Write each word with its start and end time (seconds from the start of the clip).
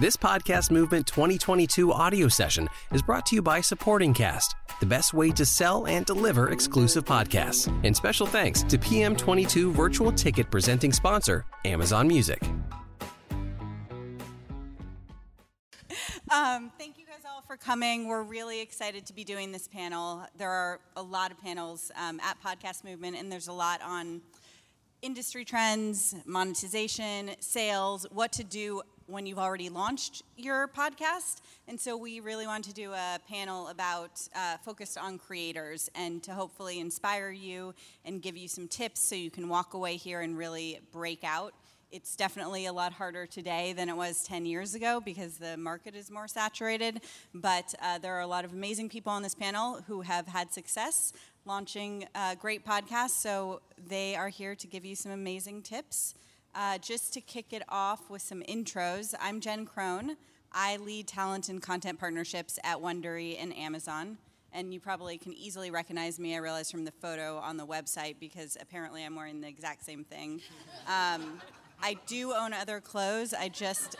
This 0.00 0.16
Podcast 0.16 0.70
Movement 0.70 1.06
2022 1.08 1.92
audio 1.92 2.26
session 2.26 2.70
is 2.90 3.02
brought 3.02 3.26
to 3.26 3.34
you 3.34 3.42
by 3.42 3.60
Supporting 3.60 4.14
Cast, 4.14 4.56
the 4.80 4.86
best 4.86 5.12
way 5.12 5.30
to 5.32 5.44
sell 5.44 5.86
and 5.86 6.06
deliver 6.06 6.52
exclusive 6.52 7.04
podcasts. 7.04 7.68
And 7.84 7.94
special 7.94 8.26
thanks 8.26 8.62
to 8.62 8.78
PM22 8.78 9.72
virtual 9.72 10.10
ticket 10.10 10.50
presenting 10.50 10.94
sponsor, 10.94 11.44
Amazon 11.66 12.08
Music. 12.08 12.42
Um, 16.30 16.72
thank 16.78 16.96
you 16.96 17.04
guys 17.04 17.26
all 17.30 17.42
for 17.42 17.58
coming. 17.58 18.08
We're 18.08 18.22
really 18.22 18.62
excited 18.62 19.04
to 19.04 19.12
be 19.12 19.22
doing 19.22 19.52
this 19.52 19.68
panel. 19.68 20.24
There 20.34 20.50
are 20.50 20.80
a 20.96 21.02
lot 21.02 21.30
of 21.30 21.38
panels 21.42 21.92
um, 21.94 22.20
at 22.20 22.42
Podcast 22.42 22.84
Movement, 22.84 23.18
and 23.18 23.30
there's 23.30 23.48
a 23.48 23.52
lot 23.52 23.82
on 23.82 24.22
industry 25.02 25.44
trends, 25.44 26.14
monetization, 26.24 27.32
sales, 27.40 28.06
what 28.10 28.32
to 28.32 28.44
do 28.44 28.82
when 29.10 29.26
you've 29.26 29.38
already 29.38 29.68
launched 29.68 30.22
your 30.36 30.68
podcast. 30.68 31.40
And 31.66 31.78
so 31.78 31.96
we 31.96 32.20
really 32.20 32.46
want 32.46 32.64
to 32.64 32.72
do 32.72 32.92
a 32.92 33.18
panel 33.28 33.68
about 33.68 34.26
uh, 34.34 34.56
focused 34.58 34.96
on 34.96 35.18
creators 35.18 35.90
and 35.94 36.22
to 36.22 36.32
hopefully 36.32 36.78
inspire 36.80 37.30
you 37.30 37.74
and 38.04 38.22
give 38.22 38.36
you 38.36 38.48
some 38.48 38.68
tips 38.68 39.00
so 39.00 39.14
you 39.14 39.30
can 39.30 39.48
walk 39.48 39.74
away 39.74 39.96
here 39.96 40.20
and 40.20 40.38
really 40.38 40.78
break 40.92 41.24
out. 41.24 41.54
It's 41.90 42.14
definitely 42.14 42.66
a 42.66 42.72
lot 42.72 42.92
harder 42.92 43.26
today 43.26 43.72
than 43.72 43.88
it 43.88 43.96
was 43.96 44.22
10 44.22 44.46
years 44.46 44.76
ago 44.76 45.02
because 45.04 45.38
the 45.38 45.56
market 45.56 45.96
is 45.96 46.08
more 46.08 46.28
saturated. 46.28 47.00
But 47.34 47.74
uh, 47.82 47.98
there 47.98 48.14
are 48.14 48.20
a 48.20 48.28
lot 48.28 48.44
of 48.44 48.52
amazing 48.52 48.90
people 48.90 49.10
on 49.10 49.22
this 49.24 49.34
panel 49.34 49.82
who 49.88 50.02
have 50.02 50.28
had 50.28 50.52
success 50.52 51.12
launching 51.44 52.06
uh, 52.14 52.36
great 52.36 52.64
podcasts. 52.64 53.20
So 53.20 53.60
they 53.88 54.14
are 54.14 54.28
here 54.28 54.54
to 54.54 54.66
give 54.68 54.84
you 54.84 54.94
some 54.94 55.10
amazing 55.10 55.62
tips. 55.62 56.14
Uh, 56.52 56.78
just 56.78 57.12
to 57.14 57.20
kick 57.20 57.52
it 57.52 57.62
off 57.68 58.10
with 58.10 58.20
some 58.20 58.42
intros, 58.42 59.14
I'm 59.20 59.40
Jen 59.40 59.64
Crone. 59.64 60.16
I 60.52 60.78
lead 60.78 61.06
talent 61.06 61.48
and 61.48 61.62
content 61.62 62.00
partnerships 62.00 62.58
at 62.64 62.78
Wondery 62.78 63.40
and 63.40 63.56
Amazon. 63.56 64.18
And 64.52 64.74
you 64.74 64.80
probably 64.80 65.16
can 65.16 65.32
easily 65.32 65.70
recognize 65.70 66.18
me, 66.18 66.34
I 66.34 66.38
realize, 66.38 66.68
from 66.68 66.84
the 66.84 66.90
photo 66.90 67.36
on 67.36 67.56
the 67.56 67.64
website 67.64 68.16
because 68.18 68.56
apparently 68.60 69.04
I'm 69.04 69.14
wearing 69.14 69.40
the 69.40 69.46
exact 69.46 69.84
same 69.84 70.02
thing. 70.02 70.40
Um, 70.88 71.40
I 71.80 71.96
do 72.08 72.32
own 72.32 72.52
other 72.52 72.80
clothes, 72.80 73.32
I 73.32 73.48
just 73.48 73.94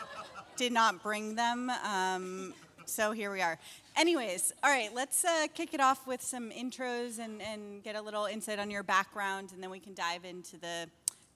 did 0.57 0.73
not 0.73 1.05
bring 1.05 1.37
them. 1.37 1.71
Um, 1.71 2.53
so 2.85 3.13
here 3.13 3.31
we 3.31 3.41
are. 3.41 3.61
Anyways, 3.97 4.53
all 4.65 4.71
right, 4.71 4.93
let's 4.93 5.25
uh, 5.25 5.47
kick 5.55 5.73
it 5.73 5.81
off 5.81 6.05
with 6.05 6.21
some 6.21 6.51
intros 6.51 7.21
and, 7.21 7.41
and 7.41 7.85
get 7.85 7.95
a 7.95 8.03
little 8.03 8.25
insight 8.25 8.59
on 8.59 8.73
your 8.73 8.83
background, 8.83 9.53
and 9.53 9.63
then 9.63 9.71
we 9.71 9.79
can 9.79 9.95
dive 9.95 10.25
into 10.25 10.59
the 10.59 10.89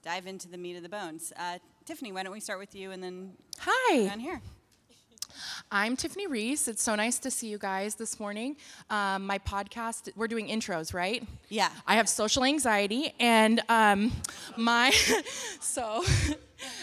dive 0.05 0.27
into 0.27 0.47
the 0.47 0.57
meat 0.57 0.77
of 0.77 0.83
the 0.83 0.89
bones. 0.89 1.33
Uh, 1.35 1.57
Tiffany, 1.83 2.11
why 2.11 2.21
don't 2.21 2.31
we 2.31 2.39
start 2.39 2.59
with 2.59 2.75
you 2.75 2.91
and 2.91 3.01
then 3.01 3.31
Hi. 3.57 4.05
down 4.05 4.19
here. 4.19 4.39
I'm 5.71 5.97
Tiffany 5.97 6.27
Reese. 6.27 6.67
It's 6.67 6.83
so 6.83 6.93
nice 6.93 7.17
to 7.19 7.31
see 7.31 7.47
you 7.47 7.57
guys 7.57 7.95
this 7.95 8.19
morning. 8.19 8.55
Um, 8.91 9.25
my 9.25 9.39
podcast, 9.39 10.15
we're 10.15 10.27
doing 10.27 10.47
intros, 10.47 10.93
right? 10.93 11.27
Yeah. 11.49 11.69
I 11.87 11.95
have 11.95 12.07
social 12.07 12.43
anxiety, 12.43 13.15
and 13.19 13.61
um, 13.67 14.11
my, 14.55 14.91
so 15.59 16.03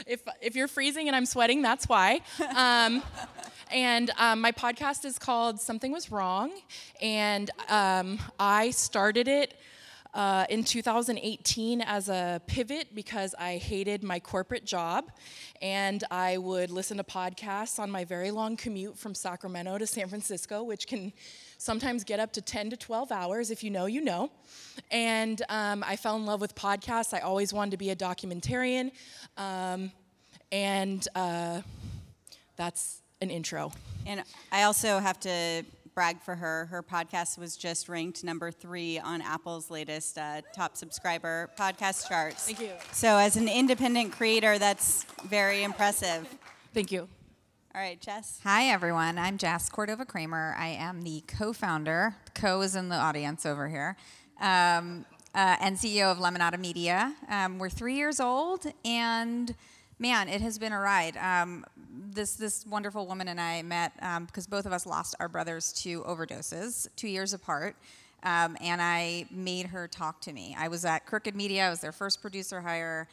if, 0.04 0.22
if 0.40 0.56
you're 0.56 0.68
freezing 0.68 1.06
and 1.06 1.14
I'm 1.14 1.24
sweating, 1.24 1.62
that's 1.62 1.88
why. 1.88 2.22
Um, 2.56 3.04
and 3.70 4.10
um, 4.18 4.40
my 4.40 4.50
podcast 4.50 5.04
is 5.04 5.16
called 5.16 5.60
Something 5.60 5.92
Was 5.92 6.10
Wrong, 6.10 6.50
and 7.00 7.52
um, 7.68 8.18
I 8.40 8.70
started 8.70 9.28
it 9.28 9.54
uh, 10.14 10.44
in 10.50 10.62
2018 10.62 11.80
as 11.80 12.08
a 12.08 12.40
pivot 12.46 12.94
because 12.94 13.34
I 13.38 13.56
hated 13.56 14.04
my 14.04 14.20
corporate 14.20 14.64
job 14.64 15.10
and 15.62 16.04
I 16.10 16.36
would 16.36 16.70
listen 16.70 16.98
to 16.98 17.04
podcasts 17.04 17.78
on 17.78 17.90
my 17.90 18.04
very 18.04 18.30
long 18.30 18.56
commute 18.56 18.98
from 18.98 19.14
Sacramento 19.14 19.78
to 19.78 19.86
San 19.86 20.08
Francisco, 20.08 20.62
which 20.62 20.86
can 20.86 21.12
sometimes 21.56 22.04
get 22.04 22.20
up 22.20 22.32
to 22.34 22.42
10 22.42 22.70
to 22.70 22.76
12 22.76 23.10
hours. 23.10 23.50
If 23.50 23.64
you 23.64 23.70
know, 23.70 23.86
you 23.86 24.02
know. 24.02 24.30
And 24.90 25.40
um, 25.48 25.82
I 25.86 25.96
fell 25.96 26.16
in 26.16 26.26
love 26.26 26.40
with 26.40 26.54
podcasts. 26.54 27.14
I 27.14 27.20
always 27.20 27.52
wanted 27.52 27.70
to 27.70 27.76
be 27.78 27.90
a 27.90 27.96
documentarian. 27.96 28.90
Um, 29.38 29.92
and 30.50 31.06
uh, 31.14 31.62
that's 32.56 33.00
an 33.22 33.30
intro. 33.30 33.72
And 34.06 34.22
I 34.50 34.64
also 34.64 34.98
have 34.98 35.18
to 35.20 35.64
brag 35.94 36.20
for 36.20 36.34
her. 36.34 36.66
Her 36.66 36.82
podcast 36.82 37.38
was 37.38 37.56
just 37.56 37.88
ranked 37.88 38.24
number 38.24 38.50
three 38.50 38.98
on 38.98 39.20
Apple's 39.20 39.70
latest 39.70 40.18
uh, 40.18 40.42
top 40.54 40.76
subscriber 40.76 41.50
podcast 41.58 42.08
charts. 42.08 42.46
Thank 42.46 42.60
you. 42.60 42.72
So, 42.92 43.16
as 43.16 43.36
an 43.36 43.48
independent 43.48 44.12
creator, 44.12 44.58
that's 44.58 45.04
very 45.24 45.62
impressive. 45.62 46.26
Thank 46.72 46.92
you. 46.92 47.08
All 47.74 47.80
right, 47.80 48.00
Jess. 48.00 48.40
Hi, 48.44 48.68
everyone. 48.68 49.18
I'm 49.18 49.38
Jess 49.38 49.68
Cordova 49.68 50.04
Kramer. 50.04 50.54
I 50.58 50.68
am 50.68 51.02
the 51.02 51.22
co 51.26 51.52
founder, 51.52 52.16
co 52.34 52.60
is 52.62 52.74
in 52.76 52.88
the 52.88 52.96
audience 52.96 53.46
over 53.46 53.68
here, 53.68 53.96
um, 54.40 55.04
uh, 55.34 55.56
and 55.60 55.76
CEO 55.76 56.10
of 56.12 56.18
Lemonada 56.18 56.58
Media. 56.58 57.14
Um, 57.28 57.58
we're 57.58 57.70
three 57.70 57.96
years 57.96 58.20
old, 58.20 58.66
and 58.84 59.54
man, 59.98 60.28
it 60.28 60.40
has 60.40 60.58
been 60.58 60.72
a 60.72 60.80
ride. 60.80 61.16
Um, 61.16 61.64
this 62.14 62.34
this 62.34 62.66
wonderful 62.66 63.06
woman 63.06 63.28
and 63.28 63.40
I 63.40 63.62
met 63.62 63.92
because 64.26 64.46
both 64.46 64.66
of 64.66 64.72
us 64.72 64.86
lost 64.86 65.14
our 65.20 65.28
brothers 65.28 65.72
to 65.84 66.02
overdoses 66.02 66.88
two 66.96 67.08
years 67.08 67.32
apart. 67.32 67.76
Um, 68.24 68.56
and 68.60 68.80
I 68.80 69.26
made 69.30 69.66
her 69.66 69.88
talk 69.88 70.20
to 70.22 70.32
me. 70.32 70.54
I 70.56 70.68
was 70.68 70.84
at 70.84 71.06
Crooked 71.06 71.34
Media. 71.34 71.66
I 71.66 71.70
was 71.70 71.80
their 71.80 71.92
first 71.92 72.20
producer 72.20 72.60
hire. 72.60 73.08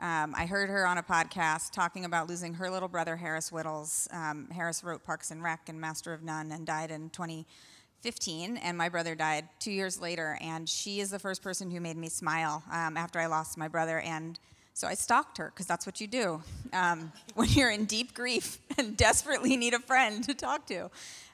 Um, 0.00 0.34
I 0.36 0.46
heard 0.46 0.70
her 0.70 0.86
on 0.86 0.98
a 0.98 1.02
podcast 1.02 1.72
talking 1.72 2.04
about 2.04 2.28
losing 2.28 2.54
her 2.54 2.70
little 2.70 2.88
brother, 2.88 3.16
Harris 3.16 3.50
Wittels. 3.50 4.12
Um, 4.12 4.48
Harris 4.50 4.82
wrote 4.82 5.04
Parks 5.04 5.30
and 5.30 5.42
Rec 5.42 5.68
and 5.68 5.80
Master 5.80 6.12
of 6.12 6.22
None 6.22 6.50
and 6.50 6.66
died 6.66 6.90
in 6.90 7.10
2015, 7.10 8.56
and 8.56 8.76
my 8.76 8.88
brother 8.88 9.14
died 9.14 9.48
two 9.60 9.70
years 9.70 10.00
later. 10.00 10.38
And 10.40 10.68
she 10.68 11.00
is 11.00 11.10
the 11.10 11.18
first 11.18 11.42
person 11.42 11.70
who 11.70 11.80
made 11.80 11.96
me 11.96 12.08
smile 12.08 12.62
um, 12.72 12.96
after 12.96 13.20
I 13.20 13.26
lost 13.26 13.58
my 13.58 13.68
brother. 13.68 14.00
And 14.00 14.38
so 14.74 14.88
I 14.88 14.94
stalked 14.94 15.38
her 15.38 15.50
because 15.54 15.66
that's 15.66 15.86
what 15.86 16.00
you 16.00 16.08
do 16.08 16.42
um, 16.72 17.12
when 17.34 17.48
you're 17.48 17.70
in 17.70 17.84
deep 17.84 18.12
grief 18.12 18.58
and 18.78 18.96
desperately 18.96 19.56
need 19.56 19.72
a 19.72 19.78
friend 19.78 20.22
to 20.24 20.34
talk 20.34 20.66
to. 20.66 20.90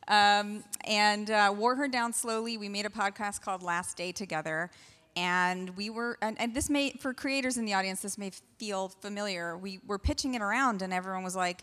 Um, 0.09 0.65
and 0.87 1.31
uh, 1.31 1.55
wore 1.57 1.77
her 1.77 1.89
down 1.89 2.13
slowly. 2.13 2.57
We 2.59 2.69
made 2.69 2.85
a 2.85 2.91
podcast 2.91 3.43
called 3.43 3.63
Last 3.63 3.97
Day 3.97 4.13
together. 4.13 4.71
And 5.17 5.77
we 5.77 5.89
were, 5.89 6.19
and, 6.21 6.41
and 6.41 6.55
this 6.55 6.69
may, 6.69 6.91
for 6.93 7.15
creators 7.15 7.59
in 7.59 7.65
the 7.65 7.75
audience, 7.75 8.03
this 8.03 8.19
may 8.19 8.31
feel 8.59 8.89
familiar. 8.89 9.57
We 9.57 9.81
were 9.87 9.99
pitching 9.99 10.35
it 10.35 10.43
around, 10.43 10.83
and 10.83 10.93
everyone 10.93 11.25
was 11.25 11.37
like, 11.37 11.63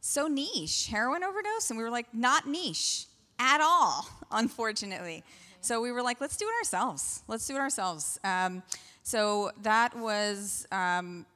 so 0.00 0.28
niche, 0.28 0.86
heroin 0.86 1.24
overdose? 1.24 1.70
And 1.70 1.78
we 1.78 1.84
were 1.84 1.90
like, 1.90 2.12
not 2.14 2.46
niche 2.46 3.06
at 3.38 3.60
all, 3.60 4.08
unfortunately. 4.30 5.24
So 5.60 5.80
we 5.80 5.90
were 5.90 6.02
like, 6.02 6.20
let's 6.20 6.36
do 6.36 6.46
it 6.46 6.54
ourselves. 6.60 7.22
Let's 7.28 7.46
do 7.46 7.56
it 7.56 7.60
ourselves. 7.60 8.18
Um, 8.22 8.62
so 9.06 9.52
that 9.62 9.96
was 9.96 10.66
um, 10.72 11.26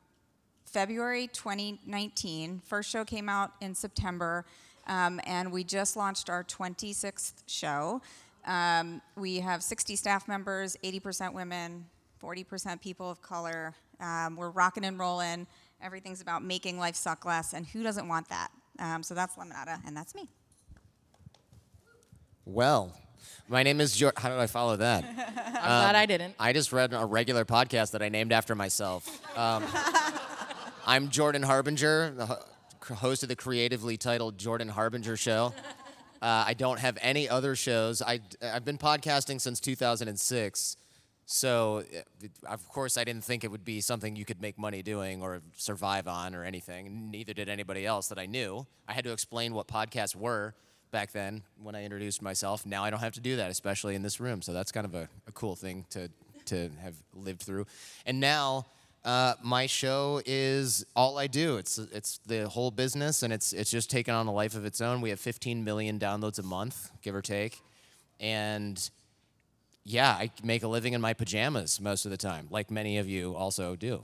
February 0.64 1.28
2019. 1.28 2.62
First 2.64 2.91
show 2.91 3.04
came 3.04 3.28
out 3.28 3.53
in 3.60 3.76
September, 3.76 4.44
um, 4.88 5.20
and 5.22 5.53
we 5.53 5.62
just 5.62 5.97
launched 5.97 6.28
our 6.28 6.42
26th 6.42 7.44
show. 7.47 8.03
Um, 8.44 9.00
we 9.14 9.36
have 9.36 9.62
60 9.62 9.94
staff 9.94 10.26
members, 10.26 10.76
80% 10.82 11.32
women, 11.32 11.86
40% 12.20 12.81
people 12.81 13.08
of 13.08 13.22
color. 13.22 13.72
Um, 14.00 14.34
we're 14.34 14.50
rocking 14.50 14.84
and 14.84 14.98
rolling. 14.98 15.47
Everything's 15.81 16.20
about 16.20 16.42
making 16.42 16.76
life 16.76 16.97
suck 16.97 17.25
less, 17.25 17.52
and 17.52 17.64
who 17.64 17.84
doesn't 17.84 18.08
want 18.08 18.28
that? 18.31 18.48
Um, 18.81 19.04
so 19.04 19.14
that's 19.14 19.37
Lemonada, 19.37 19.78
and 19.87 19.97
that's 19.97 20.16
me. 20.16 20.28
Well, 22.44 23.00
my 23.48 23.62
name 23.62 23.81
is 23.81 23.97
Jordan. 23.97 24.22
How 24.22 24.28
did 24.28 24.38
I 24.38 24.47
follow 24.47 24.76
that? 24.76 25.04
I'm 25.08 25.62
glad 25.62 25.94
I 25.97 26.06
didn't. 26.06 26.34
I 26.38 26.53
just 26.53 26.72
read 26.72 26.92
a 26.92 27.04
regular 27.04 27.44
podcast 27.44 27.92
that 27.92 28.03
I 28.03 28.08
named 28.08 28.32
after 28.32 28.54
myself. 28.54 29.20
Um, 29.36 29.64
I'm 30.86 31.08
Jordan 31.08 31.42
Harbinger, 31.42 32.10
the 32.16 32.26
ho- 32.26 32.44
host 32.94 33.22
of 33.22 33.28
the 33.28 33.37
creatively 33.37 33.96
titled 33.96 34.38
Jordan 34.38 34.69
Harbinger 34.69 35.17
Show. 35.17 35.55
Uh, 36.22 36.44
I 36.49 36.52
don't 36.52 36.78
have 36.78 36.99
any 37.00 37.31
other 37.31 37.56
shows. 37.56 38.02
I, 38.02 38.20
I've 38.43 38.62
been 38.62 38.76
podcasting 38.76 39.40
since 39.40 39.58
2006. 39.58 40.76
So, 41.25 41.82
uh, 41.96 42.26
of 42.46 42.69
course, 42.69 42.99
I 42.99 43.05
didn't 43.05 43.25
think 43.25 43.43
it 43.43 43.50
would 43.50 43.64
be 43.64 43.81
something 43.81 44.16
you 44.16 44.26
could 44.26 44.43
make 44.43 44.58
money 44.58 44.82
doing 44.82 45.23
or 45.23 45.40
survive 45.56 46.06
on 46.06 46.34
or 46.34 46.44
anything. 46.44 47.11
Neither 47.11 47.32
did 47.32 47.49
anybody 47.49 47.87
else 47.87 48.08
that 48.08 48.19
I 48.19 48.26
knew. 48.26 48.66
I 48.87 48.93
had 48.93 49.05
to 49.05 49.12
explain 49.12 49.55
what 49.55 49.66
podcasts 49.66 50.14
were 50.14 50.55
back 50.90 51.12
then 51.12 51.42
when 51.62 51.75
I 51.75 51.84
introduced 51.84 52.22
myself. 52.22 52.66
Now 52.66 52.84
I 52.84 52.90
don't 52.90 53.00
have 53.00 53.14
to 53.14 53.20
do 53.20 53.37
that, 53.37 53.50
especially 53.50 53.94
in 53.94 54.02
this 54.02 54.20
room. 54.20 54.42
So 54.42 54.52
that's 54.52 54.72
kind 54.72 54.84
of 54.84 54.94
a, 54.94 55.08
a 55.26 55.32
cool 55.32 55.56
thing 55.56 55.87
to, 55.90 56.08
to 56.46 56.70
have 56.82 56.94
lived 57.14 57.42
through. 57.42 57.66
And 58.06 58.20
now 58.20 58.66
uh, 59.04 59.34
my 59.42 59.66
show 59.66 60.20
is 60.26 60.84
all 60.94 61.19
I 61.19 61.26
do. 61.26 61.56
It's, 61.56 61.78
it's 61.78 62.19
the 62.26 62.48
whole 62.48 62.70
business, 62.70 63.22
and 63.22 63.32
it's, 63.32 63.52
it's 63.52 63.70
just 63.70 63.90
taken 63.90 64.14
on 64.14 64.26
a 64.26 64.32
life 64.32 64.54
of 64.54 64.64
its 64.64 64.81
own. 64.81 65.00
We 65.00 65.10
have 65.10 65.20
15 65.20 65.64
million 65.64 65.98
downloads 65.98 66.38
a 66.38 66.42
month, 66.42 66.90
give 67.02 67.14
or 67.14 67.22
take. 67.22 67.58
And 68.19 68.90
yeah, 69.84 70.10
I 70.10 70.31
make 70.44 70.62
a 70.62 70.69
living 70.69 70.92
in 70.92 71.00
my 71.00 71.14
pajamas 71.14 71.81
most 71.81 72.04
of 72.04 72.10
the 72.10 72.19
time, 72.19 72.48
like 72.50 72.70
many 72.70 72.98
of 72.98 73.08
you 73.08 73.34
also 73.34 73.76
do. 73.76 74.02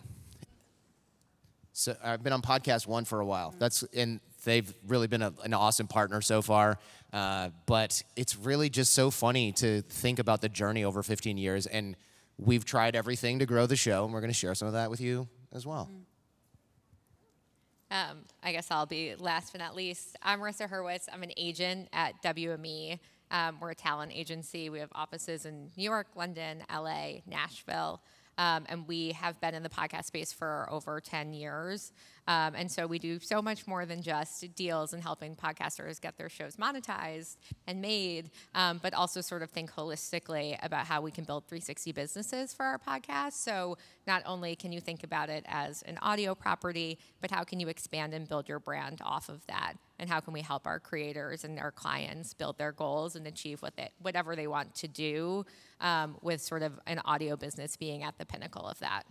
So 1.75 1.95
I've 2.03 2.23
been 2.23 2.33
on 2.33 2.41
PodcastOne 2.41 3.07
for 3.07 3.21
a 3.21 3.27
while. 3.27 3.55
That's 3.59 3.83
and 3.95 4.21
they've 4.47 4.73
really 4.87 5.07
been 5.07 5.21
a, 5.21 5.35
an 5.45 5.53
awesome 5.53 5.87
partner 5.87 6.23
so 6.23 6.41
far. 6.41 6.79
Uh, 7.13 7.51
but 7.67 8.03
it's 8.17 8.37
really 8.37 8.71
just 8.71 8.95
so 8.95 9.11
funny 9.11 9.53
to 9.53 9.83
think 9.83 10.19
about 10.19 10.41
the 10.41 10.49
journey 10.49 10.85
over 10.85 11.03
15 11.03 11.37
years. 11.37 11.67
And 11.67 11.97
we've 12.39 12.65
tried 12.65 12.97
everything 12.97 13.39
to 13.41 13.47
grow 13.47 13.67
the 13.67 13.77
show, 13.77 14.05
and 14.05 14.13
we're 14.13 14.21
going 14.21 14.33
to 14.33 14.35
share 14.35 14.55
some 14.55 14.69
of 14.69 14.75
that 14.75 14.91
with 14.91 15.01
you 15.01 15.29
as 15.53 15.67
well. 15.67 15.91
Um, 17.91 18.25
I 18.43 18.53
guess 18.53 18.71
I'll 18.71 18.87
be 18.87 19.15
last 19.17 19.53
but 19.53 19.61
not 19.61 19.77
least. 19.77 20.17
I'm 20.23 20.41
Marissa 20.41 20.69
Hurwitz. 20.69 21.07
I'm 21.13 21.23
an 21.23 21.33
agent 21.37 21.89
at 21.93 22.21
WME. 22.23 22.99
Um, 23.31 23.59
we're 23.61 23.71
a 23.71 23.75
talent 23.75 24.13
agency. 24.15 24.71
We 24.71 24.81
have 24.81 24.91
offices 24.93 25.47
in 25.47 25.71
New 25.77 25.85
York, 25.85 26.09
London, 26.17 26.65
LA, 26.73 27.21
Nashville. 27.27 28.01
Um, 28.39 28.67
and 28.69 28.87
we 28.87 29.13
have 29.13 29.41
been 29.41 29.55
in 29.55 29.63
the 29.63 29.69
podcast 29.69 30.05
space 30.05 30.33
for 30.33 30.69
over 30.71 31.01
10 31.01 31.33
years. 31.33 31.93
Um, 32.29 32.55
and 32.57 32.71
so 32.71 32.87
we 32.87 32.99
do 32.99 33.21
so 33.21 33.41
much 33.41 33.67
more 33.67 33.87
than 33.87 34.03
just 34.03 34.55
deals 34.55 34.93
and 34.93 35.03
helping 35.03 35.37
podcasters 35.37 36.01
get 36.01 36.17
their 36.17 36.29
shows 36.29 36.57
monetized 36.57 37.37
and 37.67 37.81
made, 37.81 38.31
um, 38.55 38.81
but 38.83 38.95
also 38.95 39.21
sort 39.21 39.43
of 39.43 39.51
think 39.51 39.73
holistically 39.73 40.59
about 40.63 40.87
how 40.87 41.01
we 41.01 41.11
can 41.11 41.25
build 41.25 41.45
360 41.47 41.93
businesses 41.93 42.53
for 42.53 42.65
our 42.65 42.79
podcast. 42.79 43.35
So 43.35 43.79
not 44.07 44.23
only 44.27 44.57
can 44.57 44.73
you 44.73 44.81
think 44.81 45.05
about 45.05 45.31
it 45.31 45.45
as 45.47 45.83
an 45.83 45.99
audio 46.03 46.35
property, 46.35 46.99
but 47.21 47.31
how 47.31 47.45
can 47.45 47.61
you 47.61 47.69
expand 47.69 48.13
and 48.13 48.29
build 48.29 48.49
your 48.49 48.59
brand 48.59 49.01
off 49.05 49.29
of 49.29 49.47
that? 49.47 49.75
And 49.99 50.11
how 50.11 50.21
can 50.21 50.33
we 50.33 50.43
help 50.43 50.67
our 50.67 50.79
creators 50.79 51.45
and 51.45 51.59
our 51.59 51.71
clients 51.71 52.35
build 52.35 52.59
their 52.59 52.73
goals 52.73 53.17
and 53.17 53.27
achieve 53.27 53.63
what 53.63 53.77
they, 53.77 53.91
whatever 54.01 54.37
they 54.37 54.47
want 54.47 54.75
to 54.77 54.89
do 54.89 55.47
um, 55.81 56.17
with 56.23 56.41
sort 56.41 56.63
of 56.63 56.79
an 56.87 57.01
audio 57.05 57.37
business 57.37 57.77
being 57.77 58.03
at 58.03 58.19
the 58.19 58.27
pinnacle 58.27 58.67
of 58.67 58.79
that? 58.81 59.05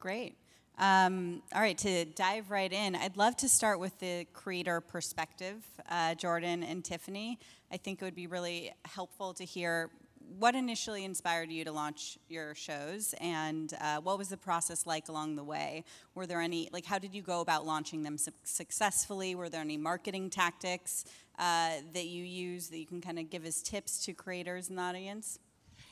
Great. 0.00 0.36
Um, 0.76 1.42
all 1.54 1.60
right, 1.60 1.78
to 1.78 2.04
dive 2.04 2.50
right 2.50 2.72
in, 2.72 2.96
I'd 2.96 3.16
love 3.16 3.36
to 3.38 3.48
start 3.48 3.78
with 3.78 3.96
the 4.00 4.26
creator 4.32 4.80
perspective, 4.80 5.64
uh, 5.88 6.16
Jordan 6.16 6.64
and 6.64 6.84
Tiffany. 6.84 7.38
I 7.70 7.76
think 7.76 8.02
it 8.02 8.04
would 8.04 8.16
be 8.16 8.26
really 8.26 8.72
helpful 8.84 9.32
to 9.34 9.44
hear 9.44 9.90
what 10.38 10.54
initially 10.54 11.04
inspired 11.04 11.50
you 11.50 11.64
to 11.64 11.72
launch 11.72 12.18
your 12.28 12.54
shows 12.54 13.14
and 13.20 13.74
uh, 13.80 14.00
what 14.00 14.18
was 14.18 14.28
the 14.28 14.36
process 14.36 14.86
like 14.86 15.08
along 15.08 15.36
the 15.36 15.44
way 15.44 15.84
were 16.14 16.26
there 16.26 16.40
any 16.40 16.68
like 16.72 16.84
how 16.84 16.98
did 16.98 17.14
you 17.14 17.22
go 17.22 17.40
about 17.40 17.64
launching 17.66 18.02
them 18.02 18.18
su- 18.18 18.32
successfully 18.42 19.34
were 19.34 19.48
there 19.48 19.60
any 19.60 19.76
marketing 19.76 20.28
tactics 20.30 21.04
uh, 21.38 21.70
that 21.92 22.06
you 22.06 22.24
use 22.24 22.68
that 22.68 22.78
you 22.78 22.86
can 22.86 23.00
kind 23.00 23.18
of 23.18 23.30
give 23.30 23.44
as 23.44 23.62
tips 23.62 24.04
to 24.04 24.12
creators 24.12 24.68
and 24.68 24.78
the 24.78 24.82
audience 24.82 25.38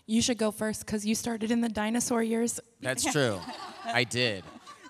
You 0.06 0.20
should 0.22 0.38
go 0.38 0.50
first 0.50 0.84
because 0.84 1.06
you 1.06 1.14
started 1.14 1.50
in 1.50 1.60
the 1.60 1.68
dinosaur 1.68 2.22
years. 2.24 2.58
That's 2.80 3.04
true. 3.04 3.38
I 3.84 4.02
did. 4.04 4.42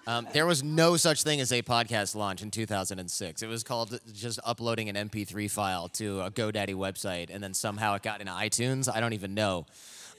Um, 0.06 0.26
there 0.32 0.46
was 0.46 0.64
no 0.64 0.96
such 0.96 1.22
thing 1.22 1.40
as 1.40 1.52
a 1.52 1.62
podcast 1.62 2.16
launch 2.16 2.42
in 2.42 2.50
2006. 2.50 3.42
It 3.42 3.46
was 3.46 3.62
called 3.62 4.00
just 4.12 4.40
uploading 4.44 4.88
an 4.88 4.96
MP3 5.08 5.48
file 5.48 5.88
to 5.90 6.22
a 6.22 6.30
GoDaddy 6.30 6.74
website, 6.74 7.30
and 7.30 7.42
then 7.42 7.54
somehow 7.54 7.94
it 7.94 8.02
got 8.02 8.20
into 8.20 8.32
iTunes. 8.32 8.92
I 8.92 8.98
don't 8.98 9.12
even 9.12 9.34
know. 9.34 9.66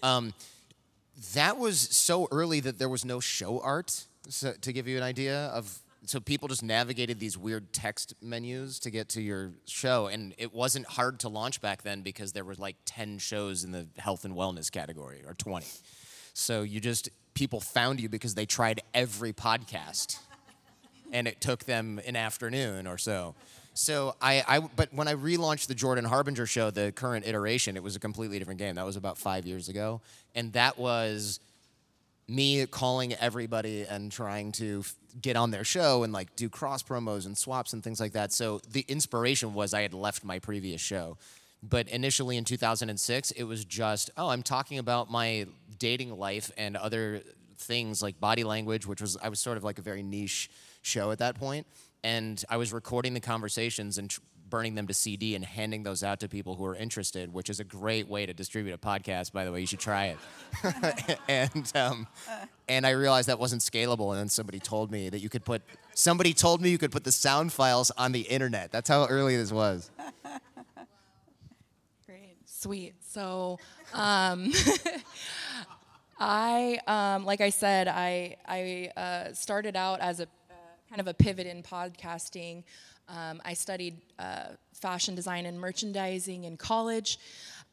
Um, 0.01 0.33
that 1.33 1.57
was 1.57 1.79
so 1.79 2.29
early 2.31 2.61
that 2.61 2.79
there 2.79 2.89
was 2.89 3.03
no 3.03 3.19
show 3.19 3.59
art. 3.59 4.05
So, 4.29 4.53
to 4.61 4.71
give 4.71 4.87
you 4.87 4.95
an 4.95 5.03
idea 5.03 5.47
of, 5.47 5.79
so 6.05 6.21
people 6.21 6.47
just 6.47 6.63
navigated 6.63 7.19
these 7.19 7.37
weird 7.37 7.73
text 7.73 8.13
menus 8.21 8.79
to 8.79 8.89
get 8.89 9.09
to 9.09 9.21
your 9.21 9.51
show, 9.65 10.07
and 10.07 10.33
it 10.37 10.53
wasn't 10.53 10.85
hard 10.85 11.19
to 11.21 11.29
launch 11.29 11.59
back 11.59 11.83
then 11.83 12.03
because 12.03 12.31
there 12.31 12.45
were 12.45 12.55
like 12.55 12.77
10 12.85 13.17
shows 13.17 13.65
in 13.65 13.73
the 13.73 13.87
health 13.97 14.23
and 14.23 14.33
wellness 14.33 14.71
category, 14.71 15.23
or 15.27 15.33
20. 15.33 15.65
So 16.33 16.63
you 16.63 16.79
just 16.79 17.09
people 17.33 17.59
found 17.59 17.99
you 17.99 18.09
because 18.09 18.35
they 18.35 18.45
tried 18.45 18.81
every 18.93 19.33
podcast, 19.33 20.19
and 21.11 21.27
it 21.27 21.41
took 21.41 21.65
them 21.65 21.99
an 22.05 22.15
afternoon 22.15 22.87
or 22.87 22.97
so. 22.97 23.35
So 23.75 24.15
I, 24.21 24.43
I, 24.47 24.59
but 24.59 24.93
when 24.93 25.07
I 25.07 25.15
relaunched 25.15 25.65
the 25.67 25.73
Jordan 25.73 26.05
Harbinger 26.05 26.45
show, 26.45 26.69
the 26.69 26.91
current 26.91 27.25
iteration, 27.25 27.75
it 27.75 27.81
was 27.81 27.95
a 27.95 27.99
completely 27.99 28.37
different 28.37 28.59
game. 28.59 28.75
That 28.75 28.85
was 28.85 28.97
about 28.97 29.17
five 29.17 29.47
years 29.47 29.67
ago, 29.67 30.01
and 30.35 30.53
that 30.53 30.77
was 30.77 31.39
me 32.27 32.65
calling 32.67 33.13
everybody 33.15 33.83
and 33.83 34.11
trying 34.11 34.51
to 34.53 34.79
f- 34.79 34.95
get 35.21 35.35
on 35.35 35.51
their 35.51 35.63
show 35.63 36.03
and 36.03 36.13
like 36.13 36.35
do 36.35 36.49
cross 36.49 36.81
promos 36.81 37.25
and 37.25 37.37
swaps 37.37 37.73
and 37.73 37.83
things 37.83 37.99
like 37.99 38.13
that. 38.13 38.31
So 38.31 38.61
the 38.71 38.85
inspiration 38.87 39.53
was 39.53 39.73
I 39.73 39.81
had 39.81 39.93
left 39.93 40.23
my 40.23 40.39
previous 40.39 40.79
show. 40.79 41.17
But 41.67 41.87
initially 41.87 42.35
in 42.35 42.43
2006, 42.43 43.31
it 43.31 43.43
was 43.43 43.63
just, 43.63 44.09
oh, 44.17 44.27
I'm 44.27 44.43
talking 44.43 44.79
about 44.79 45.09
my 45.09 45.47
dating 45.79 46.17
life 46.17 46.51
and 46.57 46.75
other 46.75 47.21
things 47.57 48.01
like 48.01 48.19
body 48.19 48.43
language, 48.43 48.85
which 48.85 49.01
was, 49.01 49.15
I 49.23 49.29
was 49.29 49.39
sort 49.39 49.55
of 49.55 49.63
like 49.63 49.79
a 49.79 49.81
very 49.81 50.03
niche 50.03 50.49
show 50.81 51.11
at 51.11 51.19
that 51.19 51.35
point. 51.35 51.65
And 52.03 52.43
I 52.49 52.57
was 52.57 52.73
recording 52.73 53.13
the 53.13 53.21
conversations 53.21 53.97
and 53.97 54.09
tr- 54.09 54.19
burning 54.49 54.75
them 54.75 54.85
to 54.85 54.93
CD 54.93 55.33
and 55.33 55.43
handing 55.43 55.81
those 55.81 56.03
out 56.03 56.19
to 56.19 56.29
people 56.29 56.53
who 56.55 56.65
are 56.65 56.75
interested, 56.75 57.33
which 57.33 57.49
is 57.49 57.59
a 57.59 57.63
great 57.63 58.07
way 58.07 58.25
to 58.25 58.33
distribute 58.35 58.73
a 58.73 58.77
podcast, 58.77 59.31
by 59.31 59.45
the 59.45 59.51
way. 59.51 59.61
You 59.61 59.65
should 59.65 59.79
try 59.79 60.15
it. 60.63 61.19
and 61.27 61.71
um, 61.75 62.07
and 62.67 62.85
I 62.85 62.91
realized 62.91 63.29
that 63.29 63.39
wasn't 63.39 63.63
scalable. 63.63 64.11
And 64.11 64.19
then 64.19 64.29
somebody 64.29 64.59
told 64.59 64.91
me 64.91 65.09
that 65.09 65.19
you 65.21 65.29
could 65.29 65.43
put 65.43 65.63
somebody 65.95 66.33
told 66.33 66.61
me 66.61 66.69
you 66.69 66.77
could 66.77 66.91
put 66.91 67.03
the 67.03 67.11
sound 67.11 67.51
files 67.51 67.89
on 67.97 68.11
the 68.11 68.21
internet. 68.21 68.71
That's 68.71 68.89
how 68.89 69.07
early 69.07 69.37
this 69.37 69.51
was. 69.51 69.89
Sweet. 72.63 72.93
So, 73.01 73.59
um, 73.93 74.53
I, 76.17 76.79
um, 76.87 77.25
like 77.25 77.41
I 77.41 77.49
said, 77.49 77.89
I, 77.89 78.37
I 78.47 78.89
uh, 78.95 79.33
started 79.33 79.75
out 79.75 79.99
as 79.99 80.21
a 80.21 80.23
uh, 80.23 80.55
kind 80.89 81.01
of 81.01 81.09
a 81.09 81.13
pivot 81.13 81.45
in 81.45 81.61
podcasting. 81.61 82.63
Um, 83.09 83.41
I 83.43 83.53
studied 83.53 83.97
uh, 84.17 84.51
fashion 84.71 85.13
design 85.13 85.45
and 85.45 85.59
merchandising 85.59 86.45
in 86.45 86.55
college. 86.55 87.19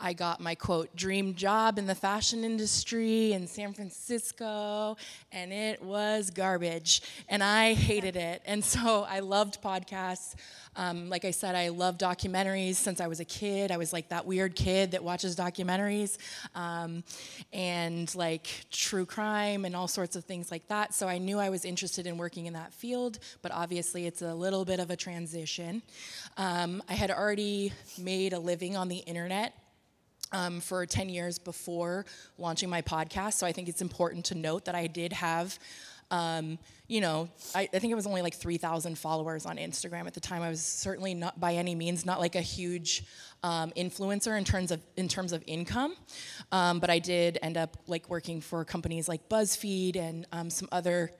I 0.00 0.14
got 0.14 0.40
my 0.40 0.54
quote 0.54 0.96
dream 0.96 1.34
job 1.34 1.78
in 1.78 1.86
the 1.86 1.94
fashion 1.94 2.42
industry 2.42 3.34
in 3.34 3.46
San 3.46 3.74
Francisco, 3.74 4.96
and 5.30 5.52
it 5.52 5.82
was 5.82 6.30
garbage, 6.30 7.02
and 7.28 7.44
I 7.44 7.74
hated 7.74 8.16
it. 8.16 8.40
And 8.46 8.64
so 8.64 9.06
I 9.08 9.20
loved 9.20 9.62
podcasts. 9.62 10.34
Um, 10.76 11.10
like 11.10 11.24
I 11.24 11.32
said, 11.32 11.54
I 11.54 11.68
love 11.68 11.98
documentaries 11.98 12.76
since 12.76 13.00
I 13.00 13.08
was 13.08 13.20
a 13.20 13.24
kid. 13.24 13.70
I 13.70 13.76
was 13.76 13.92
like 13.92 14.08
that 14.08 14.24
weird 14.24 14.54
kid 14.54 14.92
that 14.92 15.02
watches 15.02 15.36
documentaries 15.36 16.16
um, 16.54 17.02
and 17.52 18.12
like 18.14 18.48
true 18.70 19.04
crime 19.04 19.64
and 19.64 19.74
all 19.74 19.88
sorts 19.88 20.14
of 20.16 20.24
things 20.24 20.50
like 20.50 20.66
that. 20.68 20.94
So 20.94 21.08
I 21.08 21.18
knew 21.18 21.38
I 21.38 21.50
was 21.50 21.64
interested 21.64 22.06
in 22.06 22.16
working 22.16 22.46
in 22.46 22.52
that 22.54 22.72
field, 22.72 23.18
but 23.42 23.52
obviously 23.52 24.06
it's 24.06 24.22
a 24.22 24.32
little 24.32 24.64
bit 24.64 24.78
of 24.78 24.90
a 24.90 24.96
transition. 24.96 25.82
Um, 26.36 26.82
I 26.88 26.94
had 26.94 27.10
already 27.10 27.72
made 27.98 28.32
a 28.32 28.38
living 28.38 28.76
on 28.76 28.88
the 28.88 28.98
internet 28.98 29.54
um, 30.32 30.60
for 30.60 30.86
10 30.86 31.08
years 31.08 31.38
before 31.38 32.06
launching 32.38 32.68
my 32.68 32.82
podcast. 32.82 33.34
So 33.34 33.46
I 33.46 33.52
think 33.52 33.68
it's 33.68 33.82
important 33.82 34.24
to 34.26 34.34
note 34.34 34.64
that 34.66 34.74
I 34.74 34.86
did 34.86 35.12
have, 35.12 35.58
um, 36.10 36.58
you 36.88 37.00
know, 37.00 37.28
I, 37.54 37.68
I, 37.72 37.78
think 37.78 37.92
it 37.92 37.94
was 37.94 38.06
only 38.06 38.22
like 38.22 38.34
3,000 38.34 38.98
followers 38.98 39.46
on 39.46 39.58
Instagram 39.58 40.06
at 40.06 40.14
the 40.14 40.20
time. 40.20 40.42
I 40.42 40.48
was 40.48 40.60
certainly 40.60 41.14
not 41.14 41.38
by 41.38 41.54
any 41.54 41.74
means 41.74 42.04
not 42.04 42.18
like 42.18 42.34
a 42.34 42.40
huge 42.40 43.04
um, 43.44 43.70
influencer 43.76 44.36
in 44.36 44.44
terms 44.44 44.72
of 44.72 44.80
in 44.96 45.06
terms 45.06 45.32
of 45.32 45.44
income, 45.46 45.94
um, 46.50 46.80
but 46.80 46.90
I 46.90 46.98
did 46.98 47.38
end 47.42 47.56
up 47.56 47.76
like 47.86 48.10
working 48.10 48.40
for 48.40 48.64
companies 48.64 49.08
like 49.08 49.28
BuzzFeed 49.28 49.96
and 49.96 50.26
um, 50.32 50.50
some 50.50 50.68
other 50.72 51.12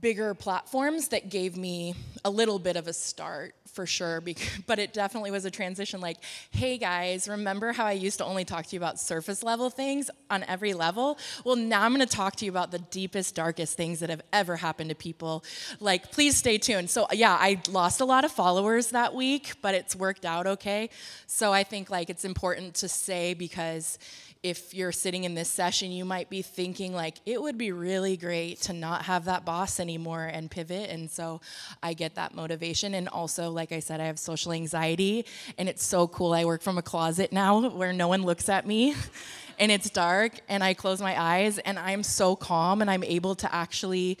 bigger 0.00 0.34
platforms 0.34 1.08
that 1.08 1.30
gave 1.30 1.56
me 1.56 1.94
a 2.24 2.30
little 2.30 2.58
bit 2.58 2.76
of 2.76 2.88
a 2.88 2.92
start 2.92 3.54
for 3.76 3.86
sure 3.86 4.22
but 4.66 4.78
it 4.78 4.92
definitely 4.92 5.30
was 5.30 5.44
a 5.44 5.50
transition 5.50 6.00
like 6.00 6.16
hey 6.50 6.78
guys 6.78 7.28
remember 7.28 7.72
how 7.72 7.84
i 7.84 7.92
used 7.92 8.18
to 8.18 8.24
only 8.24 8.44
talk 8.44 8.66
to 8.66 8.74
you 8.74 8.80
about 8.80 8.98
surface 8.98 9.42
level 9.42 9.70
things 9.70 10.10
on 10.30 10.42
every 10.44 10.74
level? 10.74 11.18
Well 11.44 11.56
now 11.56 11.82
i'm 11.82 11.96
to 11.98 12.06
talk 12.06 12.36
to 12.36 12.44
you 12.44 12.50
about 12.50 12.70
the 12.70 12.78
deepest 12.78 13.34
darkest 13.34 13.76
things 13.76 14.00
that 14.00 14.10
have 14.10 14.22
ever 14.32 14.56
happened 14.56 14.90
to 14.90 14.96
people. 14.96 15.44
Like 15.80 16.10
please 16.12 16.36
stay 16.36 16.58
tuned. 16.58 16.90
So 16.90 17.06
yeah 17.12 17.36
i 17.38 17.60
lost 17.68 18.00
a 18.00 18.04
lot 18.04 18.24
of 18.24 18.32
followers 18.32 18.88
that 18.88 19.14
week 19.14 19.54
but 19.62 19.74
it's 19.74 19.94
worked 19.94 20.24
out 20.24 20.46
okay. 20.46 20.90
So 21.26 21.52
i 21.52 21.62
think 21.62 21.90
like 21.90 22.10
it's 22.10 22.24
important 22.24 22.74
to 22.76 22.88
say 22.88 23.34
because 23.34 23.98
if 24.46 24.72
you're 24.72 24.92
sitting 24.92 25.24
in 25.24 25.34
this 25.34 25.48
session, 25.48 25.90
you 25.90 26.04
might 26.04 26.30
be 26.30 26.40
thinking, 26.40 26.94
like, 26.94 27.16
it 27.26 27.42
would 27.42 27.58
be 27.58 27.72
really 27.72 28.16
great 28.16 28.60
to 28.62 28.72
not 28.72 29.02
have 29.06 29.24
that 29.24 29.44
boss 29.44 29.80
anymore 29.80 30.24
and 30.24 30.48
pivot. 30.48 30.88
And 30.88 31.10
so 31.10 31.40
I 31.82 31.94
get 31.94 32.14
that 32.14 32.32
motivation. 32.32 32.94
And 32.94 33.08
also, 33.08 33.50
like 33.50 33.72
I 33.72 33.80
said, 33.80 34.00
I 34.00 34.04
have 34.04 34.20
social 34.20 34.52
anxiety, 34.52 35.26
and 35.58 35.68
it's 35.68 35.84
so 35.84 36.06
cool. 36.06 36.32
I 36.32 36.44
work 36.44 36.62
from 36.62 36.78
a 36.78 36.82
closet 36.82 37.32
now 37.32 37.68
where 37.70 37.92
no 37.92 38.06
one 38.06 38.22
looks 38.22 38.48
at 38.48 38.64
me. 38.66 38.94
and 39.58 39.72
it's 39.72 39.90
dark, 39.90 40.38
and 40.48 40.62
I 40.62 40.74
close 40.74 41.00
my 41.00 41.20
eyes, 41.20 41.58
and 41.58 41.76
I'm 41.76 42.04
so 42.04 42.36
calm, 42.36 42.82
and 42.82 42.88
I'm 42.90 43.02
able 43.02 43.34
to 43.36 43.52
actually 43.52 44.16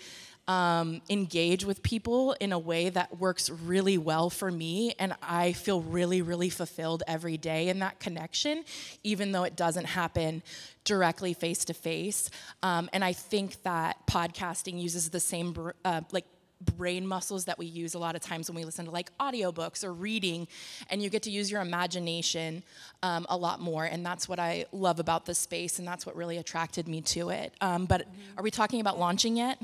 um, 0.48 1.02
engage 1.10 1.64
with 1.64 1.82
people 1.82 2.32
in 2.40 2.52
a 2.52 2.58
way 2.58 2.88
that 2.88 3.18
works 3.18 3.50
really 3.50 3.98
well 3.98 4.30
for 4.30 4.50
me. 4.50 4.94
And 4.98 5.14
I 5.22 5.52
feel 5.52 5.80
really, 5.80 6.22
really 6.22 6.50
fulfilled 6.50 7.02
every 7.06 7.36
day 7.36 7.68
in 7.68 7.80
that 7.80 7.98
connection, 7.98 8.64
even 9.02 9.32
though 9.32 9.44
it 9.44 9.56
doesn't 9.56 9.86
happen 9.86 10.42
directly 10.84 11.34
face 11.34 11.64
to 11.64 11.74
face. 11.74 12.30
And 12.62 13.04
I 13.04 13.12
think 13.12 13.62
that 13.64 14.06
podcasting 14.06 14.80
uses 14.80 15.10
the 15.10 15.20
same, 15.20 15.72
uh, 15.84 16.02
like, 16.12 16.26
brain 16.60 17.06
muscles 17.06 17.44
that 17.44 17.58
we 17.58 17.66
use 17.66 17.94
a 17.94 17.98
lot 17.98 18.16
of 18.16 18.22
times 18.22 18.48
when 18.48 18.56
we 18.56 18.64
listen 18.64 18.86
to 18.86 18.90
like 18.90 19.10
audiobooks 19.18 19.84
or 19.84 19.92
reading 19.92 20.48
and 20.88 21.02
you 21.02 21.10
get 21.10 21.22
to 21.22 21.30
use 21.30 21.50
your 21.50 21.60
imagination 21.60 22.62
um, 23.02 23.26
a 23.28 23.36
lot 23.36 23.60
more 23.60 23.84
and 23.84 24.04
that's 24.04 24.26
what 24.28 24.38
i 24.38 24.64
love 24.72 24.98
about 24.98 25.26
this 25.26 25.38
space 25.38 25.78
and 25.78 25.86
that's 25.86 26.06
what 26.06 26.16
really 26.16 26.38
attracted 26.38 26.88
me 26.88 27.02
to 27.02 27.28
it 27.28 27.52
um, 27.60 27.84
but 27.84 28.06
are 28.38 28.42
we 28.42 28.50
talking 28.50 28.80
about 28.80 28.98
launching 28.98 29.36
yet 29.36 29.58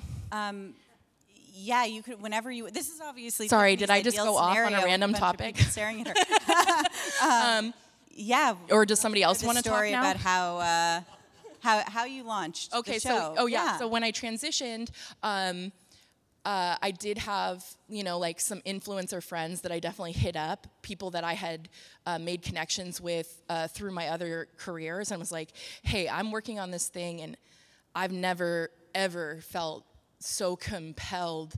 Yeah, 1.55 1.85
you 1.85 2.03
could 2.03 2.21
whenever 2.21 2.51
you. 2.51 2.71
This 2.71 2.89
is 2.89 3.01
obviously. 3.01 3.47
Sorry, 3.47 3.77
did 3.77 3.91
I 3.91 4.01
just 4.03 4.17
go 4.17 4.37
off 4.37 4.57
on 4.57 4.73
a 4.73 4.83
random 4.85 5.13
topic? 5.13 5.59
Staring 5.59 6.05
at 6.07 6.17
her. 7.21 7.29
um, 7.59 7.75
yeah. 8.15 8.55
or 8.71 8.87
does 8.87 9.01
somebody 9.01 9.23
else 9.23 9.43
want 9.43 9.59
to 9.59 9.65
talk 9.65 9.85
now 9.91 10.01
about 10.01 10.17
how 10.17 10.59
uh, 10.59 11.01
how 11.61 11.83
how 11.87 12.05
you 12.05 12.25
launched 12.25 12.75
okay 12.75 12.95
the 12.95 13.01
so 13.01 13.35
oh 13.39 13.47
yeah. 13.47 13.77
so 13.79 13.87
when 13.87 14.03
i 14.03 14.11
transitioned 14.11 14.91
um, 15.23 15.73
uh, 16.45 16.77
i 16.83 16.91
did 16.91 17.19
have 17.19 17.65
you 17.89 18.03
know 18.03 18.19
like 18.19 18.41
some 18.41 18.61
influencer 18.63 19.23
friends 19.23 19.61
that 19.61 19.73
i 19.73 19.79
definitely 19.79 20.13
hit 20.13 20.37
up 20.37 20.67
people 20.83 21.11
that 21.11 21.25
i 21.25 21.35
had 21.35 21.69
uh, 22.07 22.19
made 22.19 22.43
connections 22.43 23.01
with 23.01 23.43
uh, 23.49 23.69
through 23.69 23.93
my 23.93 24.09
other 24.09 24.49
careers 24.59 25.11
and 25.11 25.21
was 25.21 25.33
like 25.33 25.51
hey 25.83 26.09
i'm 26.09 26.31
working 26.31 26.59
on 26.59 26.71
this 26.71 26.89
thing 26.89 27.21
and 27.21 27.37
i've 27.95 28.13
never 28.13 28.71
ever 28.95 29.39
felt 29.43 29.85
so 30.19 30.57
compelled 30.57 31.55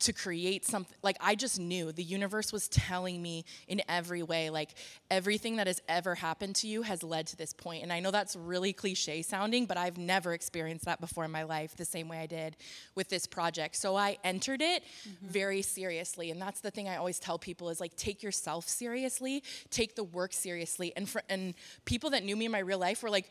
to 0.00 0.12
create 0.12 0.64
something 0.64 0.96
like 1.02 1.16
i 1.20 1.34
just 1.34 1.58
knew 1.58 1.92
the 1.92 2.02
universe 2.02 2.52
was 2.52 2.68
telling 2.68 3.20
me 3.20 3.44
in 3.66 3.80
every 3.88 4.22
way 4.22 4.50
like 4.50 4.74
everything 5.10 5.56
that 5.56 5.66
has 5.66 5.80
ever 5.88 6.14
happened 6.14 6.54
to 6.54 6.66
you 6.66 6.82
has 6.82 7.02
led 7.02 7.26
to 7.26 7.36
this 7.36 7.52
point. 7.52 7.82
And 7.82 7.92
i 7.92 8.00
know 8.00 8.10
that's 8.10 8.36
really 8.36 8.72
cliche 8.72 9.22
sounding 9.22 9.66
but 9.66 9.76
i've 9.76 9.98
never 9.98 10.32
experienced 10.32 10.84
that 10.84 11.00
before 11.00 11.24
in 11.24 11.30
my 11.30 11.42
life 11.42 11.76
the 11.76 11.84
same 11.84 12.08
way 12.08 12.18
i 12.18 12.26
did 12.26 12.56
with 12.94 13.08
this 13.08 13.26
project. 13.26 13.76
So 13.76 13.96
i 13.96 14.18
entered 14.24 14.62
it 14.62 14.82
mm-hmm. 14.82 15.26
very 15.26 15.62
seriously. 15.62 16.30
And 16.30 16.40
that's 16.40 16.60
the 16.60 16.70
thing 16.70 16.88
i 16.88 16.96
always 16.96 17.18
tell 17.18 17.38
people 17.38 17.70
is 17.70 17.80
like 17.80 17.96
take 17.96 18.22
yourself 18.22 18.68
seriously 18.68 19.42
take 19.70 19.94
the 19.94 20.04
work 20.04 20.32
seriously. 20.32 20.92
And 20.96 21.08
for, 21.08 21.22
and 21.28 21.54
people 21.84 22.10
that 22.10 22.24
knew 22.24 22.36
me 22.36 22.46
in 22.46 22.52
my 22.52 22.58
real 22.60 22.78
life 22.78 23.02
were 23.02 23.10
like 23.10 23.30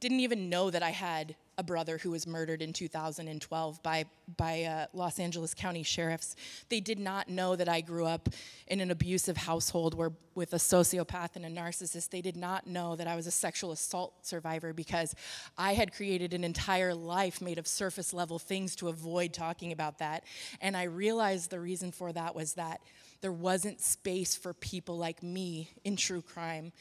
didn't 0.00 0.20
even 0.20 0.48
know 0.48 0.70
that 0.70 0.82
I 0.82 0.90
had 0.90 1.34
a 1.58 1.62
brother 1.62 1.98
who 1.98 2.12
was 2.12 2.26
murdered 2.26 2.62
in 2.62 2.72
2012 2.72 3.82
by 3.82 4.04
by 4.36 4.62
uh, 4.62 4.86
Los 4.92 5.18
Angeles 5.18 5.54
County 5.54 5.82
sheriffs. 5.82 6.36
They 6.68 6.80
did 6.80 6.98
not 6.98 7.28
know 7.28 7.56
that 7.56 7.68
I 7.68 7.80
grew 7.80 8.06
up 8.06 8.28
in 8.68 8.80
an 8.80 8.90
abusive 8.90 9.36
household 9.36 9.94
where 9.94 10.12
with 10.38 10.52
a 10.52 10.56
sociopath 10.56 11.34
and 11.34 11.44
a 11.44 11.50
narcissist. 11.50 12.10
They 12.10 12.22
did 12.22 12.36
not 12.36 12.66
know 12.66 12.94
that 12.94 13.08
I 13.08 13.16
was 13.16 13.26
a 13.26 13.30
sexual 13.32 13.72
assault 13.72 14.24
survivor 14.24 14.72
because 14.72 15.14
I 15.58 15.74
had 15.74 15.92
created 15.92 16.32
an 16.32 16.44
entire 16.44 16.94
life 16.94 17.42
made 17.42 17.58
of 17.58 17.66
surface 17.66 18.14
level 18.14 18.38
things 18.38 18.76
to 18.76 18.88
avoid 18.88 19.32
talking 19.32 19.72
about 19.72 19.98
that. 19.98 20.22
And 20.60 20.76
I 20.76 20.84
realized 20.84 21.50
the 21.50 21.58
reason 21.58 21.90
for 21.90 22.12
that 22.12 22.36
was 22.36 22.54
that 22.54 22.80
there 23.20 23.32
wasn't 23.32 23.80
space 23.80 24.36
for 24.36 24.54
people 24.54 24.96
like 24.96 25.24
me 25.24 25.70
in 25.84 25.96
true 25.96 26.22
crime. 26.22 26.72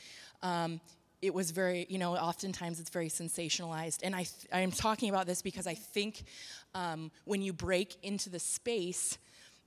Um, 0.44 0.80
it 1.22 1.34
was 1.34 1.52
very, 1.52 1.86
you 1.90 1.98
know, 1.98 2.16
oftentimes 2.16 2.80
it's 2.80 2.90
very 2.90 3.10
sensationalized. 3.10 4.00
And 4.04 4.16
I, 4.16 4.24
th- 4.24 4.48
I'm 4.54 4.72
talking 4.72 5.10
about 5.10 5.26
this 5.26 5.42
because 5.42 5.66
I 5.66 5.74
think 5.74 6.24
um, 6.76 7.12
when 7.26 7.42
you 7.42 7.54
break 7.54 7.98
into 8.04 8.30
the 8.30 8.40
space, 8.40 9.18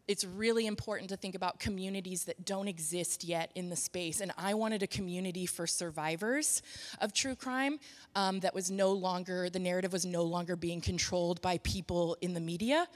it's 0.06 0.24
really 0.24 0.66
important 0.66 1.10
to 1.10 1.16
think 1.16 1.34
about 1.34 1.60
communities 1.60 2.24
that 2.24 2.44
don't 2.44 2.66
exist 2.66 3.22
yet 3.22 3.50
in 3.54 3.68
the 3.68 3.76
space. 3.76 4.20
And 4.20 4.32
I 4.36 4.54
wanted 4.54 4.82
a 4.82 4.86
community 4.86 5.46
for 5.46 5.66
survivors 5.66 6.62
of 7.00 7.12
true 7.12 7.36
crime 7.36 7.78
um, 8.16 8.40
that 8.40 8.54
was 8.54 8.70
no 8.70 8.92
longer, 8.92 9.48
the 9.50 9.60
narrative 9.60 9.92
was 9.92 10.04
no 10.04 10.22
longer 10.22 10.56
being 10.56 10.80
controlled 10.80 11.40
by 11.42 11.58
people 11.58 12.16
in 12.20 12.34
the 12.34 12.40
media 12.40 12.88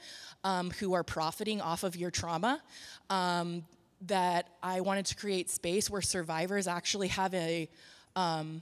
um, 0.43 0.71
who 0.71 0.93
are 0.93 1.03
profiting 1.03 1.61
off 1.61 1.83
of 1.83 1.95
your 1.95 2.11
trauma. 2.11 2.61
Um, 3.09 3.65
that 4.07 4.49
I 4.61 4.81
wanted 4.81 5.05
to 5.07 5.15
create 5.15 5.49
space 5.49 5.89
where 5.89 6.01
survivors 6.01 6.67
actually 6.67 7.07
have 7.07 7.33
a 7.33 7.69
um, 8.15 8.61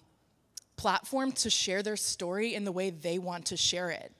platform 0.75 1.31
to 1.31 1.49
share 1.49 1.83
their 1.83 1.95
story 1.97 2.53
in 2.55 2.63
the 2.65 2.71
way 2.71 2.89
they 2.89 3.17
want 3.19 3.45
to 3.45 3.57
share 3.57 3.89
it 3.89 4.11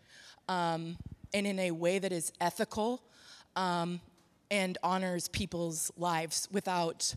um, 0.47 0.97
and 1.33 1.47
in 1.47 1.59
a 1.59 1.71
way 1.71 1.99
that 1.99 2.11
is 2.11 2.31
ethical 2.39 3.01
um, 3.55 3.99
and 4.51 4.77
honors 4.83 5.27
people's 5.27 5.91
lives 5.97 6.47
without 6.51 7.15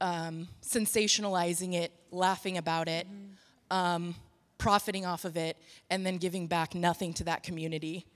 um, 0.00 0.48
sensationalizing 0.62 1.74
it, 1.74 1.92
laughing 2.10 2.56
about 2.56 2.88
it, 2.88 3.06
um, 3.70 4.14
profiting 4.56 5.04
off 5.04 5.24
of 5.24 5.36
it, 5.36 5.56
and 5.90 6.06
then 6.06 6.16
giving 6.18 6.46
back 6.46 6.74
nothing 6.74 7.12
to 7.14 7.24
that 7.24 7.42
community. 7.42 8.06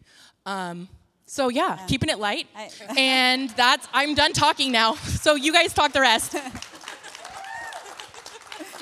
Um, 0.46 0.88
so 1.26 1.48
yeah, 1.48 1.78
keeping 1.88 2.08
it 2.08 2.18
light, 2.18 2.46
I- 2.56 2.70
and 2.98 3.50
that's 3.50 3.86
I'm 3.92 4.14
done 4.14 4.32
talking 4.32 4.72
now. 4.72 4.94
So 5.22 5.34
you 5.34 5.52
guys 5.52 5.72
talk 5.72 5.92
the 5.92 6.00
rest. 6.00 6.34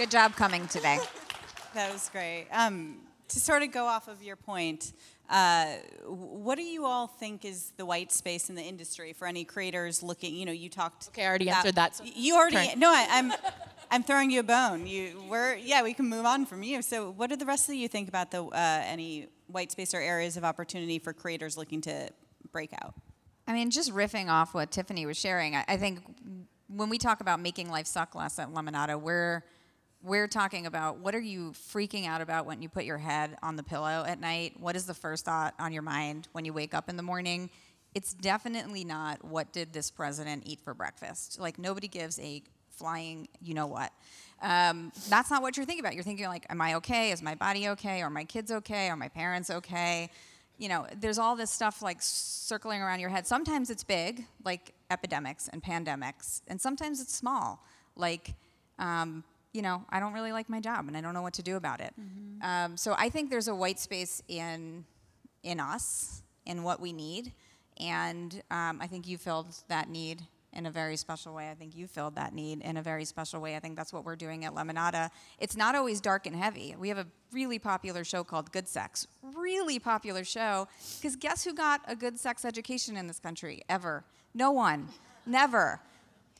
Good 0.00 0.11
job 0.11 0.35
coming 0.35 0.66
today. 0.66 0.99
That 1.75 1.92
was 1.92 2.09
great. 2.09 2.47
Um, 2.50 2.97
to 3.28 3.38
sort 3.38 3.62
of 3.62 3.71
go 3.71 3.85
off 3.85 4.09
of 4.09 4.23
your 4.23 4.35
point, 4.35 4.95
uh, 5.28 5.75
what 6.07 6.57
do 6.57 6.62
you 6.62 6.87
all 6.87 7.07
think 7.07 7.45
is 7.45 7.75
the 7.76 7.85
white 7.85 8.11
space 8.11 8.49
in 8.49 8.57
the 8.57 8.62
industry 8.62 9.12
for 9.12 9.26
any 9.28 9.45
creators 9.45 10.02
looking? 10.02 10.35
You 10.35 10.47
know, 10.47 10.52
you 10.52 10.71
talked. 10.71 11.09
Okay, 11.09 11.23
I 11.23 11.28
already 11.28 11.49
about- 11.49 11.59
answered 11.59 11.75
that, 11.75 11.97
so 11.97 12.04
You 12.16 12.35
already 12.37 12.71
turn. 12.71 12.78
no. 12.80 12.88
I, 12.88 13.07
I'm 13.11 13.33
I'm 13.90 14.02
throwing 14.02 14.30
you 14.30 14.40
a 14.40 14.42
bone. 14.42 14.87
You 14.87 15.23
we're 15.28 15.54
yeah. 15.57 15.83
We 15.83 15.92
can 15.92 16.09
move 16.09 16.25
on 16.25 16.47
from 16.47 16.62
you. 16.62 16.80
So, 16.80 17.11
what 17.11 17.28
do 17.28 17.37
the 17.37 17.45
rest 17.45 17.69
of 17.69 17.75
you 17.75 17.88
think 17.88 18.09
about 18.09 18.30
the 18.30 18.42
uh, 18.42 18.83
any 18.87 19.28
white 19.49 19.71
space 19.71 19.92
or 19.92 20.00
areas 20.00 20.38
of 20.38 20.45
opportunity 20.45 20.99
for 20.99 21.12
creators 21.12 21.59
looking 21.59 21.83
to 21.83 22.09
break 22.52 22.73
out? 22.83 22.95
I 23.47 23.52
mean, 23.52 23.71
just 23.71 23.92
riffing 23.92 24.28
off 24.30 24.54
what 24.54 24.71
Tiffany 24.71 25.04
was 25.04 25.19
sharing, 25.19 25.54
I, 25.54 25.64
I 25.69 25.76
think 25.76 26.00
when 26.69 26.88
we 26.88 26.97
talk 26.97 27.21
about 27.21 27.38
making 27.38 27.71
life 27.71 27.87
suck 27.87 28.14
less 28.14 28.38
at 28.38 28.49
Lemonada, 28.49 28.99
we're 28.99 29.45
we're 30.02 30.28
talking 30.28 30.66
about 30.66 30.99
what 30.99 31.14
are 31.14 31.21
you 31.21 31.52
freaking 31.52 32.07
out 32.07 32.21
about 32.21 32.47
when 32.47 32.62
you 32.62 32.69
put 32.69 32.85
your 32.85 32.99
head 32.99 33.37
on 33.42 33.57
the 33.57 33.62
pillow 33.62 34.04
at 34.07 34.21
night? 34.21 34.54
What 34.59 34.76
is 34.76 34.87
the 34.87 34.95
first 34.95 35.25
thought 35.25 35.54
on 35.59 35.73
your 35.73 35.83
mind 35.83 36.28
when 36.33 36.45
you 36.45 36.52
wake 36.52 36.75
up 36.75 36.88
in 36.88 36.97
the 36.97 37.02
morning? 37.02 37.50
It's 37.95 38.14
definitely 38.14 38.85
not 38.85 39.25
what 39.25 39.52
did 39.52 39.73
this 39.73 39.90
president 39.90 40.45
eat 40.47 40.61
for 40.61 40.75
breakfast. 40.75 41.38
Like 41.38 41.59
nobody 41.59 41.88
gives 41.88 42.19
a 42.21 42.42
flying, 42.71 43.28
you 43.42 43.52
know 43.52 43.66
what. 43.66 43.92
Um, 44.42 44.90
that's 45.09 45.30
not 45.30 45.42
what 45.42 45.57
you're 45.57 45.66
thinking 45.66 45.85
about. 45.85 45.95
You're 45.95 46.04
thinking 46.04 46.26
like, 46.26 46.47
am 46.49 46.61
I 46.61 46.75
okay? 46.76 47.11
Is 47.11 47.21
my 47.21 47.35
body 47.35 47.69
okay? 47.71 48.00
Are 48.00 48.09
my 48.09 48.25
kids 48.25 48.50
okay? 48.50 48.88
Are 48.88 48.97
my 48.97 49.09
parents 49.09 49.50
okay? 49.50 50.11
you 50.61 50.69
know, 50.69 50.87
there's 51.00 51.19
all 51.19 51.37
this 51.37 51.50
stuff 51.50 51.80
like 51.80 51.97
circling 52.00 52.83
around 52.83 53.00
your 53.00 53.09
head. 53.09 53.26
Sometimes 53.26 53.71
it's 53.71 53.83
big, 53.83 54.26
like 54.45 54.75
epidemics 54.90 55.49
and 55.49 55.62
pandemics, 55.62 56.42
and 56.49 56.61
sometimes 56.61 57.00
it's 57.00 57.14
small, 57.14 57.64
like, 57.97 58.35
um, 58.78 59.25
you 59.52 59.62
know, 59.62 59.85
I 59.90 60.00
don't 60.00 60.12
really 60.12 60.33
like 60.33 60.49
my 60.49 60.61
job 60.61 60.87
and 60.88 60.97
I 60.97 61.00
don't 61.00 61.14
know 61.14 61.23
what 61.23 61.35
to 61.35 61.42
do 61.42 61.57
about 61.57 61.80
it. 61.80 61.92
Um, 62.42 62.76
so 62.76 62.95
I 62.97 63.09
think 63.09 63.30
there's 63.30 63.49
a 63.49 63.54
white 63.54 63.78
space 63.78 64.23
in 64.28 64.85
in 65.42 65.59
us, 65.59 66.23
in 66.45 66.62
what 66.62 66.80
we 66.80 66.92
need, 66.92 67.33
and 67.78 68.42
um, 68.50 68.78
I 68.80 68.87
think 68.87 69.09
you 69.09 69.16
filled 69.16 69.54
that 69.69 69.88
need 69.88 70.23
in 70.52 70.66
a 70.66 70.71
very 70.71 70.97
special 70.97 71.35
way. 71.35 71.50
I 71.50 71.54
think 71.54 71.76
you 71.76 71.87
filled 71.87 72.16
that 72.16 72.35
need 72.35 72.61
in 72.62 72.76
a 72.76 72.83
very 72.83 73.04
special 73.04 73.40
way. 73.40 73.57
I 73.57 73.61
think 73.61 73.76
that's 73.76 73.92
what 73.92 74.04
we're 74.04 74.16
doing 74.16 74.45
at 74.45 74.54
Lemonada. 74.54 75.11
It's 75.38 75.57
not 75.57 75.75
always 75.75 76.00
dark 76.00 76.26
and 76.26 76.35
heavy. 76.35 76.75
We 76.78 76.88
have 76.88 76.99
a 76.99 77.07
really 77.33 77.59
popular 77.59 78.04
show 78.04 78.25
called 78.25 78.50
Good 78.52 78.69
Sex. 78.69 79.07
Really 79.35 79.78
popular 79.78 80.25
show 80.25 80.69
because 80.97 81.16
guess 81.16 81.45
who 81.45 81.54
got 81.54 81.80
a 81.87 81.95
good 81.95 82.19
sex 82.19 82.45
education 82.45 82.97
in 82.97 83.07
this 83.07 83.19
country 83.19 83.62
ever? 83.69 84.04
No 84.35 84.50
one. 84.50 84.88
Never. 85.26 85.80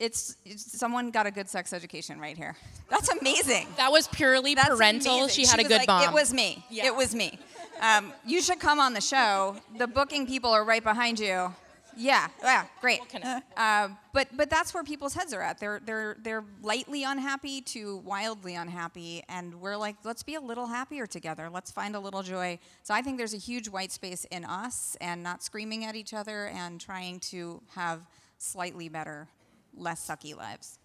It's, 0.01 0.37
it's 0.45 0.79
someone 0.79 1.11
got 1.11 1.27
a 1.27 1.31
good 1.31 1.49
sex 1.49 1.73
education 1.73 2.19
right 2.19 2.37
here. 2.37 2.57
That's 2.89 3.11
amazing. 3.11 3.69
That 3.77 3.93
was 3.93 4.09
purely 4.09 4.55
That's 4.55 4.71
parental. 4.71 5.19
amazing. 5.19 5.45
She 5.45 5.49
had 5.49 5.61
a 5.61 5.63
good 5.63 5.79
like, 5.81 5.89
mom. 5.89 6.03
It 6.09 6.13
was 6.13 6.35
me. 6.35 6.65
Yeah. 6.71 6.87
It 6.87 6.97
was 6.97 7.15
me. 7.15 7.39
Um, 7.81 8.13
you 8.27 8.41
should 8.41 8.59
come 8.59 8.81
on 8.81 8.95
the 8.95 9.01
show. 9.01 9.57
The 9.79 9.87
booking 9.87 10.27
people 10.27 10.51
are 10.51 10.65
right 10.65 10.83
behind 10.83 11.21
you. 11.21 11.55
Yeah, 11.97 12.29
yeah, 12.43 12.65
great. 12.81 13.07
connect. 13.09 13.59
Uh, 13.59 13.89
but 14.15 14.29
but 14.35 14.49
that's 14.49 14.73
where 14.73 14.85
people's 14.85 15.13
heads 15.13 15.35
are 15.35 15.43
at. 15.43 15.59
They're 15.59 15.81
they're 15.85 16.17
they're 16.23 16.45
lightly 16.63 17.05
unhappy 17.05 17.61
to 17.63 17.99
wildly 17.99 18.55
unhappy, 18.55 19.23
and 19.29 19.61
we're 19.61 19.77
like, 19.77 19.97
let's 20.05 20.23
be 20.23 20.37
a 20.37 20.41
little 20.41 20.67
happier 20.67 21.07
together. 21.07 21.51
Let's 21.51 21.71
find 21.71 21.97
a 21.97 22.01
little 22.01 22.23
joy. 22.23 22.59
So 22.85 22.95
I 22.95 23.03
think 23.03 23.19
there's 23.19 23.35
a 23.35 23.39
huge 23.39 23.69
white 23.69 23.93
space 23.93 24.25
in 24.31 24.45
us, 24.45 24.97
and 25.01 25.23
not 25.23 25.43
screaming 25.43 25.85
at 25.85 25.95
each 25.95 26.15
other, 26.15 26.47
and 26.47 26.81
trying 26.81 27.21
to 27.21 27.61
have 27.75 28.01
slightly 28.39 28.89
better, 28.89 29.29
less 29.77 30.07
sucky 30.07 30.37
lives. 30.37 30.79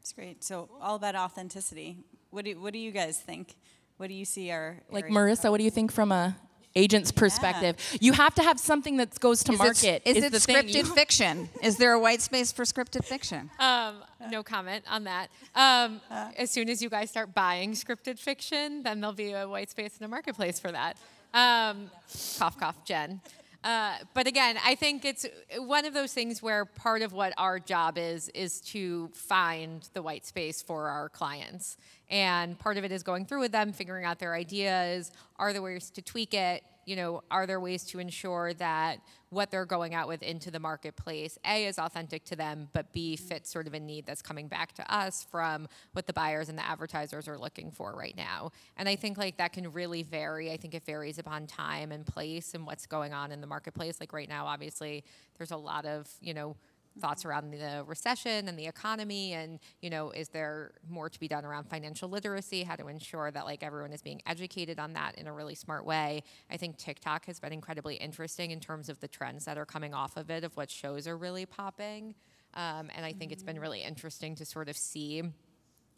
It's 0.00 0.12
great. 0.12 0.42
So, 0.42 0.68
all 0.80 0.96
about 0.96 1.14
authenticity. 1.14 1.98
What 2.30 2.44
do 2.44 2.58
what 2.60 2.72
do 2.72 2.78
you 2.78 2.90
guys 2.90 3.18
think? 3.18 3.56
What 3.96 4.08
do 4.08 4.14
you 4.14 4.24
see 4.24 4.50
our 4.50 4.76
like 4.90 5.06
Marissa, 5.06 5.50
what 5.50 5.58
do 5.58 5.64
you 5.64 5.70
think 5.70 5.92
from 5.92 6.10
a 6.10 6.36
agent's 6.74 7.12
perspective? 7.12 7.76
You 8.00 8.12
have 8.12 8.34
to 8.36 8.42
have 8.42 8.58
something 8.58 8.96
that 8.96 9.18
goes 9.20 9.44
to 9.44 9.52
Is 9.52 9.58
market. 9.58 10.02
it, 10.04 10.16
is, 10.16 10.24
it 10.24 10.32
the 10.32 10.38
scripted 10.38 10.74
You- 10.74 10.84
fiction? 10.84 11.48
Is 11.62 11.76
there 11.76 11.92
a 11.92 11.98
white 12.00 12.22
space 12.22 12.50
for 12.52 12.64
scripted 12.64 13.04
fiction? 13.04 13.50
Um, 13.60 13.96
no 14.30 14.42
comment 14.42 14.84
on 14.88 15.04
that. 15.04 15.28
Um, 15.54 16.00
as 16.36 16.50
soon 16.50 16.68
as 16.70 16.82
you 16.82 16.88
guys 16.88 17.10
start 17.10 17.34
buying 17.34 17.72
scripted 17.72 18.18
fiction, 18.18 18.82
then 18.82 19.00
there'll 19.00 19.14
be 19.14 19.32
a 19.32 19.48
white 19.48 19.70
space 19.70 19.96
in 19.98 20.04
the 20.04 20.08
marketplace 20.08 20.58
for 20.60 20.70
that. 20.72 20.96
Um, 21.34 21.90
cough, 22.38 22.58
cough, 22.58 22.84
Jen. 22.84 23.20
Uh, 23.62 23.96
but 24.14 24.26
again, 24.26 24.56
I 24.64 24.74
think 24.74 25.04
it's 25.04 25.26
one 25.58 25.84
of 25.84 25.92
those 25.92 26.14
things 26.14 26.42
where 26.42 26.64
part 26.64 27.02
of 27.02 27.12
what 27.12 27.34
our 27.36 27.58
job 27.58 27.98
is 27.98 28.28
is 28.30 28.60
to 28.62 29.10
find 29.12 29.86
the 29.92 30.02
white 30.02 30.24
space 30.24 30.62
for 30.62 30.88
our 30.88 31.08
clients. 31.10 31.76
And 32.10 32.58
part 32.58 32.76
of 32.76 32.84
it 32.84 32.92
is 32.92 33.02
going 33.02 33.24
through 33.24 33.40
with 33.40 33.52
them, 33.52 33.72
figuring 33.72 34.04
out 34.04 34.18
their 34.18 34.34
ideas. 34.34 35.12
Are 35.36 35.52
there 35.52 35.62
ways 35.62 35.90
to 35.90 36.02
tweak 36.02 36.34
it? 36.34 36.62
you 36.90 36.96
know, 36.96 37.22
are 37.30 37.46
there 37.46 37.60
ways 37.60 37.84
to 37.84 38.00
ensure 38.00 38.52
that 38.54 38.98
what 39.28 39.52
they're 39.52 39.64
going 39.64 39.94
out 39.94 40.08
with 40.08 40.22
into 40.22 40.50
the 40.50 40.58
marketplace, 40.58 41.38
A, 41.44 41.66
is 41.66 41.78
authentic 41.78 42.24
to 42.24 42.34
them, 42.34 42.68
but 42.72 42.92
B, 42.92 43.14
fits 43.14 43.48
sort 43.48 43.68
of 43.68 43.74
a 43.74 43.80
need 43.80 44.06
that's 44.06 44.22
coming 44.22 44.48
back 44.48 44.72
to 44.72 44.94
us 44.94 45.24
from 45.30 45.68
what 45.92 46.08
the 46.08 46.12
buyers 46.12 46.48
and 46.48 46.58
the 46.58 46.66
advertisers 46.66 47.28
are 47.28 47.38
looking 47.38 47.70
for 47.70 47.94
right 47.94 48.16
now. 48.16 48.50
And 48.76 48.88
I 48.88 48.96
think 48.96 49.18
like 49.18 49.36
that 49.36 49.52
can 49.52 49.70
really 49.72 50.02
vary. 50.02 50.50
I 50.50 50.56
think 50.56 50.74
it 50.74 50.84
varies 50.84 51.20
upon 51.20 51.46
time 51.46 51.92
and 51.92 52.04
place 52.04 52.54
and 52.54 52.66
what's 52.66 52.86
going 52.86 53.12
on 53.12 53.30
in 53.30 53.40
the 53.40 53.46
marketplace. 53.46 54.00
Like 54.00 54.12
right 54.12 54.28
now, 54.28 54.46
obviously, 54.46 55.04
there's 55.38 55.52
a 55.52 55.56
lot 55.56 55.86
of, 55.86 56.08
you 56.20 56.34
know, 56.34 56.56
thoughts 56.98 57.24
around 57.24 57.50
the 57.50 57.84
recession 57.86 58.48
and 58.48 58.58
the 58.58 58.66
economy 58.66 59.32
and 59.32 59.60
you 59.80 59.88
know 59.88 60.10
is 60.10 60.28
there 60.28 60.72
more 60.88 61.08
to 61.08 61.20
be 61.20 61.28
done 61.28 61.44
around 61.44 61.64
financial 61.64 62.08
literacy 62.08 62.64
how 62.64 62.74
to 62.74 62.88
ensure 62.88 63.30
that 63.30 63.44
like 63.44 63.62
everyone 63.62 63.92
is 63.92 64.02
being 64.02 64.20
educated 64.26 64.78
on 64.78 64.92
that 64.92 65.14
in 65.16 65.26
a 65.26 65.32
really 65.32 65.54
smart 65.54 65.84
way 65.84 66.22
i 66.50 66.56
think 66.56 66.76
tiktok 66.76 67.24
has 67.26 67.38
been 67.38 67.52
incredibly 67.52 67.94
interesting 67.96 68.50
in 68.50 68.60
terms 68.60 68.88
of 68.88 68.98
the 69.00 69.08
trends 69.08 69.44
that 69.44 69.56
are 69.56 69.66
coming 69.66 69.94
off 69.94 70.16
of 70.16 70.30
it 70.30 70.42
of 70.42 70.56
what 70.56 70.70
shows 70.70 71.06
are 71.06 71.16
really 71.16 71.46
popping 71.46 72.14
um, 72.54 72.90
and 72.96 73.06
i 73.06 73.12
think 73.12 73.22
mm-hmm. 73.22 73.32
it's 73.32 73.42
been 73.42 73.60
really 73.60 73.82
interesting 73.82 74.34
to 74.34 74.44
sort 74.44 74.68
of 74.68 74.76
see 74.76 75.22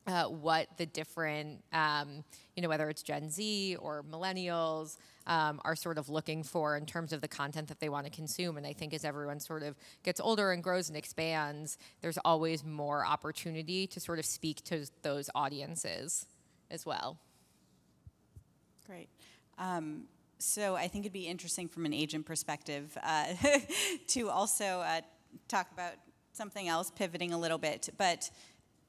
uh, 0.06 0.24
what 0.24 0.66
the 0.78 0.86
different, 0.86 1.62
um, 1.72 2.24
you 2.56 2.62
know, 2.62 2.68
whether 2.68 2.88
it's 2.88 3.02
Gen 3.02 3.30
Z 3.30 3.76
or 3.76 4.02
millennials, 4.02 4.96
um, 5.26 5.60
are 5.64 5.76
sort 5.76 5.98
of 5.98 6.08
looking 6.08 6.42
for 6.42 6.76
in 6.76 6.86
terms 6.86 7.12
of 7.12 7.20
the 7.20 7.28
content 7.28 7.68
that 7.68 7.80
they 7.80 7.88
want 7.88 8.06
to 8.06 8.10
consume. 8.10 8.56
And 8.56 8.66
I 8.66 8.72
think 8.72 8.94
as 8.94 9.04
everyone 9.04 9.40
sort 9.40 9.62
of 9.62 9.76
gets 10.02 10.20
older 10.20 10.52
and 10.52 10.62
grows 10.62 10.88
and 10.88 10.96
expands, 10.96 11.78
there's 12.00 12.18
always 12.24 12.64
more 12.64 13.04
opportunity 13.04 13.86
to 13.88 14.00
sort 14.00 14.18
of 14.18 14.24
speak 14.24 14.62
to 14.64 14.86
those 15.02 15.30
audiences 15.34 16.26
as 16.70 16.84
well. 16.86 17.18
Great. 18.86 19.08
Um, 19.58 20.04
so 20.38 20.74
I 20.74 20.88
think 20.88 21.04
it'd 21.04 21.12
be 21.12 21.28
interesting 21.28 21.68
from 21.68 21.86
an 21.86 21.92
agent 21.92 22.26
perspective 22.26 22.96
uh, 23.02 23.26
to 24.08 24.28
also 24.28 24.64
uh, 24.64 25.00
talk 25.46 25.70
about 25.72 25.92
something 26.32 26.66
else, 26.66 26.90
pivoting 26.90 27.32
a 27.32 27.38
little 27.38 27.58
bit, 27.58 27.90
but 27.96 28.30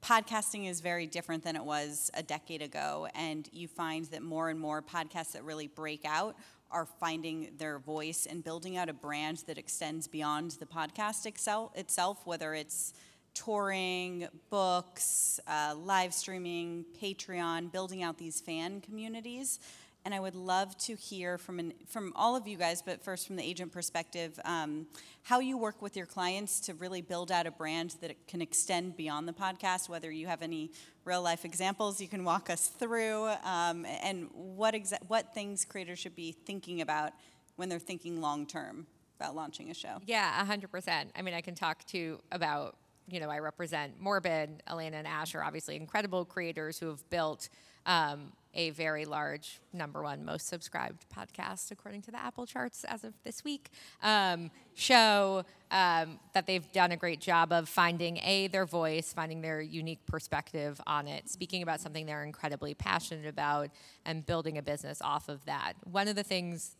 podcasting 0.04 0.68
is 0.68 0.80
very 0.80 1.06
different 1.06 1.42
than 1.42 1.56
it 1.56 1.64
was 1.64 2.10
a 2.12 2.22
decade 2.22 2.60
ago, 2.60 3.08
and 3.14 3.48
you 3.52 3.66
find 3.66 4.04
that 4.06 4.22
more 4.22 4.50
and 4.50 4.60
more 4.60 4.82
podcasts 4.82 5.32
that 5.32 5.42
really 5.44 5.66
break 5.66 6.04
out 6.04 6.36
are 6.70 6.84
finding 6.84 7.50
their 7.56 7.78
voice 7.78 8.26
and 8.26 8.44
building 8.44 8.76
out 8.76 8.90
a 8.90 8.92
brand 8.92 9.42
that 9.46 9.56
extends 9.56 10.06
beyond 10.06 10.50
the 10.60 10.66
podcast 10.66 11.24
itself, 11.24 12.26
whether 12.26 12.52
it's 12.52 12.92
touring, 13.32 14.28
books, 14.50 15.40
uh, 15.46 15.74
live 15.74 16.12
streaming, 16.12 16.84
Patreon, 17.00 17.72
building 17.72 18.02
out 18.02 18.18
these 18.18 18.42
fan 18.42 18.82
communities 18.82 19.58
and 20.04 20.14
I 20.14 20.20
would 20.20 20.34
love 20.34 20.76
to 20.78 20.94
hear 20.94 21.38
from 21.38 21.58
an, 21.58 21.72
from 21.86 22.12
all 22.14 22.36
of 22.36 22.46
you 22.46 22.56
guys, 22.56 22.82
but 22.82 23.02
first 23.02 23.26
from 23.26 23.36
the 23.36 23.42
agent 23.42 23.72
perspective, 23.72 24.38
um, 24.44 24.86
how 25.22 25.40
you 25.40 25.56
work 25.56 25.80
with 25.80 25.96
your 25.96 26.06
clients 26.06 26.60
to 26.60 26.74
really 26.74 27.00
build 27.00 27.32
out 27.32 27.46
a 27.46 27.50
brand 27.50 27.96
that 28.02 28.14
can 28.28 28.42
extend 28.42 28.96
beyond 28.96 29.26
the 29.26 29.32
podcast. 29.32 29.88
Whether 29.88 30.10
you 30.10 30.26
have 30.26 30.42
any 30.42 30.70
real 31.04 31.22
life 31.22 31.44
examples 31.44 32.00
you 32.00 32.08
can 32.08 32.24
walk 32.24 32.50
us 32.50 32.68
through, 32.68 33.28
um, 33.44 33.86
and 33.86 34.28
what 34.32 34.74
exa- 34.74 35.02
what 35.08 35.32
things 35.32 35.64
creators 35.64 35.98
should 35.98 36.16
be 36.16 36.32
thinking 36.32 36.80
about 36.82 37.12
when 37.56 37.68
they're 37.68 37.78
thinking 37.78 38.20
long 38.20 38.46
term 38.46 38.86
about 39.18 39.34
launching 39.34 39.70
a 39.70 39.74
show. 39.74 40.00
Yeah, 40.06 40.44
hundred 40.44 40.70
percent. 40.70 41.10
I 41.16 41.22
mean, 41.22 41.34
I 41.34 41.40
can 41.40 41.54
talk 41.54 41.84
to 41.86 42.20
about 42.30 42.76
you 43.08 43.20
know 43.20 43.30
I 43.30 43.38
represent 43.38 44.00
Morbid, 44.00 44.62
Alaina, 44.66 44.98
and 44.98 45.06
Ash 45.06 45.34
are 45.34 45.42
obviously 45.42 45.76
incredible 45.76 46.24
creators 46.24 46.78
who 46.78 46.88
have 46.88 47.08
built. 47.08 47.48
Um, 47.86 48.32
a 48.54 48.70
very 48.70 49.04
large 49.04 49.60
number 49.72 50.02
one 50.02 50.24
most 50.24 50.46
subscribed 50.46 51.04
podcast 51.14 51.70
according 51.70 52.02
to 52.02 52.10
the 52.10 52.20
Apple 52.20 52.46
charts 52.46 52.84
as 52.84 53.04
of 53.04 53.14
this 53.24 53.44
week. 53.44 53.70
Um, 54.02 54.50
show 54.74 55.44
um, 55.70 56.18
that 56.32 56.46
they've 56.46 56.70
done 56.72 56.92
a 56.92 56.96
great 56.96 57.20
job 57.20 57.52
of 57.52 57.68
finding 57.68 58.18
a 58.18 58.46
their 58.48 58.66
voice, 58.66 59.12
finding 59.12 59.40
their 59.40 59.60
unique 59.60 60.04
perspective 60.06 60.80
on 60.86 61.08
it, 61.08 61.28
speaking 61.28 61.62
about 61.62 61.80
something 61.80 62.06
they're 62.06 62.24
incredibly 62.24 62.74
passionate 62.74 63.26
about, 63.26 63.70
and 64.04 64.24
building 64.24 64.58
a 64.58 64.62
business 64.62 65.02
off 65.02 65.28
of 65.28 65.44
that. 65.46 65.74
One 65.84 66.08
of 66.08 66.16
the 66.16 66.22
things 66.22 66.76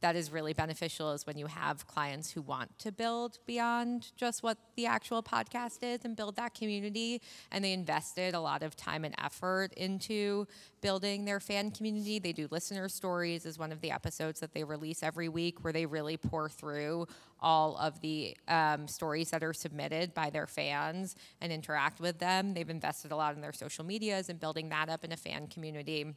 that 0.00 0.16
is 0.16 0.32
really 0.32 0.52
beneficial 0.52 1.12
is 1.12 1.26
when 1.26 1.36
you 1.36 1.46
have 1.46 1.86
clients 1.86 2.30
who 2.30 2.42
want 2.42 2.78
to 2.78 2.90
build 2.90 3.38
beyond 3.46 4.12
just 4.16 4.42
what 4.42 4.58
the 4.76 4.86
actual 4.86 5.22
podcast 5.22 5.82
is 5.82 6.04
and 6.04 6.16
build 6.16 6.36
that 6.36 6.54
community. 6.54 7.20
And 7.50 7.64
they 7.64 7.72
invested 7.72 8.34
a 8.34 8.40
lot 8.40 8.62
of 8.62 8.76
time 8.76 9.04
and 9.04 9.14
effort 9.22 9.72
into 9.74 10.46
building 10.80 11.24
their 11.24 11.40
fan 11.40 11.70
community. 11.70 12.18
They 12.18 12.32
do 12.32 12.48
listener 12.50 12.88
stories 12.88 13.44
is 13.44 13.58
one 13.58 13.72
of 13.72 13.80
the 13.80 13.90
episodes 13.90 14.40
that 14.40 14.54
they 14.54 14.64
release 14.64 15.02
every 15.02 15.28
week, 15.28 15.62
where 15.62 15.72
they 15.72 15.86
really 15.86 16.16
pour 16.16 16.48
through 16.48 17.06
all 17.40 17.76
of 17.76 18.00
the 18.00 18.36
um, 18.48 18.86
stories 18.86 19.30
that 19.30 19.42
are 19.42 19.52
submitted 19.52 20.14
by 20.14 20.30
their 20.30 20.46
fans 20.46 21.16
and 21.40 21.52
interact 21.52 22.00
with 22.00 22.18
them. 22.18 22.54
They've 22.54 22.68
invested 22.68 23.12
a 23.12 23.16
lot 23.16 23.34
in 23.34 23.40
their 23.40 23.52
social 23.52 23.84
medias 23.84 24.28
and 24.28 24.38
building 24.38 24.68
that 24.70 24.88
up 24.88 25.04
in 25.04 25.12
a 25.12 25.16
fan 25.16 25.46
community. 25.46 26.14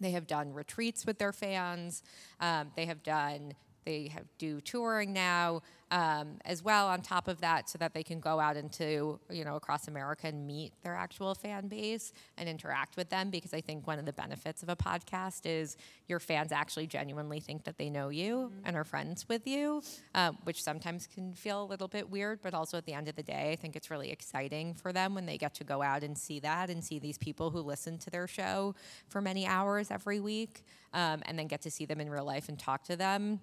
They 0.00 0.12
have 0.12 0.26
done 0.26 0.52
retreats 0.52 1.04
with 1.04 1.18
their 1.18 1.32
fans. 1.32 2.02
Um, 2.40 2.72
they 2.76 2.86
have 2.86 3.02
done 3.02 3.54
they 3.88 4.08
have 4.08 4.24
do 4.36 4.60
touring 4.60 5.14
now 5.14 5.62
um, 5.90 6.36
as 6.44 6.62
well 6.62 6.88
on 6.88 7.00
top 7.00 7.26
of 7.26 7.40
that 7.40 7.70
so 7.70 7.78
that 7.78 7.94
they 7.94 8.02
can 8.02 8.20
go 8.20 8.38
out 8.38 8.54
into 8.54 9.18
you 9.30 9.46
know 9.46 9.56
across 9.56 9.88
america 9.88 10.26
and 10.26 10.46
meet 10.46 10.72
their 10.82 10.94
actual 10.94 11.34
fan 11.34 11.68
base 11.68 12.12
and 12.36 12.50
interact 12.50 12.98
with 12.98 13.08
them 13.08 13.30
because 13.30 13.54
i 13.54 13.62
think 13.62 13.86
one 13.86 13.98
of 13.98 14.04
the 14.04 14.12
benefits 14.12 14.62
of 14.62 14.68
a 14.68 14.76
podcast 14.76 15.40
is 15.46 15.78
your 16.06 16.20
fans 16.20 16.52
actually 16.52 16.86
genuinely 16.86 17.40
think 17.40 17.64
that 17.64 17.78
they 17.78 17.88
know 17.88 18.10
you 18.10 18.50
mm-hmm. 18.52 18.66
and 18.66 18.76
are 18.76 18.84
friends 18.84 19.26
with 19.26 19.46
you 19.46 19.82
uh, 20.14 20.32
which 20.44 20.62
sometimes 20.62 21.06
can 21.06 21.32
feel 21.32 21.62
a 21.62 21.64
little 21.64 21.88
bit 21.88 22.10
weird 22.10 22.40
but 22.42 22.52
also 22.52 22.76
at 22.76 22.84
the 22.84 22.92
end 22.92 23.08
of 23.08 23.16
the 23.16 23.22
day 23.22 23.50
i 23.52 23.56
think 23.56 23.74
it's 23.74 23.90
really 23.90 24.10
exciting 24.10 24.74
for 24.74 24.92
them 24.92 25.14
when 25.14 25.24
they 25.24 25.38
get 25.38 25.54
to 25.54 25.64
go 25.64 25.80
out 25.80 26.02
and 26.02 26.18
see 26.18 26.38
that 26.38 26.68
and 26.68 26.84
see 26.84 26.98
these 26.98 27.16
people 27.16 27.50
who 27.50 27.60
listen 27.60 27.96
to 27.96 28.10
their 28.10 28.26
show 28.26 28.74
for 29.08 29.22
many 29.22 29.46
hours 29.46 29.90
every 29.90 30.20
week 30.20 30.62
um, 30.92 31.22
and 31.24 31.38
then 31.38 31.46
get 31.46 31.62
to 31.62 31.70
see 31.70 31.86
them 31.86 32.00
in 32.00 32.10
real 32.10 32.24
life 32.24 32.50
and 32.50 32.58
talk 32.58 32.84
to 32.84 32.94
them 32.94 33.40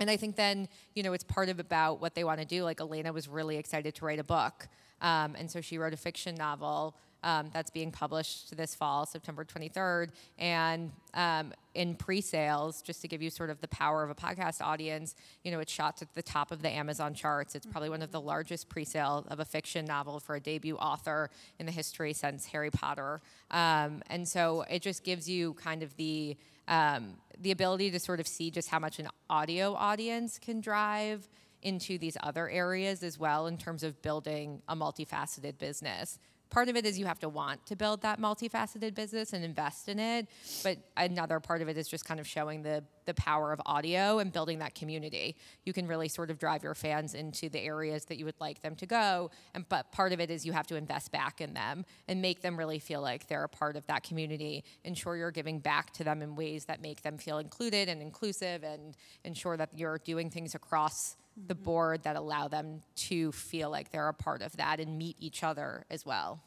and 0.00 0.10
I 0.10 0.16
think 0.16 0.34
then, 0.34 0.66
you 0.94 1.02
know, 1.02 1.12
it's 1.12 1.24
part 1.24 1.50
of 1.50 1.60
about 1.60 2.00
what 2.00 2.14
they 2.14 2.24
want 2.24 2.40
to 2.40 2.46
do. 2.46 2.64
Like 2.64 2.80
Alaina 2.80 3.12
was 3.12 3.28
really 3.28 3.58
excited 3.58 3.94
to 3.96 4.04
write 4.04 4.18
a 4.18 4.24
book. 4.24 4.66
Um, 5.02 5.36
and 5.38 5.50
so 5.50 5.60
she 5.60 5.78
wrote 5.78 5.92
a 5.92 5.96
fiction 5.96 6.34
novel 6.34 6.96
um, 7.22 7.50
that's 7.52 7.70
being 7.70 7.90
published 7.90 8.56
this 8.56 8.74
fall, 8.74 9.04
September 9.04 9.44
23rd. 9.44 10.08
And 10.38 10.90
um, 11.12 11.52
in 11.74 11.94
pre-sales, 11.94 12.80
just 12.80 13.02
to 13.02 13.08
give 13.08 13.20
you 13.20 13.28
sort 13.28 13.50
of 13.50 13.60
the 13.60 13.68
power 13.68 14.02
of 14.02 14.10
a 14.10 14.14
podcast 14.14 14.62
audience, 14.62 15.14
you 15.44 15.50
know, 15.50 15.60
it's 15.60 15.72
shot 15.72 15.98
to 15.98 16.06
the 16.14 16.22
top 16.22 16.50
of 16.50 16.62
the 16.62 16.70
Amazon 16.70 17.12
charts. 17.12 17.54
It's 17.54 17.66
probably 17.66 17.90
one 17.90 18.00
of 18.02 18.10
the 18.10 18.20
largest 18.20 18.68
pre-sale 18.68 19.26
of 19.28 19.40
a 19.40 19.44
fiction 19.44 19.84
novel 19.84 20.18
for 20.18 20.34
a 20.34 20.40
debut 20.40 20.76
author 20.76 21.30
in 21.58 21.66
the 21.66 21.72
history 21.72 22.14
since 22.14 22.46
Harry 22.46 22.70
Potter. 22.70 23.20
Um, 23.50 24.02
and 24.08 24.26
so 24.26 24.64
it 24.70 24.80
just 24.80 25.04
gives 25.04 25.28
you 25.28 25.54
kind 25.54 25.82
of 25.82 25.94
the 25.96 26.36
um, 26.68 27.16
the 27.40 27.50
ability 27.50 27.90
to 27.90 27.98
sort 27.98 28.20
of 28.20 28.28
see 28.28 28.50
just 28.50 28.68
how 28.68 28.78
much 28.78 28.98
an 28.98 29.08
audio 29.28 29.74
audience 29.74 30.38
can 30.38 30.60
drive 30.60 31.28
into 31.62 31.98
these 31.98 32.16
other 32.22 32.48
areas 32.48 33.02
as 33.02 33.18
well 33.18 33.46
in 33.46 33.58
terms 33.58 33.82
of 33.82 34.00
building 34.02 34.62
a 34.68 34.76
multifaceted 34.76 35.58
business 35.58 36.18
part 36.50 36.68
of 36.68 36.76
it 36.76 36.84
is 36.84 36.98
you 36.98 37.06
have 37.06 37.18
to 37.18 37.28
want 37.28 37.64
to 37.66 37.76
build 37.76 38.02
that 38.02 38.20
multifaceted 38.20 38.94
business 38.94 39.32
and 39.32 39.44
invest 39.44 39.88
in 39.88 39.98
it 39.98 40.26
but 40.62 40.78
another 40.96 41.40
part 41.40 41.62
of 41.62 41.68
it 41.68 41.76
is 41.76 41.88
just 41.88 42.04
kind 42.04 42.20
of 42.20 42.26
showing 42.26 42.62
the 42.62 42.82
the 43.10 43.14
power 43.14 43.52
of 43.52 43.60
audio 43.66 44.20
and 44.20 44.32
building 44.32 44.60
that 44.60 44.74
community. 44.74 45.34
You 45.64 45.72
can 45.72 45.88
really 45.88 46.06
sort 46.06 46.30
of 46.30 46.38
drive 46.38 46.62
your 46.62 46.76
fans 46.76 47.14
into 47.14 47.48
the 47.48 47.58
areas 47.58 48.04
that 48.04 48.18
you 48.18 48.24
would 48.24 48.40
like 48.40 48.62
them 48.62 48.76
to 48.76 48.86
go 48.86 49.30
and 49.54 49.68
but 49.68 49.90
part 49.90 50.12
of 50.12 50.20
it 50.20 50.30
is 50.30 50.46
you 50.46 50.52
have 50.52 50.66
to 50.68 50.76
invest 50.76 51.10
back 51.10 51.40
in 51.40 51.54
them 51.54 51.84
and 52.06 52.22
make 52.22 52.40
them 52.40 52.56
really 52.56 52.78
feel 52.78 53.00
like 53.00 53.26
they're 53.26 53.44
a 53.44 53.48
part 53.48 53.76
of 53.76 53.86
that 53.88 54.04
community. 54.04 54.64
Ensure 54.84 55.16
you're 55.16 55.30
giving 55.32 55.58
back 55.58 55.92
to 55.94 56.04
them 56.04 56.22
in 56.22 56.36
ways 56.36 56.66
that 56.66 56.80
make 56.80 57.02
them 57.02 57.18
feel 57.18 57.38
included 57.38 57.88
and 57.88 58.00
inclusive 58.00 58.62
and 58.62 58.96
ensure 59.24 59.56
that 59.56 59.70
you're 59.74 59.98
doing 59.98 60.30
things 60.30 60.54
across 60.54 61.16
the 61.46 61.54
board 61.54 62.02
that 62.02 62.16
allow 62.16 62.48
them 62.48 62.82
to 62.94 63.32
feel 63.32 63.70
like 63.70 63.90
they're 63.90 64.08
a 64.08 64.14
part 64.14 64.42
of 64.42 64.56
that 64.56 64.80
and 64.80 64.98
meet 64.98 65.16
each 65.18 65.42
other 65.42 65.84
as 65.90 66.04
well. 66.04 66.40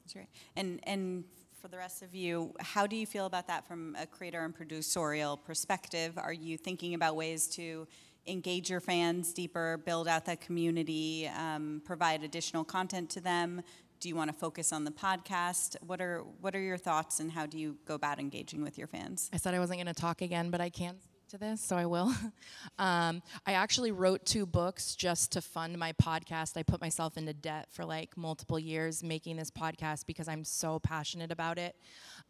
That's 0.00 0.16
right. 0.16 0.28
And 0.56 0.80
and 0.84 1.24
for 1.60 1.68
the 1.68 1.76
rest 1.76 2.02
of 2.02 2.14
you, 2.14 2.54
how 2.60 2.86
do 2.86 2.94
you 2.94 3.06
feel 3.06 3.26
about 3.26 3.48
that 3.48 3.66
from 3.66 3.96
a 3.98 4.06
creator 4.06 4.44
and 4.44 4.56
producerial 4.56 5.42
perspective? 5.42 6.16
Are 6.16 6.32
you 6.32 6.56
thinking 6.56 6.94
about 6.94 7.16
ways 7.16 7.48
to 7.48 7.88
engage 8.26 8.70
your 8.70 8.80
fans 8.80 9.32
deeper, 9.32 9.78
build 9.84 10.06
out 10.06 10.26
that 10.26 10.40
community, 10.40 11.28
um, 11.36 11.82
provide 11.84 12.22
additional 12.22 12.64
content 12.64 13.10
to 13.10 13.20
them? 13.20 13.62
do 14.00 14.08
you 14.08 14.14
want 14.14 14.30
to 14.30 14.36
focus 14.36 14.72
on 14.72 14.84
the 14.84 14.90
podcast? 14.90 15.76
What 15.86 16.00
are 16.00 16.22
what 16.40 16.54
are 16.54 16.60
your 16.60 16.76
thoughts 16.76 17.20
and 17.20 17.30
how 17.30 17.46
do 17.46 17.58
you 17.58 17.76
go 17.84 17.94
about 17.94 18.18
engaging 18.20 18.62
with 18.62 18.78
your 18.78 18.86
fans? 18.86 19.28
I 19.32 19.38
said 19.38 19.54
I 19.54 19.58
wasn't 19.58 19.78
going 19.78 19.92
to 19.92 20.00
talk 20.00 20.22
again, 20.22 20.50
but 20.50 20.60
I 20.60 20.70
can 20.70 20.96
speak 21.00 21.07
to 21.28 21.38
this, 21.38 21.60
so 21.60 21.76
I 21.76 21.86
will. 21.86 22.14
um, 22.78 23.22
I 23.46 23.52
actually 23.52 23.92
wrote 23.92 24.24
two 24.24 24.46
books 24.46 24.94
just 24.94 25.32
to 25.32 25.40
fund 25.40 25.78
my 25.78 25.92
podcast. 25.92 26.56
I 26.56 26.62
put 26.62 26.80
myself 26.80 27.16
into 27.16 27.34
debt 27.34 27.68
for 27.70 27.84
like 27.84 28.16
multiple 28.16 28.58
years 28.58 29.02
making 29.02 29.36
this 29.36 29.50
podcast 29.50 30.06
because 30.06 30.28
I'm 30.28 30.44
so 30.44 30.78
passionate 30.78 31.30
about 31.30 31.58
it. 31.58 31.76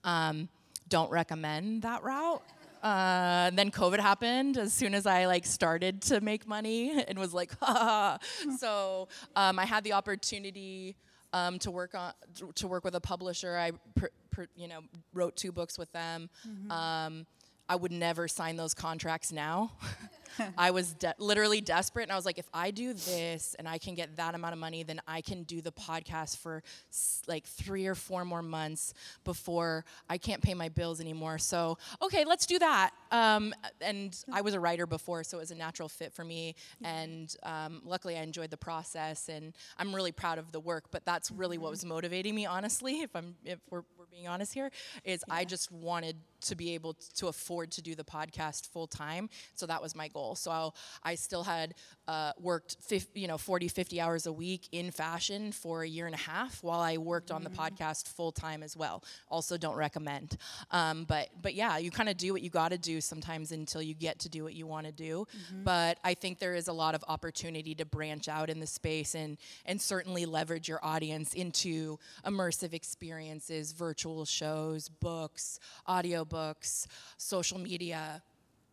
Um, 0.05 0.49
don't 0.89 1.11
recommend 1.11 1.83
that 1.83 2.03
route. 2.03 2.43
Uh, 2.83 3.51
then 3.51 3.71
COVID 3.71 4.01
happened 4.01 4.57
as 4.57 4.73
soon 4.73 4.95
as 4.95 5.07
I 5.07 5.27
like 5.27 5.47
started 5.47 6.03
to 6.03 6.21
make 6.21 6.47
money 6.47 7.05
and 7.07 7.19
was 7.19 7.35
like, 7.35 7.53
ha. 7.61 8.19
so 8.59 9.09
um, 9.37 9.59
I 9.59 9.65
had 9.65 9.85
the 9.85 9.93
opportunity 9.93 10.97
um, 11.33 11.59
to 11.61 11.71
work 11.71 11.95
on 11.95 12.13
to 12.55 12.67
work 12.67 12.85
with 12.85 12.95
a 12.95 13.01
publisher. 13.01 13.57
I 13.57 13.73
pr- 13.95 14.07
pr- 14.31 14.45
you 14.57 14.67
know 14.67 14.81
wrote 15.13 15.37
two 15.37 15.53
books 15.53 15.79
with 15.79 15.93
them. 15.93 16.31
Um, 16.71 17.27
I 17.69 17.77
would 17.77 17.93
never 17.93 18.29
sign 18.29 18.57
those 18.57 18.75
contracts 18.75 19.31
now. 19.33 19.73
I 20.57 20.71
was 20.71 20.93
de- 20.95 21.15
literally 21.19 21.61
desperate, 21.61 22.05
and 22.05 22.13
I 22.13 22.17
was 22.17 22.25
like, 22.25 22.39
if 22.39 22.49
I 22.55 22.71
do 22.71 22.93
this 22.93 23.57
and 23.59 23.69
I 23.69 23.79
can 23.79 23.95
get 23.95 24.17
that 24.17 24.35
amount 24.37 24.53
of 24.53 24.59
money, 24.61 24.85
then 24.85 25.01
I 25.09 25.21
can 25.21 25.43
do 25.43 25.61
the 25.61 25.73
podcast 25.73 26.37
for 26.39 26.63
s- 26.91 27.23
like 27.27 27.45
three 27.45 27.87
or 27.87 27.97
four 27.97 28.25
more 28.25 28.43
months 28.43 28.95
before 29.25 29.85
I 30.09 30.17
can't 30.17 30.41
pay 30.41 30.55
my 30.55 30.69
bills 30.69 31.01
anymore. 31.01 31.39
So, 31.39 31.77
okay, 32.01 32.25
let's 32.25 32.47
do 32.47 32.59
that. 32.61 32.93
Um, 33.11 33.55
and 33.81 34.17
I 34.33 34.41
was 34.41 34.55
a 34.55 34.61
writer 34.61 34.87
before, 34.87 35.25
so 35.25 35.39
it 35.39 35.41
was 35.41 35.51
a 35.51 35.55
natural 35.55 35.89
fit 35.89 36.13
for 36.13 36.25
me. 36.25 36.55
And 36.83 37.35
um, 37.43 37.83
luckily, 37.85 38.17
I 38.17 38.23
enjoyed 38.23 38.51
the 38.51 38.57
process, 38.57 39.29
and 39.29 39.55
I'm 39.77 39.95
really 39.95 40.13
proud 40.13 40.39
of 40.39 40.53
the 40.53 40.61
work. 40.61 40.87
But 40.91 41.05
that's 41.05 41.31
really 41.31 41.59
what 41.59 41.71
was 41.71 41.85
motivating 41.85 42.35
me, 42.35 42.47
honestly. 42.47 43.01
If 43.03 43.15
I'm, 43.15 43.37
if 43.45 43.59
we're, 43.71 43.83
we're 43.99 44.07
being 44.11 44.29
honest 44.29 44.55
here, 44.55 44.71
is 45.05 45.25
I 45.31 45.45
just 45.45 45.71
wanted 45.71 46.17
to 46.41 46.55
be 46.55 46.75
able 46.75 46.95
to 47.17 47.27
afford 47.29 47.71
to 47.73 47.83
do 47.83 47.95
the 47.95 48.05
podcast 48.05 48.69
full 48.69 48.87
time. 48.87 49.29
So 49.55 49.67
that 49.67 49.83
was 49.83 49.95
my 49.95 50.09
goal. 50.09 50.35
So 50.35 50.73
I 51.03 51.15
still 51.15 51.43
had 51.43 51.75
uh, 52.07 52.33
worked, 52.39 52.77
50, 52.81 53.21
you 53.21 53.27
know, 53.27 53.39
40, 53.39 53.69
50 53.69 54.01
hours 54.01 54.27
a 54.27 54.33
week 54.33 54.69
in 54.73 54.91
fashion 54.91 55.53
for 55.53 55.83
a 55.83 55.89
year 55.89 56.07
and 56.07 56.15
a 56.15 56.19
half 56.19 56.63
while 56.63 56.81
I 56.81 56.97
worked 56.97 57.31
on 57.31 57.43
the 57.43 57.51
podcast 57.51 58.09
full 58.09 58.33
time 58.33 58.63
as 58.63 58.77
well. 58.77 59.03
Also, 59.29 59.57
don't 59.57 59.77
recommend. 59.77 60.37
Um, 60.71 61.05
but 61.05 61.29
but 61.43 61.55
yeah, 61.55 61.79
you 61.79 61.91
kind 61.91 62.09
of 62.09 62.17
do 62.17 62.33
what 62.33 62.43
you 62.43 62.51
got 62.51 62.71
to 62.71 62.79
do 62.79 62.98
sometimes 63.01 63.53
until 63.53 63.83
you 63.83 63.95
get 63.95 64.19
to 64.21 64.29
do 64.29 64.45
what 64.45 64.55
you 64.55 64.67
want 64.67 64.87
to 64.87 64.93
do. 64.93 65.27
But 65.65 65.99
I 66.05 66.15
think 66.15 66.39
there 66.39 66.55
is 66.55 66.69
a 66.69 66.73
lot 66.73 66.95
of 66.95 67.05
opportunity 67.09 67.75
to 67.77 67.85
branch 67.85 68.29
out 68.29 68.51
in 68.51 68.61
the 68.61 68.67
space 68.67 69.15
and 69.15 69.39
and 69.65 69.81
certainly 69.81 70.27
leverage 70.27 70.69
your 70.69 70.81
audience 70.83 71.35
into 71.35 71.99
immersive 72.25 72.73
experiences, 72.73 73.73
virtual 73.73 74.25
shows, 74.25 74.89
books, 74.89 75.59
audiobooks, 75.89 76.87
social 77.17 77.59
media, 77.59 78.23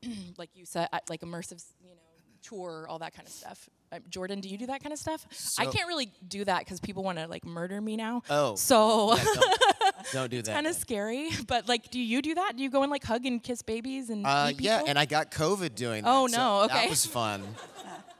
like 0.38 0.50
you 0.56 0.66
said, 0.66 0.88
like 1.10 1.22
immersive, 1.22 1.64
you 1.82 1.90
know, 1.90 1.96
tour, 2.42 2.86
all 2.90 3.00
that 3.00 3.14
kind 3.14 3.28
of 3.28 3.34
stuff. 3.34 3.70
Uh, 3.92 4.00
Jordan, 4.10 4.42
do 4.42 4.50
you 4.50 4.58
do 4.58 4.68
that 4.68 4.82
kind 4.82 4.94
of 4.94 5.00
stuff? 5.00 5.26
I 5.58 5.66
can't 5.66 5.88
really 5.88 6.12
do 6.28 6.44
that 6.46 6.60
because 6.60 6.80
people 6.80 7.04
want 7.04 7.18
to 7.18 7.28
like 7.28 7.46
murder 7.46 7.80
me 7.80 7.96
now. 7.96 8.24
Oh. 8.30 8.56
so 8.56 9.16
Yeah, 9.16 9.22
don't, 10.12 10.32
don't 10.32 10.46
that. 10.46 10.54
kind 10.54 10.68
of 10.68 10.76
scary. 10.76 11.30
But 11.48 11.68
like, 11.68 11.92
do 11.92 12.00
you 12.00 12.22
do 12.22 12.36
that? 12.36 12.54
Do 12.58 12.64
you 12.64 12.70
go 12.70 12.82
and 12.84 12.92
like 12.92 13.04
hug 13.04 13.26
and 13.26 13.42
kiss 13.42 13.62
babies 13.62 14.10
and 14.10 14.26
Uh, 14.26 14.52
yeah, 14.58 14.82
and 14.88 14.98
I 14.98 15.06
got 15.06 15.32
COVID 15.32 15.76
doing 15.76 16.04
that. 16.04 16.10
Oh, 16.12 16.28
so 16.28 16.38
no, 16.38 16.62
okay. 16.64 16.74
That 16.82 16.90
was 16.90 17.06
fun. 17.20 17.44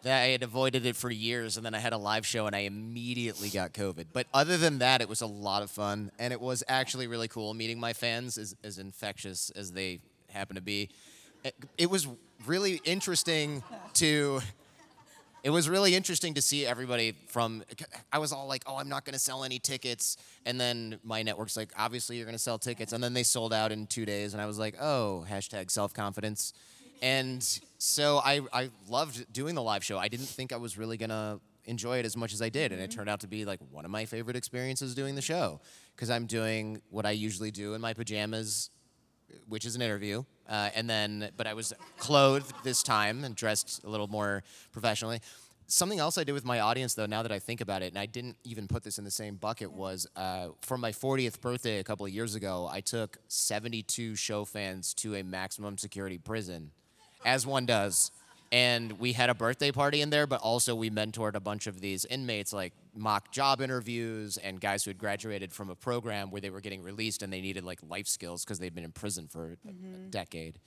that 0.04 0.22
I 0.22 0.28
had 0.28 0.44
avoided 0.44 0.86
it 0.86 0.96
for 0.96 1.10
years, 1.10 1.58
and 1.58 1.66
then 1.66 1.74
I 1.74 1.80
had 1.80 1.94
a 1.94 1.98
live 1.98 2.26
show, 2.26 2.46
and 2.46 2.56
I 2.56 2.60
immediately 2.60 3.50
got 3.50 3.74
COVID. 3.74 4.08
But 4.14 4.28
other 4.34 4.58
than 4.58 4.80
that, 4.80 5.02
it 5.02 5.10
was 5.10 5.22
a 5.22 5.26
lot 5.28 5.64
of 5.64 5.72
fun, 5.72 6.12
and 6.20 6.32
it 6.32 6.40
was 6.40 6.64
actually 6.68 7.08
really 7.08 7.28
cool 7.28 7.54
meeting 7.56 7.80
my 7.80 7.94
fans, 7.94 8.38
as, 8.38 8.56
as 8.64 8.78
infectious 8.78 9.50
as 9.56 9.72
they 9.72 10.00
happen 10.30 10.56
to 10.56 10.62
be. 10.62 10.90
It, 11.44 11.56
it 11.78 11.90
was 11.90 12.08
really 12.46 12.82
interesting 12.84 13.64
to. 13.96 14.42
It 15.46 15.52
was 15.52 15.70
really 15.70 15.94
interesting 15.94 16.34
to 16.34 16.42
see 16.42 16.66
everybody 16.66 17.14
from. 17.28 17.64
I 18.12 18.18
was 18.18 18.32
all 18.32 18.48
like, 18.48 18.64
"Oh, 18.66 18.78
I'm 18.78 18.90
not 18.90 19.06
going 19.06 19.14
to 19.14 19.20
sell 19.20 19.44
any 19.44 19.60
tickets," 19.60 20.18
and 20.44 20.60
then 20.60 20.98
my 21.04 21.22
network's 21.22 21.56
like, 21.56 21.70
"Obviously, 21.78 22.18
you're 22.18 22.26
going 22.26 22.34
to 22.34 22.40
sell 22.40 22.58
tickets," 22.58 22.94
and 22.94 23.04
then 23.04 23.14
they 23.14 23.22
sold 23.22 23.54
out 23.54 23.72
in 23.72 23.86
two 23.86 24.08
days, 24.08 24.34
and 24.34 24.42
I 24.42 24.48
was 24.48 24.58
like, 24.58 24.76
"Oh, 24.82 25.24
hashtag 25.30 25.70
self 25.70 25.94
confidence," 25.94 26.52
and 27.00 27.44
so 27.78 28.18
I 28.26 28.42
I 28.52 28.72
loved 28.90 29.32
doing 29.32 29.54
the 29.54 29.62
live 29.62 29.84
show. 29.84 30.00
I 30.00 30.08
didn't 30.08 30.26
think 30.26 30.52
I 30.52 30.58
was 30.58 30.80
really 30.80 30.98
gonna 30.98 31.40
enjoy 31.66 32.00
it 32.00 32.06
as 32.08 32.18
much 32.18 32.34
as 32.34 32.42
I 32.42 32.50
did, 32.50 32.72
and 32.72 32.82
it 32.82 32.90
mm-hmm. 32.90 32.98
turned 32.98 33.10
out 33.12 33.20
to 33.20 33.28
be 33.28 33.46
like 33.46 33.60
one 33.70 33.86
of 33.86 33.92
my 33.92 34.06
favorite 34.06 34.36
experiences 34.36 34.96
doing 34.96 35.14
the 35.14 35.22
show 35.22 35.62
because 35.96 36.10
I'm 36.10 36.26
doing 36.26 36.82
what 36.90 37.06
I 37.06 37.12
usually 37.12 37.52
do 37.52 37.76
in 37.76 37.82
my 37.82 37.94
pajamas 37.94 38.72
which 39.48 39.66
is 39.66 39.76
an 39.76 39.82
interview. 39.82 40.24
Uh, 40.48 40.70
and 40.76 40.90
then, 40.90 41.32
but 41.38 41.48
I 41.48 41.54
was 41.54 41.74
clothed 41.98 42.54
this 42.64 42.84
time 42.84 43.24
and 43.24 43.36
dressed 43.36 43.84
a 43.84 43.90
little 43.90 44.08
more 44.08 44.44
professionally. 44.72 45.20
Something 45.68 46.00
else 46.00 46.20
I 46.20 46.24
did 46.24 46.34
with 46.34 46.46
my 46.46 46.60
audience, 46.60 46.94
though, 46.94 47.08
now 47.08 47.24
that 47.24 47.32
I 47.32 47.40
think 47.40 47.60
about 47.60 47.82
it, 47.82 47.88
and 47.88 47.98
I 47.98 48.06
didn't 48.06 48.38
even 48.44 48.68
put 48.68 48.84
this 48.84 49.00
in 49.00 49.04
the 49.04 49.10
same 49.10 49.36
bucket, 49.36 49.72
was 49.72 50.06
uh, 50.16 50.50
for 50.62 50.78
my 50.78 50.92
40th 50.92 51.42
birthday 51.42 51.80
a 51.80 51.84
couple 51.84 52.06
of 52.06 52.12
years 52.12 52.36
ago, 52.36 52.70
I 52.72 52.82
took 52.82 53.18
72 53.30 54.16
show 54.16 54.46
fans 54.46 54.94
to 54.96 55.16
a 55.16 55.24
maximum 55.24 55.80
security 55.80 56.20
prison, 56.20 56.70
as 57.26 57.48
one 57.48 57.66
does. 57.66 58.12
And 58.52 59.00
we 59.00 59.14
had 59.14 59.30
a 59.30 59.34
birthday 59.34 59.72
party 59.72 60.02
in 60.02 60.10
there, 60.12 60.28
but 60.28 60.40
also 60.42 60.76
we 60.76 60.90
mentored 60.90 61.36
a 61.36 61.40
bunch 61.40 61.68
of 61.68 61.82
these 61.82 62.06
inmates, 62.06 62.54
like 62.54 62.74
mock 62.96 63.32
job 63.32 63.60
interviews 63.60 64.38
and 64.38 64.62
guys 64.62 64.84
who 64.84 64.90
had 64.90 64.98
graduated 64.98 65.52
from 65.52 65.70
a 65.70 65.76
program 65.76 66.32
where 66.32 66.40
they 66.40 66.50
were 66.50 66.62
getting 66.62 66.82
released 66.82 67.24
and 67.24 67.34
they 67.34 67.42
needed 67.42 67.64
like 67.64 67.80
life 67.90 68.08
skills 68.08 68.46
because 68.46 68.60
they'd 68.60 68.74
been 68.74 68.86
in 68.86 68.92
prison 68.92 69.28
for 69.28 69.46
a, 69.46 69.68
mm-hmm. 69.68 69.70
a 69.70 69.72
mm-hmm. 69.72 70.10
decade. 70.10 70.60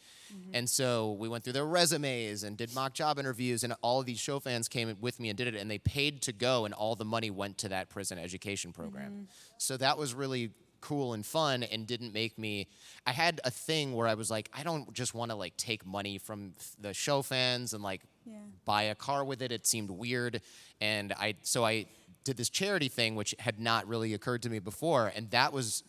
And 0.53 0.69
so 0.69 1.13
we 1.13 1.29
went 1.29 1.45
through 1.45 1.55
their 1.55 1.67
resumes 1.67 2.43
and 2.43 2.57
did 2.57 2.75
mock 2.75 2.93
job 2.93 3.19
interviews, 3.19 3.65
and 3.65 3.75
all 3.81 4.01
of 4.01 4.07
these 4.07 4.21
show 4.21 4.39
fans 4.41 4.69
came 4.69 4.95
with 5.01 5.19
me 5.19 5.31
and 5.31 5.39
did 5.39 5.47
it, 5.47 5.55
and 5.55 5.71
they 5.71 5.79
paid 5.79 6.21
to 6.23 6.33
go, 6.33 6.67
and 6.67 6.75
all 6.75 6.95
the 6.97 7.05
money 7.05 7.31
went 7.31 7.57
to 7.59 7.69
that 7.71 7.89
prison 7.89 8.19
education 8.19 8.73
program. 8.73 9.11
Mm-hmm. 9.13 9.23
So 9.57 9.77
that 9.79 9.97
was 9.97 10.13
really 10.13 10.51
cool 10.81 11.15
and 11.15 11.25
fun 11.25 11.63
and 11.63 11.87
didn't 11.87 12.13
make 12.13 12.39
me 12.39 12.69
I 13.07 13.13
had 13.13 13.41
a 13.45 13.51
thing 13.51 13.95
where 13.95 14.07
I 14.07 14.15
was 14.15 14.31
like 14.31 14.51
I 14.55 14.63
don't 14.63 14.93
just 14.93 15.15
want 15.15 15.31
to 15.31 15.37
like 15.37 15.57
take 15.57 15.87
money 15.87 16.19
from 16.19 16.55
the 16.81 16.95
show 16.95 17.23
fans 17.23 17.75
and 17.75 17.83
like 17.83 18.03
buy 18.65 18.83
a 18.85 18.95
car 18.95 19.25
with 19.25 19.43
it. 19.43 19.53
It 19.53 19.67
seemed 19.67 19.91
weird. 19.91 20.41
And 20.81 21.13
I 21.13 21.35
so 21.43 21.65
I 21.65 21.87
did 22.25 22.37
this 22.37 22.51
charity 22.51 22.89
thing 22.89 23.15
which 23.15 23.35
had 23.39 23.59
not 23.59 23.87
really 23.87 24.15
occurred 24.15 24.43
to 24.43 24.51
me 24.51 24.59
before. 24.59 25.13
And 25.15 25.31
that 25.31 25.53
was 25.53 25.83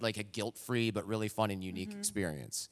like 0.00 0.18
a 0.18 0.22
guilt-free 0.22 0.90
but 0.90 1.06
really 1.06 1.28
fun 1.28 1.50
and 1.50 1.64
unique 1.64 1.90
mm-hmm. 1.90 1.98
experience. 1.98 2.68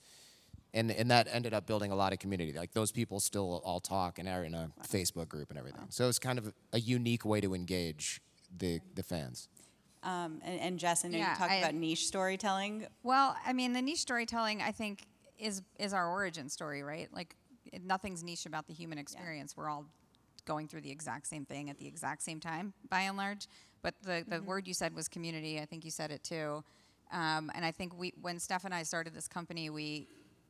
And 0.74 0.90
and 0.90 1.10
that 1.10 1.28
ended 1.30 1.54
up 1.54 1.66
building 1.66 1.90
a 1.90 1.96
lot 1.96 2.12
of 2.12 2.18
community. 2.18 2.52
Like 2.52 2.72
those 2.74 2.92
people 2.92 3.20
still 3.20 3.62
all 3.64 3.80
talk 3.80 4.18
and 4.18 4.28
are 4.28 4.44
in 4.44 4.54
a 4.54 4.70
Facebook 4.86 5.28
group 5.28 5.50
and 5.50 5.58
everything. 5.58 5.86
So 5.88 6.08
it's 6.08 6.18
kind 6.18 6.38
of 6.38 6.52
a 6.72 6.80
unique 6.80 7.24
way 7.24 7.40
to 7.40 7.54
engage 7.54 8.20
the 8.56 8.80
the 8.94 9.02
fans 9.02 9.48
Um, 10.08 10.40
and, 10.44 10.60
and 10.60 10.78
Jess, 10.78 11.04
I 11.04 11.08
know 11.08 11.18
Yeah, 11.18 11.32
you 11.32 11.38
talked 11.38 11.52
I- 11.52 11.56
about 11.56 11.74
niche 11.74 12.06
storytelling. 12.06 12.86
Well, 13.02 13.36
I 13.44 13.52
mean, 13.52 13.72
the 13.72 13.82
niche 13.82 14.00
storytelling, 14.00 14.62
I 14.62 14.72
think, 14.72 15.06
is 15.38 15.62
is 15.78 15.92
our 15.92 16.08
origin 16.10 16.48
story, 16.48 16.82
right? 16.82 17.08
Like, 17.12 17.36
nothing's 17.84 18.24
niche 18.24 18.46
about 18.46 18.66
the 18.66 18.72
human 18.74 18.98
experience. 18.98 19.56
We're 19.56 19.68
all 19.68 19.86
going 20.46 20.66
through 20.66 20.80
the 20.80 20.90
exact 20.90 21.26
same 21.26 21.44
thing 21.44 21.68
at 21.68 21.78
the 21.78 21.86
exact 21.86 22.22
same 22.22 22.40
time, 22.40 22.72
by 22.88 23.02
and 23.02 23.16
large. 23.16 23.46
But 23.82 23.94
the, 24.02 24.24
the 24.26 24.42
word 24.42 24.66
you 24.66 24.74
said 24.74 24.94
was 24.94 25.08
community. 25.08 25.60
I 25.60 25.66
think 25.66 25.84
you 25.84 25.90
said 25.90 26.10
it 26.10 26.24
too. 26.24 26.64
Um, 27.12 27.50
and 27.54 27.64
I 27.64 27.70
think 27.70 27.96
we, 27.96 28.12
when 28.20 28.38
Steph 28.40 28.64
and 28.64 28.74
I 28.74 28.82
started 28.82 29.14
this 29.14 29.28
company, 29.28 29.70
we 29.70 30.08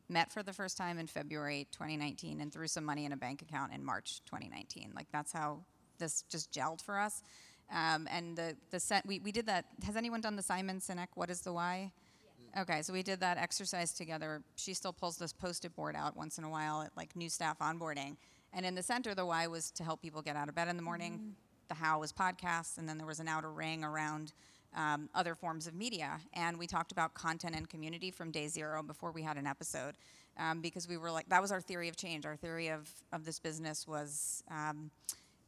met 0.08 0.32
for 0.32 0.42
the 0.42 0.52
first 0.52 0.78
time 0.78 0.98
in 0.98 1.06
February 1.06 1.66
2019 1.72 2.40
and 2.40 2.50
threw 2.52 2.66
some 2.66 2.84
money 2.84 3.04
in 3.04 3.12
a 3.12 3.16
bank 3.16 3.42
account 3.42 3.72
in 3.74 3.84
March 3.84 4.22
2019. 4.24 4.92
Like 4.94 5.08
that's 5.12 5.32
how 5.32 5.60
this 5.98 6.22
just 6.30 6.50
gelled 6.52 6.80
for 6.80 6.98
us. 6.98 7.22
Um, 7.70 8.08
and 8.10 8.36
the 8.36 8.56
the 8.70 8.80
set, 8.80 9.04
we, 9.06 9.18
we 9.18 9.30
did 9.30 9.46
that. 9.46 9.66
Has 9.84 9.96
anyone 9.96 10.20
done 10.20 10.36
the 10.36 10.42
Simon 10.42 10.80
Sinek? 10.80 11.08
What 11.14 11.30
is 11.30 11.42
the 11.42 11.52
why? 11.52 11.92
Okay, 12.58 12.80
so 12.80 12.94
we 12.94 13.02
did 13.02 13.20
that 13.20 13.36
exercise 13.36 13.92
together. 13.92 14.42
She 14.56 14.72
still 14.72 14.92
pulls 14.92 15.18
this 15.18 15.34
post-it 15.34 15.76
board 15.76 15.94
out 15.94 16.16
once 16.16 16.38
in 16.38 16.44
a 16.44 16.48
while 16.48 16.80
at 16.80 16.96
like 16.96 17.14
new 17.14 17.28
staff 17.28 17.58
onboarding. 17.58 18.16
And 18.54 18.64
in 18.64 18.74
the 18.74 18.82
center, 18.82 19.14
the 19.14 19.26
why 19.26 19.46
was 19.48 19.70
to 19.72 19.84
help 19.84 20.00
people 20.00 20.22
get 20.22 20.34
out 20.34 20.48
of 20.48 20.54
bed 20.54 20.68
in 20.68 20.76
the 20.76 20.82
morning. 20.82 21.34
The 21.68 21.74
how 21.74 22.00
was 22.00 22.10
podcasts, 22.10 22.78
and 22.78 22.88
then 22.88 22.96
there 22.96 23.06
was 23.06 23.20
an 23.20 23.28
outer 23.28 23.50
ring 23.50 23.84
around 23.84 24.32
um, 24.74 25.10
other 25.14 25.34
forms 25.34 25.66
of 25.66 25.74
media. 25.74 26.18
And 26.32 26.58
we 26.58 26.66
talked 26.66 26.90
about 26.90 27.12
content 27.12 27.54
and 27.54 27.68
community 27.68 28.10
from 28.10 28.30
day 28.30 28.48
zero 28.48 28.82
before 28.82 29.12
we 29.12 29.20
had 29.20 29.36
an 29.36 29.46
episode, 29.46 29.96
um, 30.38 30.62
because 30.62 30.88
we 30.88 30.96
were 30.96 31.10
like, 31.10 31.28
that 31.28 31.42
was 31.42 31.52
our 31.52 31.60
theory 31.60 31.90
of 31.90 31.96
change. 31.96 32.24
Our 32.24 32.36
theory 32.36 32.68
of 32.68 32.88
of 33.12 33.26
this 33.26 33.38
business 33.38 33.86
was. 33.86 34.42
Um, 34.50 34.90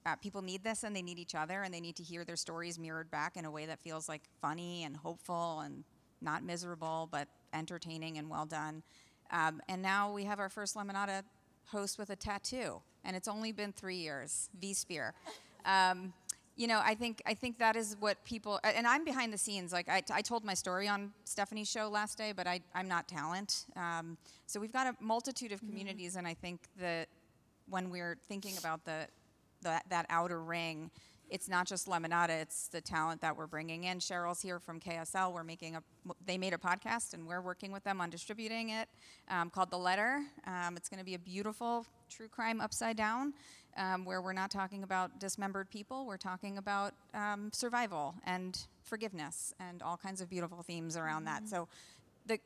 uh, 0.07 0.17
people 0.17 0.43
need 0.43 0.65
this 0.65 0.83
and 0.83 0.95
they 0.95 1.03
need 1.03 1.19
each 1.19 1.35
other 1.35 1.63
and 1.63 1.73
they 1.73 1.81
need 1.81 1.97
to 1.97 2.03
hear 2.03 2.25
their 2.25 2.37
stories 2.37 2.79
mirrored 2.79 3.11
back 3.11 3.37
in 3.37 3.45
a 3.45 3.51
way 3.51 3.67
that 3.67 3.79
feels 3.81 4.09
like 4.09 4.23
funny 4.41 4.85
and 4.85 4.97
hopeful 4.97 5.61
and 5.61 5.85
not 6.21 6.43
miserable 6.43 7.09
but 7.11 7.29
entertaining 7.53 8.19
and 8.19 8.29
well 8.29 8.47
done 8.47 8.83
um, 9.33 9.61
and 9.69 9.81
now 9.83 10.13
we 10.13 10.25
have 10.25 10.39
our 10.39 10.49
first 10.49 10.75
lemonada 10.77 11.23
host 11.67 11.99
with 11.99 12.11
a 12.11 12.17
tattoo 12.17 12.81
and 13.05 13.17
it's 13.17 13.29
only 13.29 13.53
been 13.53 13.73
three 13.73 13.97
years 13.97 14.49
V 14.61 14.73
Spehar 14.73 15.13
um, 15.65 16.13
you 16.61 16.67
know, 16.67 16.83
I 16.85 16.95
think 16.95 17.23
I 17.25 17.33
think 17.33 17.59
that 17.59 17.75
is 17.75 17.97
what 18.01 18.23
people 18.23 18.61
and 18.63 18.87
I'm 18.87 19.03
behind 19.03 19.33
the 19.33 19.39
scenes. 19.39 19.73
Like 19.73 19.89
I, 19.89 20.03
I 20.13 20.21
told 20.21 20.45
my 20.45 20.53
story 20.53 20.89
on 20.89 21.11
Stephanie's 21.25 21.71
show 21.71 21.89
last 21.89 22.19
day, 22.19 22.33
but 22.37 22.47
I 22.47 22.61
I'm 22.75 22.87
not 22.87 23.09
talent. 23.09 23.65
Um, 23.77 24.19
so 24.47 24.61
we've 24.61 24.73
got 24.73 24.87
a 24.87 24.95
multitude 25.03 25.53
of 25.53 25.61
communities, 25.61 26.17
and 26.17 26.27
I 26.27 26.35
think 26.35 26.61
that 26.79 27.09
when 27.71 27.89
we're 27.89 28.19
thinking 28.29 28.59
about 28.59 28.85
the, 28.85 29.07
the 29.63 29.81
that 29.89 30.07
outer 30.09 30.43
ring, 30.43 30.91
it's 31.29 31.49
not 31.49 31.67
just 31.67 31.87
Lemonada; 31.87 32.41
it's 32.43 32.69
the 32.69 32.81
talent 32.81 33.21
that 33.21 33.37
we're 33.37 33.47
bringing 33.47 33.85
in. 33.85 33.99
Cheryl's 33.99 34.43
here 34.43 34.59
from 34.59 34.81
KSL. 34.81 35.33
We're 35.33 35.45
making 35.45 35.77
a 35.77 35.83
they 36.27 36.39
made 36.39 36.53
a 36.53 36.59
podcast, 36.59 37.15
and 37.15 37.27
we're 37.27 37.43
working 37.43 37.73
with 37.73 37.85
them 37.85 38.01
on 38.01 38.11
distributing 38.11 38.71
it, 38.71 38.89
um, 39.29 39.51
called 39.51 39.71
The 39.71 39.79
Letter. 39.79 40.23
Um, 40.47 40.77
it's 40.77 40.89
going 40.89 40.99
to 40.99 41.05
be 41.05 41.15
a 41.15 41.19
beautiful 41.19 41.87
true 42.09 42.29
crime 42.29 42.61
upside 42.61 42.97
down 42.97 43.35
um, 43.77 44.05
where 44.05 44.21
we're 44.21 44.33
not 44.33 44.51
talking 44.51 44.83
about 44.83 45.19
dismembered 45.19 45.71
people, 45.71 46.07
we're 46.07 46.17
talking 46.17 46.59
about 46.59 46.95
um, 47.15 47.51
survival 47.53 48.15
and 48.25 48.67
forgiveness 48.83 49.55
and 49.61 49.83
all 49.83 49.97
kinds 49.97 50.21
of 50.21 50.29
beautiful 50.29 50.63
themes 50.63 50.97
around 50.97 51.25
that. 51.25 51.49
So, 51.49 51.69
the 52.27 52.39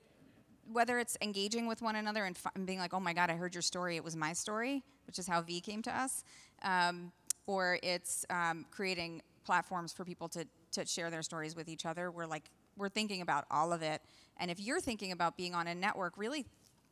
whether 0.72 0.98
it's 0.98 1.16
engaging 1.20 1.66
with 1.66 1.82
one 1.82 1.96
another 1.96 2.24
and, 2.24 2.36
f- 2.36 2.52
and, 2.54 2.66
being 2.66 2.78
like, 2.78 2.94
"Oh 2.94 3.00
my 3.00 3.12
God, 3.12 3.30
I 3.30 3.34
heard 3.34 3.54
your 3.54 3.62
story. 3.62 3.96
It 3.96 4.04
was 4.04 4.16
my 4.16 4.32
story," 4.32 4.82
which 5.06 5.18
is 5.18 5.26
how 5.26 5.40
V 5.42 5.60
came 5.60 5.82
to 5.82 5.96
us, 5.96 6.24
um, 6.64 7.12
or 7.46 7.78
it's 7.82 8.24
um, 8.30 8.66
creating 8.70 9.22
platforms 9.44 9.92
for 9.92 10.04
people 10.04 10.28
to 10.30 10.46
to 10.72 10.84
share 10.86 11.10
their 11.10 11.22
stories 11.22 11.54
with 11.54 11.68
each 11.68 11.86
other. 11.86 12.10
We're 12.10 12.26
like 12.26 12.50
we're 12.76 12.88
thinking 12.88 13.20
about 13.20 13.44
all 13.50 13.72
of 13.72 13.82
it. 13.82 14.02
And 14.38 14.50
if 14.50 14.58
you're 14.58 14.80
thinking 14.80 15.12
about 15.12 15.36
being 15.36 15.54
on 15.54 15.68
a 15.68 15.74
network, 15.74 16.18
really 16.18 16.46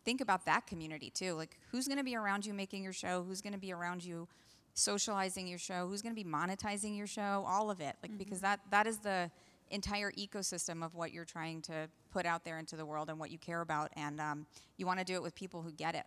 think 0.04 0.20
about 0.20 0.46
that 0.46 0.66
community 0.66 1.10
too. 1.10 1.34
Like, 1.34 1.58
who's 1.70 1.86
going 1.86 1.98
to 1.98 2.04
be 2.04 2.14
around 2.14 2.46
you 2.46 2.54
making 2.54 2.84
your 2.84 2.92
show? 2.92 3.24
Who's 3.26 3.40
going 3.40 3.52
to 3.52 3.58
be 3.58 3.72
around 3.72 4.04
you 4.04 4.28
socializing 4.74 5.46
your 5.46 5.58
show? 5.58 5.88
Who's 5.88 6.02
going 6.02 6.14
to 6.14 6.22
be 6.22 6.28
monetizing 6.28 6.96
your 6.96 7.06
show? 7.06 7.44
All 7.46 7.70
of 7.70 7.80
it, 7.80 7.96
like 8.02 8.12
mm-hmm. 8.12 8.18
because 8.18 8.40
that 8.40 8.60
that 8.70 8.86
is 8.86 8.98
the 8.98 9.30
entire 9.70 10.12
ecosystem 10.12 10.84
of 10.84 10.94
what 10.94 11.12
you're 11.12 11.24
trying 11.24 11.62
to 11.62 11.88
put 12.12 12.26
out 12.26 12.44
there 12.44 12.58
into 12.58 12.76
the 12.76 12.84
world 12.84 13.08
and 13.08 13.18
what 13.18 13.30
you 13.30 13.38
care 13.38 13.62
about, 13.62 13.90
and 13.96 14.20
um, 14.20 14.46
you 14.76 14.86
want 14.86 14.98
to 14.98 15.04
do 15.04 15.14
it 15.14 15.22
with 15.22 15.34
people 15.34 15.62
who 15.62 15.72
get 15.72 15.94
it. 15.94 16.04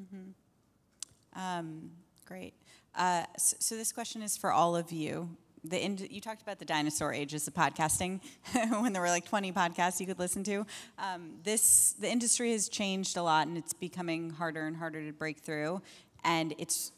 Mm-hmm. 0.00 1.40
Um, 1.40 1.90
great. 2.24 2.54
Uh, 2.94 3.24
so, 3.38 3.56
so, 3.58 3.76
this 3.76 3.92
question 3.92 4.22
is 4.22 4.36
for 4.36 4.52
all 4.52 4.76
of 4.76 4.92
you. 4.92 5.28
The 5.64 5.82
ind- 5.82 6.08
you 6.10 6.20
talked 6.20 6.42
about 6.42 6.58
the 6.58 6.64
dinosaur 6.64 7.12
ages 7.12 7.46
of 7.46 7.54
podcasting 7.54 8.20
when 8.82 8.92
there 8.92 9.00
were 9.00 9.08
like 9.08 9.24
20 9.24 9.52
podcasts 9.52 10.00
you 10.00 10.06
could 10.06 10.18
listen 10.18 10.42
to. 10.44 10.66
Um, 10.98 11.34
this 11.44 11.92
the 11.92 12.10
industry 12.10 12.52
has 12.52 12.68
changed 12.68 13.16
a 13.16 13.22
lot 13.22 13.46
and 13.46 13.56
it's 13.56 13.72
becoming 13.72 14.30
harder 14.30 14.66
and 14.66 14.76
harder 14.76 15.06
to 15.06 15.12
break 15.12 15.38
through. 15.38 15.80
And 16.24 16.54
it's 16.58 16.92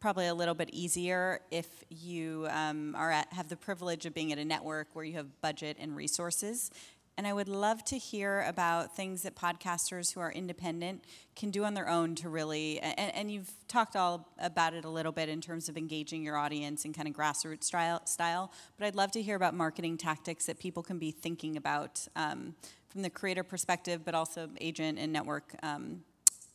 probably 0.00 0.26
a 0.26 0.34
little 0.34 0.54
bit 0.54 0.70
easier 0.72 1.40
if 1.50 1.66
you 1.90 2.46
um, 2.50 2.94
are 2.96 3.10
at, 3.10 3.32
have 3.32 3.48
the 3.48 3.56
privilege 3.56 4.06
of 4.06 4.14
being 4.14 4.32
at 4.32 4.38
a 4.38 4.44
network 4.44 4.88
where 4.94 5.04
you 5.04 5.14
have 5.14 5.40
budget 5.42 5.76
and 5.78 5.94
resources 5.94 6.70
and 7.16 7.26
I 7.26 7.32
would 7.32 7.48
love 7.48 7.84
to 7.86 7.98
hear 7.98 8.42
about 8.48 8.96
things 8.96 9.22
that 9.22 9.34
podcasters 9.34 10.12
who 10.12 10.20
are 10.20 10.32
independent 10.32 11.04
can 11.36 11.50
do 11.50 11.64
on 11.64 11.74
their 11.74 11.88
own 11.88 12.14
to 12.16 12.28
really, 12.28 12.80
and, 12.80 13.14
and, 13.14 13.30
you've 13.30 13.50
talked 13.68 13.96
all 13.96 14.28
about 14.38 14.74
it 14.74 14.84
a 14.84 14.88
little 14.88 15.12
bit 15.12 15.28
in 15.28 15.40
terms 15.40 15.68
of 15.68 15.76
engaging 15.76 16.22
your 16.22 16.36
audience 16.36 16.84
and 16.84 16.94
kind 16.94 17.08
of 17.08 17.14
grassroots 17.14 17.64
style, 17.64 18.04
style 18.06 18.50
but 18.78 18.86
I'd 18.86 18.94
love 18.94 19.10
to 19.12 19.22
hear 19.22 19.36
about 19.36 19.54
marketing 19.54 19.96
tactics 19.98 20.46
that 20.46 20.58
people 20.58 20.82
can 20.82 20.98
be 20.98 21.10
thinking 21.10 21.56
about 21.56 22.06
um, 22.16 22.54
from 22.88 23.02
the 23.02 23.10
creator 23.10 23.44
perspective, 23.44 24.02
but 24.04 24.14
also 24.14 24.48
agent 24.60 24.98
and 24.98 25.12
network 25.12 25.54
um, 25.62 26.02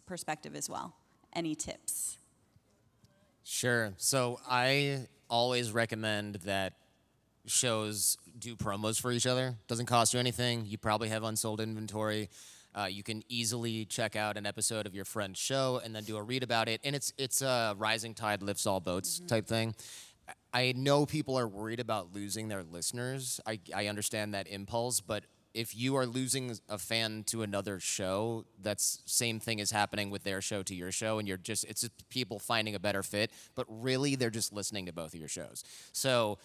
perspective 0.06 0.56
as 0.56 0.70
well. 0.70 0.94
Any 1.34 1.56
tips? 1.56 2.18
Sure. 3.44 3.94
So 3.98 4.40
I 4.50 5.08
always 5.30 5.72
recommend 5.72 6.36
that 6.46 6.74
shows 7.48 8.18
do 8.38 8.56
promos 8.56 9.00
for 9.00 9.12
each 9.12 9.28
other. 9.28 9.56
Doesn't 9.68 9.86
cost 9.86 10.14
you 10.14 10.20
anything. 10.20 10.66
You 10.66 10.78
probably 10.78 11.10
have 11.10 11.24
unsold 11.24 11.60
inventory. 11.60 12.30
Uh, 12.74 12.88
you 12.88 13.04
can 13.04 13.24
easily 13.30 13.86
check 13.86 14.16
out 14.16 14.36
an 14.36 14.46
episode 14.46 14.86
of 14.86 14.94
your 14.94 15.06
friend's 15.06 15.40
show 15.40 15.80
and 15.84 15.96
then 15.96 16.04
do 16.04 16.18
a 16.18 16.22
read 16.22 16.44
about 16.44 16.68
it. 16.68 16.82
And 16.84 16.96
it's 16.96 17.14
it's 17.18 17.42
a 17.42 17.74
rising 17.78 18.14
tide 18.14 18.42
lifts 18.42 18.66
all 18.66 18.80
boats 18.80 19.18
mm-hmm. 19.18 19.28
type 19.28 19.48
thing. 19.48 19.76
I 20.54 20.74
know 20.76 21.06
people 21.06 21.38
are 21.38 21.48
worried 21.48 21.80
about 21.80 22.14
losing 22.14 22.48
their 22.48 22.64
listeners. 22.64 23.40
I, 23.46 23.60
I 23.76 23.88
understand 23.88 24.34
that 24.34 24.48
impulse, 24.48 25.02
but 25.02 25.26
if 25.54 25.76
you 25.76 25.96
are 25.96 26.06
losing 26.06 26.58
a 26.68 26.78
fan 26.78 27.24
to 27.28 27.42
another 27.42 27.80
show, 27.80 28.46
that's 28.62 29.00
same 29.06 29.40
thing 29.40 29.60
is 29.60 29.72
happening 29.72 30.10
with 30.10 30.24
their 30.24 30.42
show 30.42 30.64
to 30.64 30.76
your 30.76 30.92
show, 30.92 31.18
and 31.18 31.28
you're 31.28 31.38
just 31.38 31.64
it's 31.64 31.82
just 31.82 32.10
people 32.10 32.40
finding 32.40 32.76
a 32.76 32.80
better 32.80 33.04
fit. 33.04 33.32
But 33.56 33.66
really, 33.70 34.16
they're 34.16 34.30
just 34.30 34.52
listening 34.52 34.86
to 34.88 34.94
both 34.94 35.14
of 35.14 35.20
your 35.20 35.30
shows. 35.30 35.64
So 35.94 36.40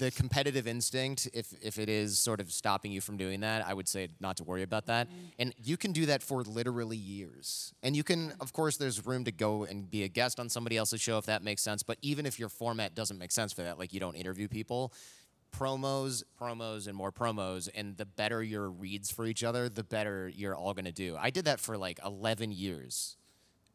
the 0.00 0.10
competitive 0.10 0.66
instinct, 0.66 1.28
if, 1.34 1.52
if 1.62 1.78
it 1.78 1.90
is 1.90 2.18
sort 2.18 2.40
of 2.40 2.50
stopping 2.50 2.90
you 2.90 3.02
from 3.02 3.18
doing 3.18 3.40
that, 3.40 3.66
I 3.66 3.74
would 3.74 3.86
say 3.86 4.08
not 4.18 4.38
to 4.38 4.44
worry 4.44 4.62
about 4.62 4.86
that. 4.86 5.08
Mm-hmm. 5.08 5.26
And 5.38 5.54
you 5.62 5.76
can 5.76 5.92
do 5.92 6.06
that 6.06 6.22
for 6.22 6.42
literally 6.42 6.96
years. 6.96 7.74
And 7.82 7.94
you 7.94 8.02
can, 8.02 8.32
of 8.40 8.54
course, 8.54 8.78
there's 8.78 9.04
room 9.04 9.24
to 9.24 9.30
go 9.30 9.64
and 9.64 9.88
be 9.90 10.02
a 10.04 10.08
guest 10.08 10.40
on 10.40 10.48
somebody 10.48 10.78
else's 10.78 11.02
show 11.02 11.18
if 11.18 11.26
that 11.26 11.44
makes 11.44 11.62
sense. 11.62 11.82
But 11.82 11.98
even 12.00 12.24
if 12.24 12.38
your 12.38 12.48
format 12.48 12.94
doesn't 12.94 13.18
make 13.18 13.30
sense 13.30 13.52
for 13.52 13.62
that, 13.62 13.78
like 13.78 13.92
you 13.92 14.00
don't 14.00 14.16
interview 14.16 14.48
people, 14.48 14.94
promos, 15.52 16.22
promos, 16.40 16.86
and 16.86 16.96
more 16.96 17.12
promos, 17.12 17.68
and 17.74 17.94
the 17.98 18.06
better 18.06 18.42
your 18.42 18.70
reads 18.70 19.10
for 19.10 19.26
each 19.26 19.44
other, 19.44 19.68
the 19.68 19.84
better 19.84 20.30
you're 20.34 20.56
all 20.56 20.72
gonna 20.72 20.92
do. 20.92 21.14
I 21.20 21.28
did 21.28 21.44
that 21.44 21.60
for 21.60 21.76
like 21.76 22.00
11 22.02 22.52
years 22.52 23.18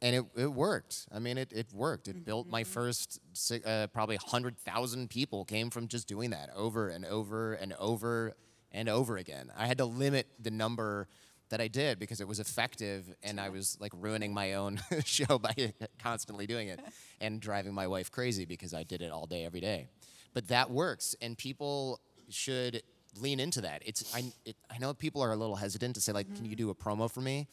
and 0.02 0.16
it, 0.16 0.26
it 0.36 0.54
worked. 0.54 1.08
I 1.12 1.20
mean, 1.20 1.38
it, 1.38 1.52
it 1.54 1.68
worked. 1.74 2.08
It 2.08 2.16
mm-hmm. 2.16 2.24
built 2.24 2.48
my 2.48 2.64
mm-hmm. 2.64 2.72
first 2.72 3.20
uh, 3.66 3.88
probably 3.88 4.18
100,000 4.18 5.10
people 5.10 5.46
came 5.46 5.70
from 5.70 5.88
just 5.88 6.08
doing 6.08 6.32
that 6.32 6.50
over 6.56 6.90
and 6.90 7.06
over 7.06 7.54
and 7.54 7.74
over 7.80 8.34
and 8.72 8.90
over 8.90 9.18
again. 9.18 9.52
I 9.58 9.68
had 9.68 9.78
to 9.78 9.86
limit 9.86 10.28
the 10.40 10.52
number 10.52 11.08
that 11.50 11.62
I 11.62 11.68
did 11.68 12.00
because 12.00 12.22
it 12.22 12.28
was 12.28 12.40
effective 12.40 13.14
and 13.24 13.40
I 13.40 13.50
was 13.50 13.78
like 13.80 13.92
ruining 13.96 14.34
my 14.34 14.56
own 14.56 14.82
show 15.06 15.38
by 15.38 15.74
constantly 16.02 16.48
doing 16.48 16.70
it 16.70 16.80
and 17.22 17.40
driving 17.40 17.74
my 17.74 17.88
wife 17.88 18.12
crazy 18.12 18.46
because 18.46 18.74
I 18.74 18.84
did 18.84 19.02
it 19.02 19.12
all 19.12 19.26
day, 19.26 19.46
every 19.46 19.62
day. 19.62 19.88
But 20.34 20.48
that 20.50 20.70
works 20.70 21.16
and 21.22 21.38
people 21.38 22.02
should 22.30 22.82
lean 23.20 23.40
into 23.40 23.62
that. 23.62 23.84
It's 23.86 24.14
I, 24.14 24.24
it, 24.44 24.58
I 24.70 24.78
know 24.80 24.94
people 24.94 25.22
are 25.22 25.32
a 25.32 25.36
little 25.36 25.56
hesitant 25.56 25.96
to 25.96 26.02
say 26.02 26.12
like, 26.12 26.26
mm-hmm. 26.26 26.36
can 26.36 26.46
you 26.46 26.52
mm-hmm. 26.52 26.66
do 26.66 26.70
a 26.72 26.76
promo 26.76 27.10
for 27.10 27.22
me? 27.22 27.48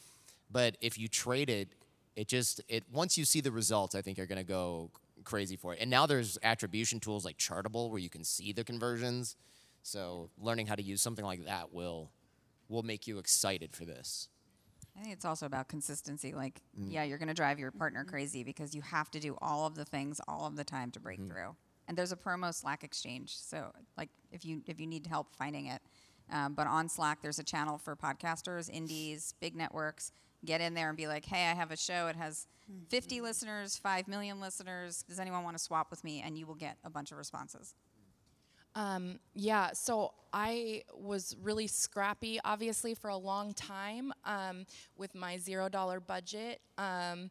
But 0.51 0.77
if 0.81 0.99
you 0.99 1.09
trade 1.09 1.49
it 1.49 1.69
it 2.17 2.29
just 2.29 2.61
it 2.69 2.85
once 2.93 3.17
you 3.17 3.25
see 3.25 3.41
the 3.41 3.53
results, 3.53 3.95
I 3.95 4.03
think 4.03 4.19
you're 4.19 4.27
gonna 4.27 4.45
go 4.45 4.91
crazy 5.25 5.57
for 5.57 5.75
it. 5.75 5.81
And 5.81 5.91
now 5.91 6.07
there's 6.07 6.39
attribution 6.43 7.01
tools 7.01 7.25
like 7.25 7.39
Chartable 7.39 7.91
where 7.91 7.99
you 7.99 8.11
can 8.11 8.25
see 8.25 8.53
the 8.53 8.65
conversions. 8.65 9.37
So 9.83 10.31
learning 10.39 10.67
how 10.67 10.75
to 10.75 10.83
use 10.83 11.01
something 11.01 11.25
like 11.25 11.45
that 11.47 11.73
will 11.73 12.11
will 12.69 12.83
make 12.83 13.07
you 13.07 13.19
excited 13.19 13.75
for 13.75 13.85
this. 13.85 14.29
I 14.97 15.03
think 15.03 15.15
it's 15.15 15.25
also 15.25 15.47
about 15.47 15.69
consistency. 15.69 16.35
Like, 16.35 16.61
mm. 16.79 16.93
yeah, 16.93 17.03
you're 17.03 17.19
going 17.19 17.29
to 17.29 17.35
drive 17.35 17.59
your 17.59 17.71
partner 17.71 18.05
crazy 18.05 18.45
because 18.45 18.75
you 18.75 18.83
have 18.83 19.11
to 19.13 19.21
do 19.21 19.37
all 19.41 19.67
of 19.67 19.75
the 19.75 19.87
things 19.87 20.21
all 20.29 20.47
of 20.47 20.57
the 20.57 20.65
time 20.65 20.91
to 20.91 21.01
break 21.01 21.21
mm. 21.21 21.29
through. 21.29 21.57
And 21.89 21.97
there's 21.97 22.13
a 22.13 22.17
promo 22.17 22.53
Slack 22.55 22.85
exchange. 22.85 23.37
So, 23.39 23.73
like, 23.97 24.11
if 24.31 24.45
you 24.45 24.63
if 24.67 24.81
you 24.81 24.87
need 24.87 25.07
help 25.07 25.35
finding 25.35 25.67
it, 25.67 25.81
um, 26.31 26.55
but 26.55 26.67
on 26.67 26.89
Slack, 26.89 27.23
there's 27.23 27.39
a 27.39 27.45
channel 27.45 27.79
for 27.79 27.97
podcasters, 27.97 28.71
indies, 28.71 29.35
big 29.41 29.57
networks 29.57 30.13
get 30.45 30.61
in 30.61 30.75
there 30.75 30.89
and 30.89 30.97
be 30.97 31.07
like, 31.07 31.25
hey, 31.25 31.47
I 31.47 31.55
have 31.55 31.71
a 31.71 31.77
show. 31.77 32.09
It 32.09 32.17
has 32.17 32.47
50 32.89 33.17
mm-hmm. 33.17 33.25
listeners, 33.25 33.77
5 33.77 34.09
million 34.09 34.41
listeners. 34.41 35.05
Does 35.09 35.19
anyone 35.21 35.45
want 35.45 35.57
to 35.57 35.63
swap 35.63 35.91
with 35.91 36.03
me? 36.05 36.23
And 36.25 36.37
you 36.37 36.47
will 36.47 36.55
get 36.55 36.79
a 36.85 36.91
bunch 36.91 37.13
of 37.13 37.19
responses. 37.19 37.75
Um, 38.75 39.19
yeah, 39.35 39.73
so 39.73 40.13
I 40.33 40.83
was 40.95 41.37
really 41.43 41.67
scrappy, 41.67 42.41
obviously, 42.45 42.95
for 42.95 43.11
a 43.11 43.17
long 43.17 43.53
time 43.53 44.13
um, 44.25 44.65
with 44.97 45.15
my 45.15 45.37
zero 45.37 45.69
dollar 45.69 46.01
budget 46.01 46.61
um, 46.79 47.31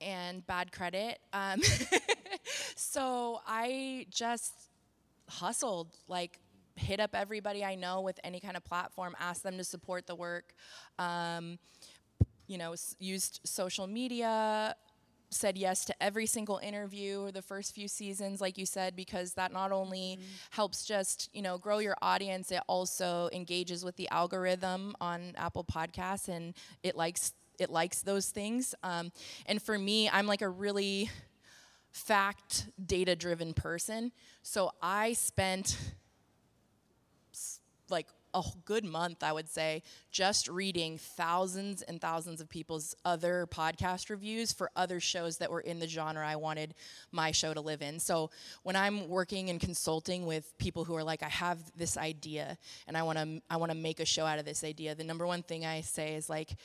and 0.00 0.46
bad 0.46 0.70
credit. 0.70 1.18
Um, 1.32 1.60
so 2.76 3.40
I 3.46 4.06
just 4.10 4.54
hustled, 5.28 5.88
like, 6.06 6.38
hit 6.76 7.00
up 7.00 7.14
everybody 7.14 7.64
I 7.64 7.74
know 7.74 8.00
with 8.00 8.18
any 8.24 8.40
kind 8.40 8.56
of 8.56 8.64
platform, 8.64 9.14
ask 9.18 9.42
them 9.42 9.56
to 9.58 9.64
support 9.64 10.06
the 10.06 10.14
work. 10.14 10.54
Um, 10.98 11.58
you 12.46 12.58
know, 12.58 12.74
used 12.98 13.40
social 13.44 13.86
media, 13.86 14.74
said 15.34 15.58
yes 15.58 15.84
to 15.84 16.02
every 16.02 16.26
single 16.26 16.58
interview 16.58 17.20
or 17.20 17.32
the 17.32 17.42
first 17.42 17.74
few 17.74 17.88
seasons 17.88 18.40
like 18.40 18.56
you 18.56 18.64
said 18.64 18.94
because 18.94 19.34
that 19.34 19.52
not 19.52 19.72
only 19.72 20.16
mm-hmm. 20.18 20.24
helps 20.50 20.84
just 20.84 21.28
you 21.32 21.42
know 21.42 21.58
grow 21.58 21.78
your 21.78 21.96
audience 22.00 22.52
it 22.52 22.60
also 22.68 23.28
engages 23.32 23.84
with 23.84 23.96
the 23.96 24.08
algorithm 24.10 24.94
on 25.00 25.32
apple 25.36 25.64
podcasts 25.64 26.28
and 26.28 26.54
it 26.82 26.96
likes 26.96 27.32
it 27.58 27.70
likes 27.70 28.02
those 28.02 28.30
things 28.30 28.74
um, 28.82 29.10
and 29.46 29.60
for 29.60 29.76
me 29.76 30.08
i'm 30.10 30.26
like 30.26 30.42
a 30.42 30.48
really 30.48 31.10
fact 31.90 32.68
data 32.84 33.16
driven 33.16 33.52
person 33.54 34.12
so 34.42 34.70
i 34.80 35.12
spent 35.12 35.76
like 37.90 38.06
a 38.34 38.42
good 38.64 38.84
month, 38.84 39.22
I 39.22 39.32
would 39.32 39.48
say, 39.48 39.82
just 40.10 40.48
reading 40.48 40.98
thousands 40.98 41.82
and 41.82 42.00
thousands 42.00 42.40
of 42.40 42.48
people's 42.48 42.94
other 43.04 43.46
podcast 43.50 44.10
reviews 44.10 44.52
for 44.52 44.70
other 44.76 45.00
shows 45.00 45.38
that 45.38 45.50
were 45.50 45.60
in 45.60 45.78
the 45.78 45.86
genre 45.86 46.26
I 46.26 46.36
wanted 46.36 46.74
my 47.12 47.30
show 47.30 47.54
to 47.54 47.60
live 47.60 47.80
in. 47.80 48.00
So 48.00 48.30
when 48.62 48.76
I'm 48.76 49.08
working 49.08 49.50
and 49.50 49.60
consulting 49.60 50.26
with 50.26 50.56
people 50.58 50.84
who 50.84 50.94
are 50.96 51.04
like, 51.04 51.22
I 51.22 51.28
have 51.28 51.58
this 51.76 51.96
idea 51.96 52.58
and 52.86 52.96
I 52.96 53.02
want 53.02 53.18
to 53.18 53.40
I 53.48 53.56
want 53.56 53.70
to 53.72 53.78
make 53.78 54.00
a 54.00 54.04
show 54.04 54.26
out 54.26 54.38
of 54.38 54.44
this 54.44 54.64
idea, 54.64 54.94
the 54.94 55.04
number 55.04 55.26
one 55.26 55.42
thing 55.42 55.64
I 55.64 55.80
say 55.80 56.14
is 56.14 56.28
like, 56.28 56.56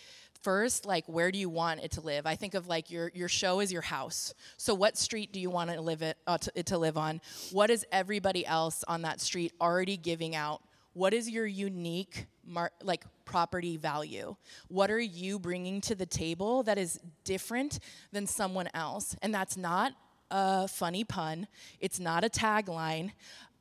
first 0.41 0.85
like 0.85 1.05
where 1.07 1.31
do 1.31 1.37
you 1.37 1.49
want 1.49 1.81
it 1.81 1.91
to 1.91 2.01
live? 2.01 2.25
I 2.25 2.35
think 2.35 2.53
of 2.53 2.67
like 2.67 2.89
your 2.89 3.11
your 3.13 3.29
show 3.29 3.59
is 3.59 3.71
your 3.71 3.81
house. 3.81 4.33
So 4.57 4.73
what 4.73 4.97
street 4.97 5.31
do 5.31 5.39
you 5.39 5.49
want 5.49 5.71
to 5.71 5.81
live 5.81 6.01
it, 6.01 6.17
uh, 6.27 6.37
to, 6.39 6.51
it 6.55 6.65
to 6.67 6.77
live 6.77 6.97
on? 6.97 7.21
What 7.51 7.69
is 7.69 7.85
everybody 7.91 8.45
else 8.45 8.83
on 8.87 9.01
that 9.03 9.21
street 9.21 9.53
already 9.59 9.97
giving 9.97 10.35
out 10.35 10.61
what 10.93 11.13
is 11.13 11.29
your 11.29 11.45
unique 11.45 12.25
mar- 12.45 12.71
like 12.81 13.03
property 13.25 13.77
value? 13.77 14.35
What 14.67 14.91
are 14.91 14.99
you 14.99 15.39
bringing 15.39 15.81
to 15.81 15.95
the 15.95 16.05
table 16.05 16.63
that 16.63 16.77
is 16.77 16.99
different 17.23 17.79
than 18.11 18.27
someone 18.27 18.69
else? 18.73 19.15
And 19.21 19.33
that's 19.33 19.55
not 19.55 19.93
a 20.31 20.67
funny 20.67 21.03
pun. 21.03 21.47
It's 21.79 21.99
not 21.99 22.23
a 22.23 22.29
tagline. 22.29 23.11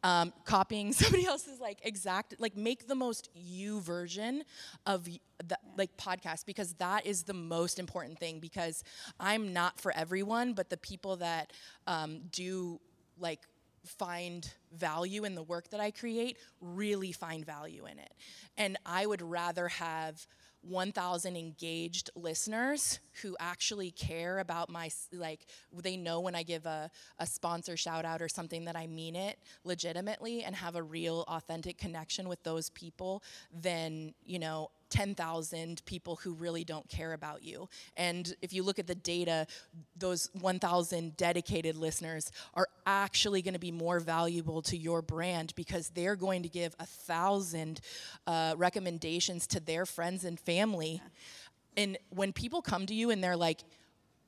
Um, 0.05 0.33
copying 0.45 0.93
somebody 0.95 1.27
else's 1.27 1.59
like 1.59 1.81
exact 1.83 2.37
like 2.39 2.57
make 2.57 2.87
the 2.87 2.95
most 2.95 3.31
you 3.35 3.81
version 3.81 4.45
of 4.87 5.05
the 5.05 5.59
like 5.77 5.97
podcast 5.97 6.47
because 6.47 6.75
that 6.75 7.05
is 7.05 7.25
the 7.25 7.35
most 7.35 7.81
important 7.81 8.17
thing 8.21 8.39
because 8.39 8.85
i'm 9.19 9.53
not 9.53 9.81
for 9.81 9.91
everyone 9.97 10.53
but 10.53 10.71
the 10.71 10.77
people 10.77 11.17
that 11.17 11.53
um, 11.89 12.21
do 12.31 12.79
like 13.19 13.41
find 13.89 14.53
value 14.73 15.25
in 15.25 15.35
the 15.35 15.43
work 15.43 15.71
that 15.71 15.81
i 15.81 15.91
create 15.91 16.37
really 16.61 17.13
find 17.13 17.45
value 17.45 17.87
in 17.87 17.99
it. 17.99 18.13
And 18.57 18.77
i 18.87 19.07
would 19.07 19.23
rather 19.23 19.69
have 19.69 20.27
1000 20.63 21.37
engaged 21.37 22.11
listeners 22.17 22.99
who 23.23 23.37
actually 23.39 23.91
care 23.93 24.41
about 24.41 24.69
my 24.69 24.91
like 25.13 25.47
they 25.83 25.97
know 25.97 26.21
when 26.21 26.35
i 26.35 26.43
give 26.43 26.67
a, 26.67 26.91
a 27.19 27.27
sponsor 27.27 27.77
shout 27.77 28.05
out 28.05 28.21
or 28.21 28.29
something 28.29 28.65
that 28.65 28.77
i 28.77 28.87
mean 28.87 29.15
it 29.15 29.39
legitimately 29.65 30.43
and 30.43 30.57
have 30.57 30.75
a 30.75 30.83
real 30.83 31.25
authentic 31.29 31.79
connection 31.79 32.29
with 32.29 32.43
those 32.43 32.71
people 32.71 33.23
than 33.53 34.13
you 34.25 34.39
know 34.39 34.69
10,000 34.91 35.83
people 35.85 36.17
who 36.17 36.33
really 36.33 36.65
don't 36.65 36.89
care 36.89 37.13
about 37.13 37.43
you. 37.43 37.69
And 37.97 38.35
if 38.43 38.53
you 38.53 38.63
look 38.63 38.79
at 38.79 38.87
the 38.87 38.95
data, 38.95 39.47
those 39.97 40.31
1,000 40.41 41.17
dedicated 41.17 41.77
listeners 41.77 42.31
are 42.55 42.69
actually 42.87 43.43
going 43.43 43.55
to 43.55 43.61
be 43.61 43.73
more 43.73 44.01
valuable 44.01 44.63
to 44.63 44.77
your 44.77 45.03
brand 45.03 45.53
because 45.57 45.91
they're 45.91 46.17
going 46.17 46.43
to 46.43 46.49
give 46.49 46.75
a 46.79 46.87
thousand 46.87 47.81
uh, 48.27 48.55
recommendations 48.57 49.47
to 49.49 49.61
their 49.61 49.87
friends 49.87 50.25
and 50.25 50.39
family. 50.41 51.03
And 51.77 51.99
when 52.11 52.33
people 52.33 52.63
come 52.63 52.87
to 52.87 52.95
you 52.95 53.11
and 53.11 53.23
they're 53.23 53.37
like, 53.37 53.61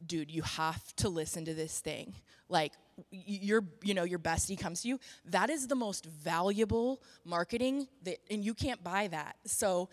dude, 0.06 0.30
you 0.30 0.42
have 0.42 0.94
to 0.96 1.08
listen 1.08 1.44
to 1.44 1.54
this 1.54 1.80
thing. 1.80 2.14
Like 2.48 2.72
your, 3.10 3.64
you 3.82 3.94
know, 3.94 4.04
your 4.04 4.18
bestie 4.18 4.58
comes 4.58 4.82
to 4.82 4.88
you. 4.88 5.00
That 5.26 5.50
is 5.50 5.68
the 5.68 5.74
most 5.74 6.04
valuable 6.04 7.00
marketing 7.24 7.88
that, 8.02 8.18
and 8.30 8.44
you 8.44 8.54
can't 8.54 8.82
buy 8.82 9.08
that. 9.08 9.36
So 9.46 9.88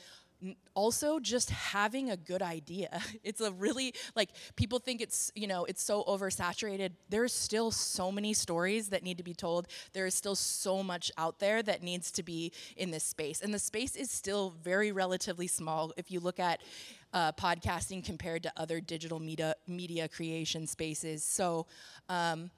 also 0.73 1.19
just 1.19 1.49
having 1.49 2.09
a 2.09 2.17
good 2.17 2.41
idea. 2.41 3.01
It's 3.23 3.41
a 3.41 3.51
really 3.51 3.93
like 4.15 4.29
people 4.55 4.79
think 4.79 5.01
it's 5.01 5.31
you 5.35 5.47
know 5.47 5.65
it's 5.65 5.83
so 5.83 6.03
oversaturated. 6.03 6.91
There's 7.09 7.33
still 7.33 7.71
so 7.71 8.11
many 8.11 8.33
stories 8.33 8.89
that 8.89 9.03
need 9.03 9.17
to 9.17 9.23
be 9.23 9.33
told. 9.33 9.67
There 9.93 10.05
is 10.05 10.15
still 10.15 10.35
so 10.35 10.81
much 10.83 11.11
out 11.17 11.39
there 11.39 11.61
that 11.63 11.83
needs 11.83 12.11
to 12.11 12.23
be 12.23 12.51
in 12.77 12.91
this 12.91 13.03
space, 13.03 13.41
and 13.41 13.53
the 13.53 13.59
space 13.59 13.95
is 13.95 14.11
still 14.11 14.53
very 14.63 14.91
relatively 14.91 15.47
small. 15.47 15.91
If 15.97 16.09
you 16.11 16.19
look 16.19 16.39
at 16.39 16.61
uh, 17.11 17.31
podcasting 17.33 18.03
compared 18.05 18.43
to 18.43 18.51
other 18.55 18.79
digital 18.79 19.19
media 19.19 19.55
media 19.67 20.07
creation 20.07 20.67
spaces, 20.67 21.23
so. 21.23 21.65
Um, 22.09 22.51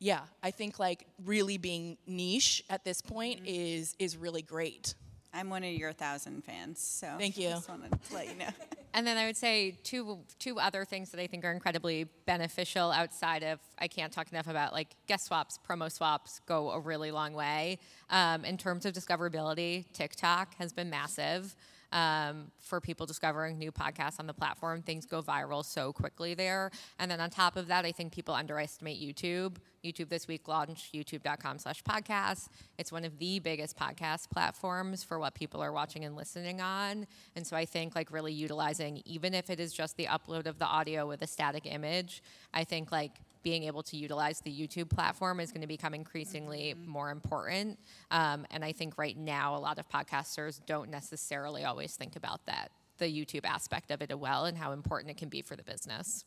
yeah, 0.00 0.20
I 0.44 0.52
think 0.52 0.78
like 0.78 1.06
really 1.24 1.58
being 1.58 1.98
niche 2.06 2.62
at 2.70 2.84
this 2.84 3.02
point 3.02 3.40
is 3.46 3.96
is 3.98 4.16
really 4.16 4.42
great. 4.42 4.94
I'm 5.32 5.50
one 5.50 5.62
of 5.62 5.72
your 5.72 5.92
thousand 5.92 6.44
fans, 6.44 6.80
so 6.80 7.14
Thank 7.18 7.36
you. 7.36 7.50
Just 7.50 7.68
wanted 7.68 7.90
to 7.90 8.14
let 8.14 8.28
you 8.28 8.34
know. 8.36 8.48
And 8.94 9.06
then 9.06 9.18
I 9.18 9.26
would 9.26 9.36
say 9.36 9.76
two 9.84 10.18
two 10.38 10.58
other 10.58 10.84
things 10.84 11.10
that 11.10 11.20
I 11.20 11.26
think 11.26 11.44
are 11.44 11.52
incredibly 11.52 12.04
beneficial 12.24 12.90
outside 12.90 13.42
of 13.42 13.60
I 13.78 13.86
can't 13.86 14.10
talk 14.10 14.32
enough 14.32 14.48
about 14.48 14.72
like 14.72 14.88
guest 15.06 15.26
swaps, 15.26 15.58
promo 15.68 15.92
swaps 15.92 16.40
go 16.46 16.70
a 16.70 16.80
really 16.80 17.10
long 17.10 17.34
way. 17.34 17.78
Um, 18.08 18.46
in 18.46 18.56
terms 18.56 18.86
of 18.86 18.94
discoverability, 18.94 19.84
TikTok 19.92 20.54
has 20.54 20.72
been 20.72 20.88
massive 20.88 21.54
um, 21.92 22.50
for 22.58 22.80
people 22.80 23.06
discovering 23.06 23.58
new 23.58 23.72
podcasts 23.72 24.18
on 24.18 24.26
the 24.26 24.34
platform. 24.34 24.82
Things 24.82 25.06
go 25.06 25.22
viral 25.22 25.64
so 25.64 25.92
quickly 25.92 26.34
there. 26.34 26.70
And 26.98 27.10
then 27.10 27.20
on 27.20 27.30
top 27.30 27.56
of 27.56 27.68
that, 27.68 27.84
I 27.84 27.92
think 27.92 28.12
people 28.12 28.34
underestimate 28.34 29.00
YouTube. 29.00 29.56
YouTube 29.84 30.08
this 30.08 30.26
week 30.26 30.48
launched 30.48 30.92
youtube.com 30.92 31.58
slash 31.58 31.82
podcasts. 31.82 32.48
It's 32.78 32.90
one 32.90 33.04
of 33.04 33.18
the 33.18 33.38
biggest 33.38 33.78
podcast 33.78 34.28
platforms 34.30 35.04
for 35.04 35.18
what 35.18 35.34
people 35.34 35.62
are 35.62 35.72
watching 35.72 36.04
and 36.04 36.16
listening 36.16 36.60
on. 36.60 37.06
And 37.36 37.46
so 37.46 37.56
I 37.56 37.64
think 37.64 37.94
like 37.94 38.10
really 38.10 38.32
utilizing, 38.32 39.02
even 39.04 39.34
if 39.34 39.50
it 39.50 39.60
is 39.60 39.72
just 39.72 39.96
the 39.96 40.06
upload 40.06 40.46
of 40.46 40.58
the 40.58 40.66
audio 40.66 41.06
with 41.06 41.22
a 41.22 41.26
static 41.26 41.64
image, 41.64 42.22
I 42.52 42.64
think 42.64 42.90
like 42.92 43.12
being 43.42 43.64
able 43.64 43.82
to 43.84 43.96
utilize 43.96 44.40
the 44.40 44.50
YouTube 44.50 44.90
platform 44.90 45.40
is 45.40 45.52
going 45.52 45.62
to 45.62 45.66
become 45.68 45.94
increasingly 45.94 46.74
more 46.86 47.10
important. 47.10 47.78
Um, 48.10 48.46
and 48.50 48.64
I 48.64 48.72
think 48.72 48.98
right 48.98 49.16
now, 49.16 49.56
a 49.56 49.58
lot 49.58 49.78
of 49.78 49.88
podcasters 49.88 50.60
don't 50.66 50.90
necessarily 50.90 51.64
always 51.64 51.96
think 51.96 52.16
about 52.16 52.44
that, 52.46 52.70
the 52.98 53.06
YouTube 53.06 53.44
aspect 53.44 53.90
of 53.90 54.02
it 54.02 54.10
as 54.10 54.16
well, 54.16 54.44
and 54.44 54.56
how 54.56 54.72
important 54.72 55.10
it 55.10 55.16
can 55.16 55.28
be 55.28 55.42
for 55.42 55.56
the 55.56 55.62
business. 55.62 56.24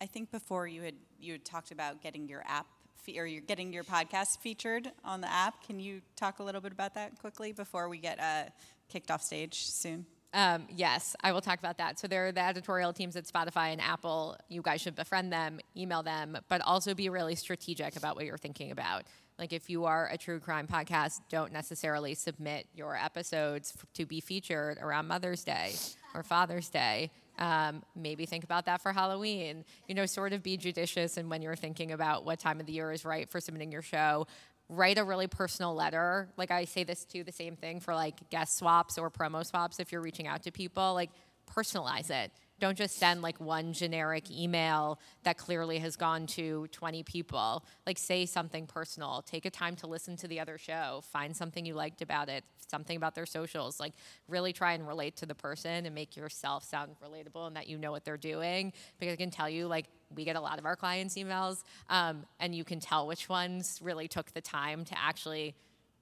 I 0.00 0.06
think 0.06 0.30
before 0.30 0.66
you 0.66 0.82
had 0.82 0.94
you 1.18 1.32
had 1.32 1.44
talked 1.44 1.72
about 1.72 2.02
getting 2.02 2.26
your 2.28 2.42
app 2.46 2.66
fe- 2.96 3.18
or 3.18 3.26
you're 3.26 3.42
getting 3.42 3.72
your 3.72 3.84
podcast 3.84 4.38
featured 4.40 4.90
on 5.04 5.20
the 5.20 5.30
app. 5.30 5.62
Can 5.66 5.78
you 5.80 6.00
talk 6.16 6.38
a 6.38 6.42
little 6.42 6.60
bit 6.60 6.72
about 6.72 6.94
that 6.94 7.18
quickly 7.18 7.52
before 7.52 7.88
we 7.88 7.98
get 7.98 8.18
uh, 8.20 8.44
kicked 8.88 9.10
off 9.10 9.22
stage 9.22 9.66
soon? 9.66 10.06
Um, 10.32 10.66
yes, 10.70 11.16
I 11.20 11.32
will 11.32 11.40
talk 11.40 11.58
about 11.58 11.78
that. 11.78 11.98
So 11.98 12.06
there 12.06 12.28
are 12.28 12.32
the 12.32 12.44
editorial 12.44 12.92
teams 12.92 13.16
at 13.16 13.24
Spotify 13.24 13.72
and 13.72 13.80
Apple. 13.80 14.36
You 14.48 14.62
guys 14.62 14.80
should 14.80 14.94
befriend 14.94 15.32
them, 15.32 15.58
email 15.76 16.02
them, 16.02 16.38
but 16.48 16.60
also 16.60 16.94
be 16.94 17.08
really 17.08 17.34
strategic 17.34 17.96
about 17.96 18.14
what 18.14 18.24
you're 18.24 18.38
thinking 18.38 18.70
about. 18.70 19.04
Like 19.38 19.52
if 19.52 19.70
you 19.70 19.86
are 19.86 20.08
a 20.12 20.18
true 20.18 20.38
crime 20.38 20.68
podcast, 20.68 21.20
don't 21.30 21.52
necessarily 21.52 22.14
submit 22.14 22.66
your 22.74 22.94
episodes 22.94 23.72
f- 23.74 23.86
to 23.94 24.06
be 24.06 24.20
featured 24.20 24.78
around 24.78 25.08
Mother's 25.08 25.42
Day 25.42 25.72
or 26.14 26.22
Father's 26.22 26.68
Day. 26.68 27.10
Um, 27.38 27.82
maybe 27.96 28.26
think 28.26 28.44
about 28.44 28.66
that 28.66 28.82
for 28.82 28.92
Halloween. 28.92 29.64
You 29.88 29.94
know, 29.94 30.04
sort 30.04 30.34
of 30.34 30.42
be 30.42 30.58
judicious 30.58 31.16
in 31.16 31.30
when 31.30 31.40
you're 31.40 31.56
thinking 31.56 31.90
about 31.90 32.26
what 32.26 32.38
time 32.38 32.60
of 32.60 32.66
the 32.66 32.72
year 32.72 32.92
is 32.92 33.06
right 33.06 33.28
for 33.30 33.40
submitting 33.40 33.72
your 33.72 33.80
show 33.80 34.26
write 34.70 34.98
a 34.98 35.04
really 35.04 35.26
personal 35.26 35.74
letter. 35.74 36.28
Like 36.36 36.50
I 36.50 36.64
say 36.64 36.84
this 36.84 37.04
too, 37.04 37.24
the 37.24 37.32
same 37.32 37.56
thing 37.56 37.80
for 37.80 37.94
like 37.94 38.30
guest 38.30 38.56
swaps 38.56 38.96
or 38.96 39.10
promo 39.10 39.44
swaps 39.44 39.80
if 39.80 39.92
you're 39.92 40.00
reaching 40.00 40.26
out 40.26 40.44
to 40.44 40.52
people, 40.52 40.94
like 40.94 41.10
personalize 41.54 42.10
it. 42.10 42.30
Don't 42.60 42.76
just 42.76 42.98
send 42.98 43.22
like 43.22 43.40
one 43.40 43.72
generic 43.72 44.30
email 44.30 45.00
that 45.22 45.38
clearly 45.38 45.78
has 45.78 45.96
gone 45.96 46.26
to 46.28 46.66
20 46.72 47.02
people. 47.02 47.64
Like 47.86 47.98
say 47.98 48.26
something 48.26 48.66
personal. 48.66 49.22
Take 49.22 49.46
a 49.46 49.50
time 49.50 49.76
to 49.76 49.86
listen 49.86 50.16
to 50.18 50.28
the 50.28 50.40
other 50.40 50.58
show. 50.58 51.02
Find 51.10 51.34
something 51.34 51.64
you 51.64 51.74
liked 51.74 52.02
about 52.02 52.28
it, 52.28 52.44
something 52.68 52.96
about 52.96 53.14
their 53.14 53.24
socials. 53.24 53.80
Like 53.80 53.94
really 54.28 54.52
try 54.52 54.74
and 54.74 54.86
relate 54.86 55.16
to 55.16 55.26
the 55.26 55.34
person 55.34 55.86
and 55.86 55.94
make 55.94 56.16
yourself 56.16 56.62
sound 56.64 56.96
relatable 57.02 57.46
and 57.46 57.56
that 57.56 57.66
you 57.66 57.78
know 57.78 57.90
what 57.90 58.04
they're 58.04 58.18
doing. 58.18 58.74
Because 58.98 59.14
I 59.14 59.16
can 59.16 59.30
tell 59.30 59.48
you, 59.48 59.66
like, 59.66 59.86
we 60.14 60.24
get 60.24 60.36
a 60.36 60.40
lot 60.40 60.58
of 60.58 60.66
our 60.66 60.74
clients' 60.76 61.14
emails, 61.14 61.62
um, 61.88 62.24
and 62.40 62.52
you 62.52 62.64
can 62.64 62.80
tell 62.80 63.06
which 63.06 63.28
ones 63.28 63.78
really 63.80 64.08
took 64.08 64.32
the 64.32 64.40
time 64.40 64.84
to 64.86 64.98
actually 64.98 65.54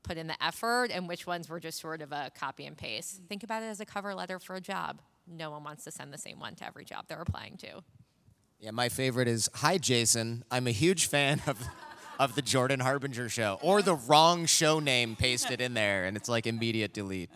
put 0.02 0.16
in 0.16 0.26
the 0.26 0.42
effort 0.42 0.90
and 0.90 1.06
which 1.06 1.26
ones 1.26 1.48
were 1.48 1.60
just 1.60 1.78
sort 1.78 2.00
of 2.00 2.10
a 2.12 2.30
copy 2.34 2.64
and 2.64 2.76
paste. 2.76 3.20
Think 3.28 3.42
about 3.42 3.62
it 3.62 3.66
as 3.66 3.80
a 3.80 3.84
cover 3.84 4.14
letter 4.14 4.38
for 4.38 4.56
a 4.56 4.60
job. 4.60 5.00
No 5.30 5.50
one 5.50 5.64
wants 5.64 5.84
to 5.84 5.90
send 5.90 6.12
the 6.12 6.18
same 6.18 6.38
one 6.40 6.54
to 6.56 6.64
every 6.66 6.84
job 6.84 7.04
they're 7.08 7.20
applying 7.20 7.56
to. 7.58 7.82
Yeah, 8.60 8.70
my 8.72 8.88
favorite 8.88 9.28
is 9.28 9.48
Hi, 9.56 9.78
Jason. 9.78 10.44
I'm 10.50 10.66
a 10.66 10.72
huge 10.72 11.06
fan 11.06 11.40
of, 11.46 11.58
of 12.18 12.34
the 12.34 12.42
Jordan 12.42 12.80
Harbinger 12.80 13.28
show. 13.28 13.58
Or 13.62 13.82
the 13.82 13.94
wrong 13.94 14.46
show 14.46 14.80
name 14.80 15.16
pasted 15.16 15.60
in 15.60 15.74
there, 15.74 16.06
and 16.06 16.16
it's 16.16 16.28
like 16.28 16.46
immediate 16.46 16.92
delete. 16.92 17.30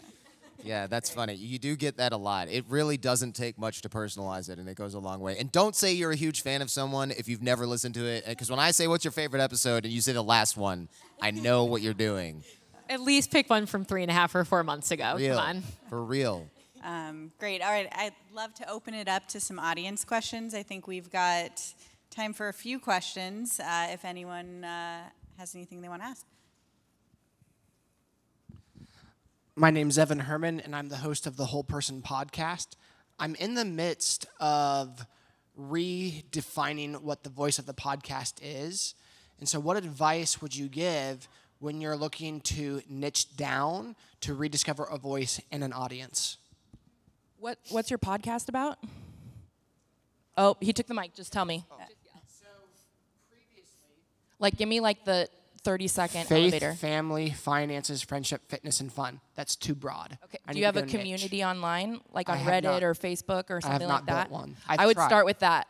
Yeah, 0.64 0.86
that's 0.86 1.10
funny. 1.10 1.34
You 1.34 1.58
do 1.58 1.74
get 1.74 1.96
that 1.96 2.12
a 2.12 2.16
lot. 2.16 2.48
It 2.48 2.64
really 2.68 2.96
doesn't 2.96 3.32
take 3.32 3.58
much 3.58 3.82
to 3.82 3.88
personalize 3.88 4.48
it, 4.48 4.58
and 4.58 4.68
it 4.68 4.76
goes 4.76 4.94
a 4.94 5.00
long 5.00 5.20
way. 5.20 5.36
And 5.38 5.50
don't 5.50 5.74
say 5.74 5.92
you're 5.92 6.12
a 6.12 6.16
huge 6.16 6.42
fan 6.42 6.62
of 6.62 6.70
someone 6.70 7.10
if 7.10 7.28
you've 7.28 7.42
never 7.42 7.66
listened 7.66 7.94
to 7.96 8.04
it. 8.06 8.24
Because 8.26 8.48
when 8.48 8.60
I 8.60 8.70
say, 8.70 8.86
What's 8.86 9.04
your 9.04 9.12
favorite 9.12 9.42
episode? 9.42 9.84
and 9.84 9.92
you 9.92 10.00
say 10.00 10.12
the 10.12 10.22
last 10.22 10.56
one, 10.56 10.88
I 11.20 11.32
know 11.32 11.64
what 11.64 11.82
you're 11.82 11.94
doing. 11.94 12.44
At 12.88 13.00
least 13.00 13.30
pick 13.30 13.50
one 13.50 13.66
from 13.66 13.84
three 13.84 14.02
and 14.02 14.10
a 14.10 14.14
half 14.14 14.34
or 14.34 14.44
four 14.44 14.62
months 14.62 14.90
ago. 14.92 15.14
Real. 15.16 15.36
Come 15.36 15.44
on. 15.44 15.62
For 15.88 16.02
real. 16.02 16.46
Um, 16.82 17.30
great. 17.38 17.62
All 17.62 17.70
right. 17.70 17.88
I'd 17.92 18.14
love 18.32 18.54
to 18.54 18.68
open 18.68 18.94
it 18.94 19.08
up 19.08 19.28
to 19.28 19.40
some 19.40 19.58
audience 19.58 20.04
questions. 20.04 20.54
I 20.54 20.62
think 20.62 20.86
we've 20.86 21.10
got 21.10 21.62
time 22.10 22.32
for 22.32 22.48
a 22.48 22.52
few 22.52 22.78
questions 22.80 23.60
uh, 23.60 23.88
if 23.90 24.04
anyone 24.04 24.64
uh, 24.64 25.02
has 25.38 25.54
anything 25.54 25.80
they 25.80 25.88
want 25.88 26.02
to 26.02 26.08
ask. 26.08 26.26
My 29.54 29.70
name's 29.70 29.98
Evan 29.98 30.20
Herman, 30.20 30.60
and 30.60 30.74
I'm 30.74 30.88
the 30.88 30.96
host 30.96 31.26
of 31.26 31.36
the 31.36 31.46
Whole 31.46 31.62
Person 31.62 32.02
podcast. 32.02 32.68
I'm 33.18 33.34
in 33.36 33.54
the 33.54 33.64
midst 33.64 34.26
of 34.40 35.06
redefining 35.58 37.02
what 37.02 37.22
the 37.22 37.30
voice 37.30 37.58
of 37.58 37.66
the 37.66 37.74
podcast 37.74 38.34
is. 38.42 38.94
And 39.38 39.48
so, 39.48 39.60
what 39.60 39.76
advice 39.76 40.40
would 40.40 40.56
you 40.56 40.68
give 40.68 41.28
when 41.58 41.80
you're 41.80 41.96
looking 41.96 42.40
to 42.40 42.80
niche 42.88 43.36
down 43.36 43.94
to 44.22 44.34
rediscover 44.34 44.84
a 44.84 44.96
voice 44.96 45.40
in 45.50 45.62
an 45.62 45.72
audience? 45.72 46.38
What 47.42 47.58
What's 47.70 47.90
your 47.90 47.98
podcast 47.98 48.48
about? 48.48 48.78
Oh, 50.36 50.56
he 50.60 50.72
took 50.72 50.86
the 50.86 50.94
mic. 50.94 51.12
Just 51.12 51.32
tell 51.32 51.44
me. 51.44 51.64
Oh. 51.72 51.76
Like, 54.38 54.56
give 54.56 54.68
me 54.68 54.78
like 54.80 55.04
the 55.04 55.28
30 55.62 55.88
second 55.88 56.26
Faith, 56.26 56.52
elevator. 56.54 56.72
family, 56.74 57.30
finances, 57.30 58.00
friendship, 58.02 58.42
fitness, 58.48 58.80
and 58.80 58.92
fun. 58.92 59.20
That's 59.34 59.54
too 59.56 59.74
broad. 59.74 60.18
Okay. 60.24 60.38
I 60.46 60.52
Do 60.52 60.58
you 60.60 60.64
have 60.66 60.76
a 60.76 60.80
go 60.80 60.86
niche. 60.86 60.94
community 60.96 61.44
online, 61.44 62.00
like 62.12 62.28
on 62.28 62.38
Reddit 62.38 62.62
not. 62.64 62.82
or 62.84 62.94
Facebook 62.94 63.50
or 63.50 63.60
something 63.60 63.64
I 63.64 63.72
have 63.72 63.80
something 63.82 63.88
not 63.88 63.94
like 63.94 64.06
that? 64.06 64.28
built 64.30 64.40
one. 64.40 64.56
I've 64.68 64.80
I 64.80 64.86
would 64.86 64.96
tried. 64.96 65.06
start 65.06 65.26
with 65.26 65.38
that. 65.40 65.66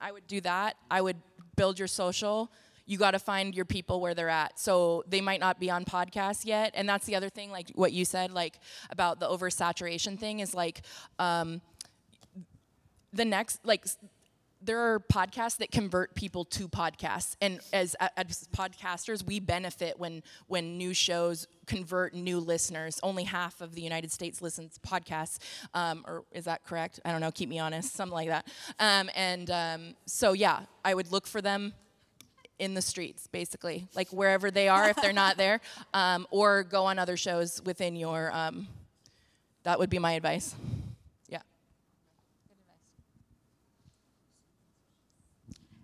I 0.00 0.10
would 0.12 0.26
do 0.28 0.40
that. 0.42 0.76
I 0.90 1.00
would 1.00 1.16
build 1.56 1.78
your 1.80 1.88
social. 1.88 2.50
You 2.88 2.96
got 2.98 3.12
to 3.12 3.18
find 3.18 3.54
your 3.54 3.66
people 3.66 4.00
where 4.00 4.14
they're 4.14 4.30
at. 4.30 4.58
So 4.58 5.04
they 5.06 5.20
might 5.20 5.40
not 5.40 5.60
be 5.60 5.70
on 5.70 5.84
podcasts 5.84 6.44
yet, 6.44 6.72
and 6.74 6.88
that's 6.88 7.04
the 7.04 7.14
other 7.14 7.28
thing, 7.28 7.50
like 7.50 7.70
what 7.74 7.92
you 7.92 8.04
said, 8.04 8.32
like 8.32 8.58
about 8.90 9.20
the 9.20 9.28
oversaturation 9.28 10.18
thing, 10.18 10.40
is 10.40 10.54
like 10.54 10.80
um, 11.18 11.60
the 13.12 13.26
next 13.26 13.60
like 13.64 13.86
there 14.60 14.80
are 14.80 14.98
podcasts 14.98 15.58
that 15.58 15.70
convert 15.70 16.14
people 16.14 16.44
to 16.44 16.66
podcasts. 16.68 17.36
And 17.40 17.60
as, 17.72 17.94
as 18.16 18.48
podcasters 18.56 19.22
we 19.22 19.38
benefit 19.38 19.98
when 19.98 20.22
when 20.46 20.76
new 20.76 20.94
shows 20.94 21.46
convert 21.66 22.14
new 22.14 22.40
listeners. 22.40 22.98
Only 23.02 23.24
half 23.24 23.60
of 23.60 23.74
the 23.74 23.82
united 23.82 24.10
states 24.10 24.40
listens 24.42 24.78
to 24.78 24.80
podcasts 24.80 25.38
um, 25.74 26.04
or 26.06 26.24
is 26.32 26.46
that 26.46 26.64
correct? 26.64 27.00
I 27.04 27.12
don't 27.12 27.20
know. 27.20 27.30
Keep 27.30 27.50
me 27.50 27.58
honest. 27.58 27.92
Something 27.92 28.14
like 28.14 28.28
that. 28.28 28.48
Um, 28.78 29.10
and 29.14 29.50
um, 29.50 29.94
so 30.06 30.32
yeah 30.32 30.60
i 30.84 30.94
would 30.94 31.12
look 31.12 31.26
for 31.26 31.42
them 31.42 31.74
in 32.58 32.74
the 32.74 32.82
streets 32.82 33.26
basically 33.26 33.86
like 33.94 34.08
wherever 34.08 34.50
they 34.50 34.68
are 34.68 34.88
if 34.88 34.96
they're 34.96 35.12
not 35.12 35.36
there 35.36 35.60
um, 35.94 36.26
or 36.30 36.62
go 36.62 36.84
on 36.86 36.98
other 36.98 37.16
shows 37.16 37.62
within 37.64 37.96
your 37.96 38.32
um, 38.32 38.66
that 39.62 39.78
would 39.78 39.90
be 39.90 39.98
my 39.98 40.12
advice 40.12 40.54
yeah 41.28 41.40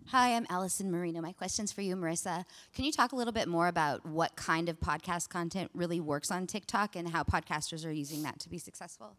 Hi, 0.09 0.37
I'm 0.37 0.47
Allison 0.49 0.93
Marino. 0.93 1.21
My 1.21 1.33
question's 1.33 1.73
for 1.73 1.81
you, 1.81 1.97
Marissa. 1.97 2.45
Can 2.73 2.85
you 2.85 2.93
talk 2.93 3.11
a 3.11 3.17
little 3.17 3.33
bit 3.33 3.49
more 3.49 3.67
about 3.67 4.07
what 4.07 4.37
kind 4.37 4.69
of 4.69 4.79
podcast 4.79 5.29
content 5.29 5.73
really 5.75 5.99
works 5.99 6.31
on 6.31 6.47
TikTok 6.47 6.95
and 6.95 7.09
how 7.09 7.25
podcasters 7.25 7.85
are 7.85 7.91
using 7.91 8.23
that 8.23 8.39
to 8.41 8.49
be 8.49 8.59
successful? 8.59 9.17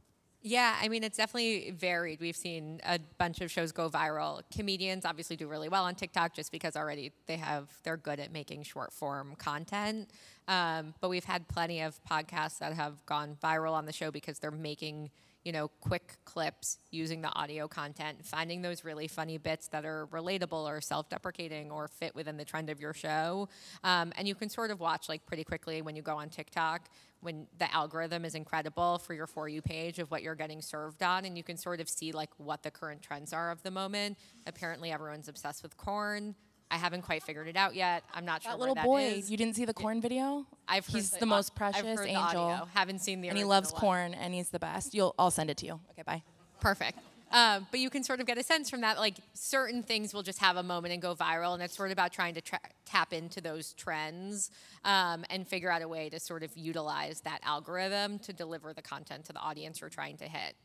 Yeah, 0.47 0.77
I 0.79 0.89
mean, 0.89 1.03
it's 1.03 1.17
definitely 1.17 1.71
varied. 1.71 2.19
We've 2.19 2.35
seen 2.35 2.79
a 2.85 2.99
bunch 3.17 3.41
of 3.41 3.49
shows 3.49 3.71
go 3.71 3.89
viral. 3.89 4.43
Comedians 4.55 5.03
obviously 5.03 5.35
do 5.35 5.47
really 5.47 5.69
well 5.69 5.85
on 5.85 5.95
TikTok 5.95 6.35
just 6.35 6.51
because 6.51 6.75
already 6.75 7.11
they 7.25 7.37
have, 7.37 7.67
they're 7.81 7.97
good 7.97 8.19
at 8.19 8.31
making 8.31 8.61
short 8.61 8.93
form 8.93 9.33
content. 9.39 10.11
Um, 10.47 10.93
but 11.01 11.09
we've 11.09 11.23
had 11.23 11.47
plenty 11.47 11.81
of 11.81 11.99
podcasts 12.03 12.59
that 12.59 12.73
have 12.73 13.03
gone 13.07 13.37
viral 13.43 13.71
on 13.71 13.87
the 13.87 13.91
show 13.91 14.11
because 14.11 14.37
they're 14.37 14.51
making, 14.51 15.09
you 15.43 15.51
know, 15.51 15.69
quick 15.81 16.17
clips 16.25 16.77
using 16.91 17.23
the 17.23 17.33
audio 17.33 17.67
content, 17.67 18.23
finding 18.23 18.61
those 18.61 18.83
really 18.83 19.07
funny 19.07 19.39
bits 19.39 19.69
that 19.69 19.83
are 19.83 20.05
relatable 20.11 20.69
or 20.69 20.79
self 20.79 21.09
deprecating 21.09 21.71
or 21.71 21.87
fit 21.87 22.13
within 22.13 22.37
the 22.37 22.45
trend 22.45 22.69
of 22.69 22.79
your 22.79 22.93
show. 22.93 23.49
Um, 23.83 24.13
and 24.15 24.27
you 24.27 24.35
can 24.35 24.49
sort 24.49 24.69
of 24.69 24.79
watch 24.79 25.09
like 25.09 25.25
pretty 25.25 25.43
quickly 25.43 25.81
when 25.81 25.95
you 25.95 26.03
go 26.03 26.17
on 26.17 26.29
TikTok 26.29 26.87
when 27.25 27.47
the 27.57 27.73
algorithm 27.73 28.23
is 28.23 28.35
incredible 28.35 28.99
for 28.99 29.13
your 29.13 29.27
for 29.27 29.49
you 29.49 29.61
page 29.61 29.99
of 29.99 30.09
what 30.11 30.23
you're 30.23 30.35
getting 30.35 30.61
served 30.61 31.03
on 31.03 31.25
and 31.25 31.37
you 31.37 31.43
can 31.43 31.57
sort 31.57 31.81
of 31.81 31.89
see 31.89 32.11
like 32.11 32.29
what 32.37 32.63
the 32.63 32.71
current 32.71 33.01
trends 33.01 33.33
are 33.33 33.51
of 33.51 33.61
the 33.63 33.71
moment. 33.71 34.17
Apparently 34.47 34.91
everyone's 34.91 35.27
obsessed 35.27 35.63
with 35.63 35.75
corn. 35.75 36.35
I 36.71 36.77
haven't 36.77 37.03
quite 37.03 37.23
figured 37.23 37.47
it 37.47 37.55
out 37.55 37.75
yet. 37.75 38.03
I'm 38.13 38.25
not 38.25 38.43
sure 38.43 38.51
that 38.51 38.59
where 38.59 38.69
little 38.69 38.75
that 38.75 38.85
boy 38.85 39.03
is. 39.03 39.29
you 39.29 39.37
didn't 39.37 39.55
see 39.55 39.65
the 39.65 39.73
corn 39.73 40.01
video? 40.01 40.45
I've 40.67 40.85
heard 40.87 40.95
he's 40.95 41.11
the 41.11 41.19
the, 41.19 41.25
most 41.25 41.55
precious 41.55 41.99
angel. 41.99 42.67
Haven't 42.73 42.99
seen 42.99 43.21
the 43.21 43.29
and 43.29 43.37
he 43.37 43.43
loves 43.43 43.71
one. 43.71 43.81
corn 43.81 44.13
and 44.13 44.33
he's 44.33 44.49
the 44.49 44.59
best. 44.59 44.93
You'll 44.93 45.13
i'll 45.19 45.31
send 45.31 45.49
it 45.49 45.57
to 45.57 45.65
you. 45.65 45.79
Okay 45.91 46.03
bye. 46.03 46.23
Perfect. 46.59 46.99
Um, 47.35 47.67
but 47.69 47.81
you 47.81 47.89
can 47.89 48.01
sort 48.01 48.21
of 48.21 48.27
get 48.27 48.37
a 48.37 48.43
sense 48.43 48.69
from 48.69 48.79
that, 48.81 48.97
like 48.97 49.15
certain 49.33 49.83
things 49.83 50.13
will 50.13 50.23
just 50.23 50.39
have 50.39 50.55
a 50.55 50.63
moment 50.63 50.93
and 50.93 51.01
go 51.01 51.13
viral, 51.13 51.53
and 51.53 51.61
it's 51.61 51.75
sort 51.75 51.89
of 51.89 51.91
about 51.91 52.13
trying 52.13 52.33
to 52.35 52.39
tra- 52.39 52.61
tap 52.85 53.11
into 53.11 53.41
those 53.41 53.73
trends 53.73 54.51
um, 54.85 55.25
and 55.29 55.45
figure 55.45 55.69
out 55.69 55.81
a 55.81 55.87
way 55.87 56.07
to 56.07 56.17
sort 56.17 56.43
of 56.43 56.55
utilize 56.55 57.19
that 57.21 57.41
algorithm 57.43 58.19
to 58.19 58.31
deliver 58.31 58.71
the 58.71 58.81
content 58.81 59.25
to 59.25 59.33
the 59.33 59.39
audience 59.39 59.81
you're 59.81 59.89
trying 59.89 60.15
to 60.15 60.23
hit. 60.23 60.55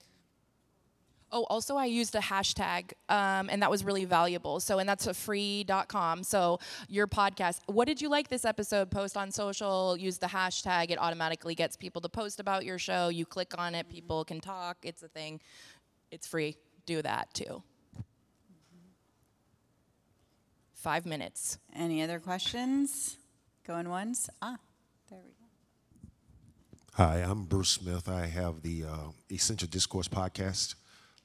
Oh, 1.33 1.45
also 1.51 1.77
I 1.77 1.87
used 1.87 2.15
a 2.15 2.21
hashtag, 2.21 2.93
um, 3.09 3.49
and 3.51 3.63
that 3.63 3.71
was 3.71 3.85
really 3.85 4.05
valuable. 4.05 4.61
So, 4.61 4.79
and 4.79 4.89
that's 4.89 5.09
a 5.09 5.15
free.com. 5.15 6.23
So, 6.25 6.59
your 6.89 7.07
podcast, 7.07 7.61
what 7.67 7.87
did 7.87 8.01
you 8.01 8.09
like 8.09 8.29
this 8.29 8.45
episode? 8.45 8.91
Post 8.91 9.17
on 9.17 9.31
social, 9.31 9.97
use 9.97 10.19
the 10.19 10.27
hashtag. 10.27 10.91
It 10.91 11.01
automatically 11.01 11.55
gets 11.55 11.77
people 11.77 12.01
to 12.03 12.09
post 12.09 12.41
about 12.41 12.65
your 12.65 12.79
show. 12.79 13.09
You 13.09 13.27
click 13.27 13.55
on 13.59 13.75
it, 13.77 13.89
people 13.89 14.25
can 14.25 14.41
talk. 14.41 14.79
It's 14.83 15.03
a 15.03 15.09
thing. 15.09 15.41
It's 16.11 16.27
free. 16.27 16.57
Do 16.87 17.03
that 17.03 17.33
too. 17.35 17.63
Five 20.75 21.05
minutes. 21.07 21.59
Any 21.75 22.03
other 22.03 22.19
questions? 22.19 23.17
Going 23.67 23.89
once? 23.89 24.31
Ah, 24.41 24.57
there 25.11 25.21
we 25.23 25.31
go. 25.31 26.09
Hi, 26.95 27.19
I'm 27.19 27.45
Bruce 27.45 27.69
Smith. 27.71 28.09
I 28.09 28.27
have 28.27 28.63
the 28.63 28.85
uh, 28.85 28.97
Essential 29.31 29.69
Discourse 29.69 30.09
podcast. 30.09 30.75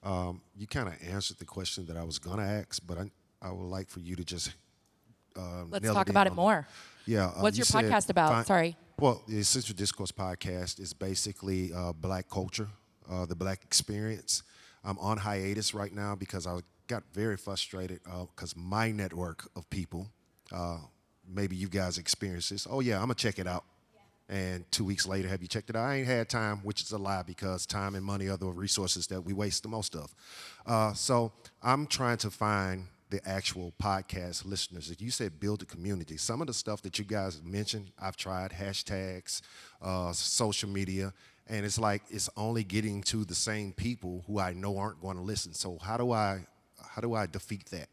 Um, 0.03 0.41
you 0.55 0.67
kind 0.67 0.87
of 0.89 0.95
answered 1.09 1.37
the 1.39 1.45
question 1.45 1.85
that 1.87 1.97
I 1.97 2.03
was 2.03 2.19
going 2.19 2.37
to 2.37 2.43
ask, 2.43 2.81
but 2.85 2.97
I, 2.99 3.09
I 3.41 3.51
would 3.51 3.69
like 3.69 3.89
for 3.89 4.01
you 4.01 4.15
to 4.17 4.23
just. 4.23 4.53
Uh, 5.35 5.63
Let's 5.69 5.87
talk 5.87 6.07
in 6.07 6.11
about 6.11 6.27
it 6.27 6.31
on- 6.31 6.35
more. 6.35 6.67
Yeah. 7.05 7.27
um, 7.27 7.41
What's 7.41 7.57
you 7.57 7.61
your 7.61 7.65
said 7.65 7.85
podcast 7.85 8.09
about? 8.09 8.31
fi- 8.31 8.43
Sorry. 8.43 8.77
Well, 8.99 9.23
the 9.27 9.39
Essential 9.39 9.75
Discourse 9.75 10.11
podcast 10.11 10.79
is 10.79 10.93
basically 10.93 11.71
uh, 11.73 11.93
black 11.93 12.29
culture, 12.29 12.67
uh, 13.09 13.25
the 13.25 13.35
black 13.35 13.63
experience. 13.63 14.43
I'm 14.85 14.99
on 14.99 15.17
hiatus 15.17 15.73
right 15.73 15.93
now 15.93 16.15
because 16.15 16.45
I 16.45 16.59
got 16.87 17.03
very 17.13 17.37
frustrated 17.37 17.99
because 18.03 18.55
my 18.55 18.91
network 18.91 19.49
of 19.55 19.69
people, 19.69 20.07
uh, 20.51 20.77
maybe 21.27 21.55
you 21.55 21.67
guys 21.67 21.97
experience 21.97 22.49
this. 22.49 22.67
Oh, 22.69 22.79
yeah, 22.79 22.97
I'm 22.97 23.07
going 23.07 23.15
to 23.15 23.21
check 23.21 23.39
it 23.39 23.47
out. 23.47 23.65
And 24.27 24.69
two 24.71 24.83
weeks 24.83 25.07
later, 25.07 25.27
have 25.27 25.41
you 25.41 25.47
checked 25.47 25.69
it 25.69 25.75
out? 25.75 25.85
I 25.85 25.97
ain't 25.97 26.07
had 26.07 26.29
time, 26.29 26.57
which 26.59 26.81
is 26.81 26.91
a 26.91 26.97
lie 26.97 27.23
because 27.23 27.65
time 27.65 27.93
and 27.95 28.03
money 28.03 28.27
are 28.27 28.37
the 28.37 28.47
resources 28.47 29.07
that 29.07 29.21
we 29.21 29.33
waste 29.33 29.63
the 29.63 29.69
most 29.69 29.95
of. 29.95 30.13
Uh, 30.65 30.93
so 30.93 31.31
I'm 31.61 31.85
trying 31.85 32.17
to 32.17 32.31
find 32.31 32.85
the 33.11 33.27
actual 33.29 33.71
podcast 33.81 34.45
listeners. 34.45 34.89
If 34.89 34.99
you 34.99 35.11
said 35.11 35.39
build 35.39 35.61
a 35.61 35.65
community, 35.65 36.17
some 36.17 36.41
of 36.41 36.47
the 36.47 36.53
stuff 36.53 36.81
that 36.81 36.97
you 36.97 37.05
guys 37.05 37.39
mentioned, 37.43 37.91
I've 37.99 38.17
tried 38.17 38.51
hashtags, 38.51 39.41
uh, 39.79 40.11
social 40.11 40.69
media, 40.69 41.13
and 41.47 41.65
it's 41.65 41.77
like 41.79 42.03
it's 42.09 42.29
only 42.37 42.63
getting 42.63 43.03
to 43.03 43.23
the 43.25 43.35
same 43.35 43.73
people 43.73 44.23
who 44.27 44.39
I 44.39 44.53
know 44.53 44.77
aren't 44.77 45.01
going 45.01 45.17
to 45.17 45.23
listen. 45.23 45.53
So 45.53 45.77
how 45.81 45.97
do 45.97 46.11
I 46.11 46.45
how 46.91 47.01
do 47.01 47.13
I 47.13 47.25
defeat 47.27 47.65
that? 47.67 47.87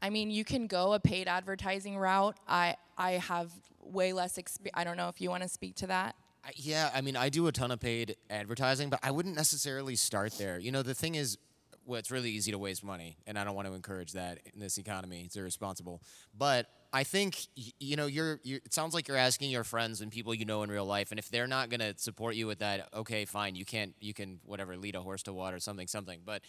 I 0.00 0.10
mean, 0.10 0.30
you 0.30 0.44
can 0.44 0.66
go 0.66 0.92
a 0.92 1.00
paid 1.00 1.26
advertising 1.28 1.96
route. 1.98 2.36
I 2.46 2.76
I 2.96 3.12
have 3.12 3.50
way 3.82 4.12
less 4.12 4.38
experience. 4.38 4.74
I 4.76 4.84
don't 4.84 4.96
know 4.96 5.08
if 5.08 5.20
you 5.20 5.30
want 5.30 5.42
to 5.42 5.48
speak 5.48 5.74
to 5.76 5.86
that. 5.88 6.14
I- 6.44 6.52
Yeah, 6.56 6.90
I 6.94 7.00
mean, 7.00 7.16
I 7.16 7.28
do 7.30 7.46
a 7.48 7.52
ton 7.52 7.70
of 7.70 7.80
paid 7.80 8.16
advertising, 8.30 8.90
but 8.90 9.00
I 9.02 9.10
wouldn't 9.10 9.34
necessarily 9.34 9.96
start 9.96 10.32
there. 10.38 10.58
You 10.58 10.70
know, 10.72 10.82
the 10.82 10.94
thing 10.94 11.14
is, 11.16 11.36
well, 11.88 11.98
it's 11.98 12.10
really 12.10 12.30
easy 12.30 12.52
to 12.52 12.58
waste 12.58 12.84
money, 12.84 13.16
and 13.26 13.38
I 13.38 13.44
don't 13.44 13.54
want 13.54 13.66
to 13.66 13.72
encourage 13.72 14.12
that 14.12 14.40
in 14.52 14.60
this 14.60 14.76
economy. 14.76 15.22
It's 15.24 15.36
irresponsible. 15.36 16.02
But 16.36 16.66
I 16.92 17.02
think, 17.02 17.46
you 17.56 17.96
know, 17.96 18.06
you're, 18.06 18.40
you're. 18.44 18.58
It 18.58 18.74
sounds 18.74 18.92
like 18.92 19.08
you're 19.08 19.16
asking 19.16 19.50
your 19.50 19.64
friends 19.64 20.02
and 20.02 20.12
people 20.12 20.34
you 20.34 20.44
know 20.44 20.62
in 20.62 20.70
real 20.70 20.84
life, 20.84 21.10
and 21.10 21.18
if 21.18 21.30
they're 21.30 21.46
not 21.46 21.70
gonna 21.70 21.94
support 21.96 22.34
you 22.34 22.46
with 22.46 22.58
that, 22.58 22.88
okay, 22.92 23.24
fine, 23.24 23.54
you 23.54 23.64
can't, 23.64 23.94
you 24.00 24.12
can 24.12 24.38
whatever, 24.44 24.76
lead 24.76 24.96
a 24.96 25.00
horse 25.00 25.22
to 25.22 25.32
water, 25.32 25.58
something, 25.58 25.86
something. 25.86 26.20
But 26.26 26.42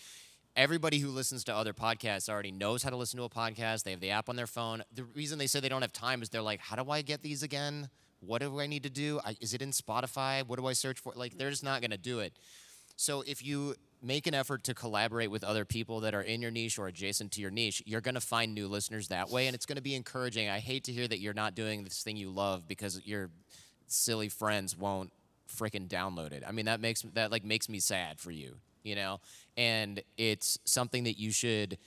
everybody 0.57 0.99
who 0.99 1.09
listens 1.09 1.45
to 1.45 1.55
other 1.55 1.71
podcasts 1.73 2.27
already 2.27 2.51
knows 2.51 2.83
how 2.83 2.89
to 2.89 2.97
listen 2.97 3.17
to 3.17 3.23
a 3.23 3.29
podcast. 3.29 3.83
They 3.83 3.91
have 3.91 4.01
the 4.01 4.11
app 4.11 4.27
on 4.27 4.35
their 4.35 4.47
phone. 4.47 4.83
The 4.93 5.05
reason 5.05 5.39
they 5.39 5.47
say 5.47 5.61
they 5.61 5.69
don't 5.69 5.83
have 5.83 5.93
time 5.93 6.21
is 6.21 6.27
they're 6.27 6.41
like, 6.41 6.59
how 6.59 6.75
do 6.75 6.91
I 6.91 7.01
get 7.01 7.23
these 7.23 7.43
again? 7.43 7.89
What 8.19 8.41
do 8.41 8.59
I 8.59 8.67
need 8.67 8.83
to 8.83 8.89
do? 8.89 9.21
I, 9.25 9.37
is 9.39 9.53
it 9.53 9.61
in 9.61 9.71
Spotify? 9.71 10.45
What 10.45 10.59
do 10.59 10.67
I 10.67 10.73
search 10.73 10.99
for? 10.99 11.13
Like, 11.15 11.37
they're 11.37 11.49
just 11.49 11.63
not 11.63 11.81
to 11.81 11.97
do 11.97 12.19
it. 12.19 12.33
So 12.99 13.23
if 13.25 13.45
you 13.45 13.75
make 14.01 14.27
an 14.27 14.33
effort 14.33 14.65
to 14.65 14.73
collaborate 14.73 15.31
with 15.31 15.45
other 15.45 15.63
people 15.63 16.01
that 16.01 16.13
are 16.13 16.21
in 16.21 16.41
your 16.41 16.51
niche 16.51 16.77
or 16.77 16.87
adjacent 16.87 17.31
to 17.31 17.41
your 17.41 17.49
niche, 17.49 17.81
you're 17.85 18.01
going 18.01 18.15
to 18.15 18.21
find 18.21 18.53
new 18.53 18.67
listeners 18.67 19.07
that 19.07 19.29
way, 19.29 19.47
and 19.47 19.55
it's 19.55 19.65
going 19.65 19.77
to 19.77 19.81
be 19.81 19.95
encouraging. 19.95 20.49
I 20.49 20.59
hate 20.59 20.83
to 20.83 20.91
hear 20.91 21.07
that 21.07 21.21
you're 21.21 21.33
not 21.33 21.55
doing 21.55 21.85
this 21.85 22.03
thing 22.03 22.17
you 22.17 22.29
love 22.29 22.67
because 22.67 23.01
your 23.05 23.29
silly 23.87 24.27
friends 24.27 24.77
won't 24.77 25.13
freaking 25.49 25.87
download 25.87 26.33
it. 26.33 26.43
I 26.45 26.51
mean, 26.51 26.65
that 26.65 26.81
makes 26.81 27.03
that 27.13 27.31
like 27.31 27.45
makes 27.45 27.69
me 27.69 27.79
sad 27.79 28.19
for 28.19 28.31
you, 28.31 28.57
you 28.83 28.95
know. 28.95 29.21
And 29.55 30.03
it's 30.17 30.59
something 30.65 31.05
that 31.05 31.17
you 31.17 31.31
should 31.31 31.77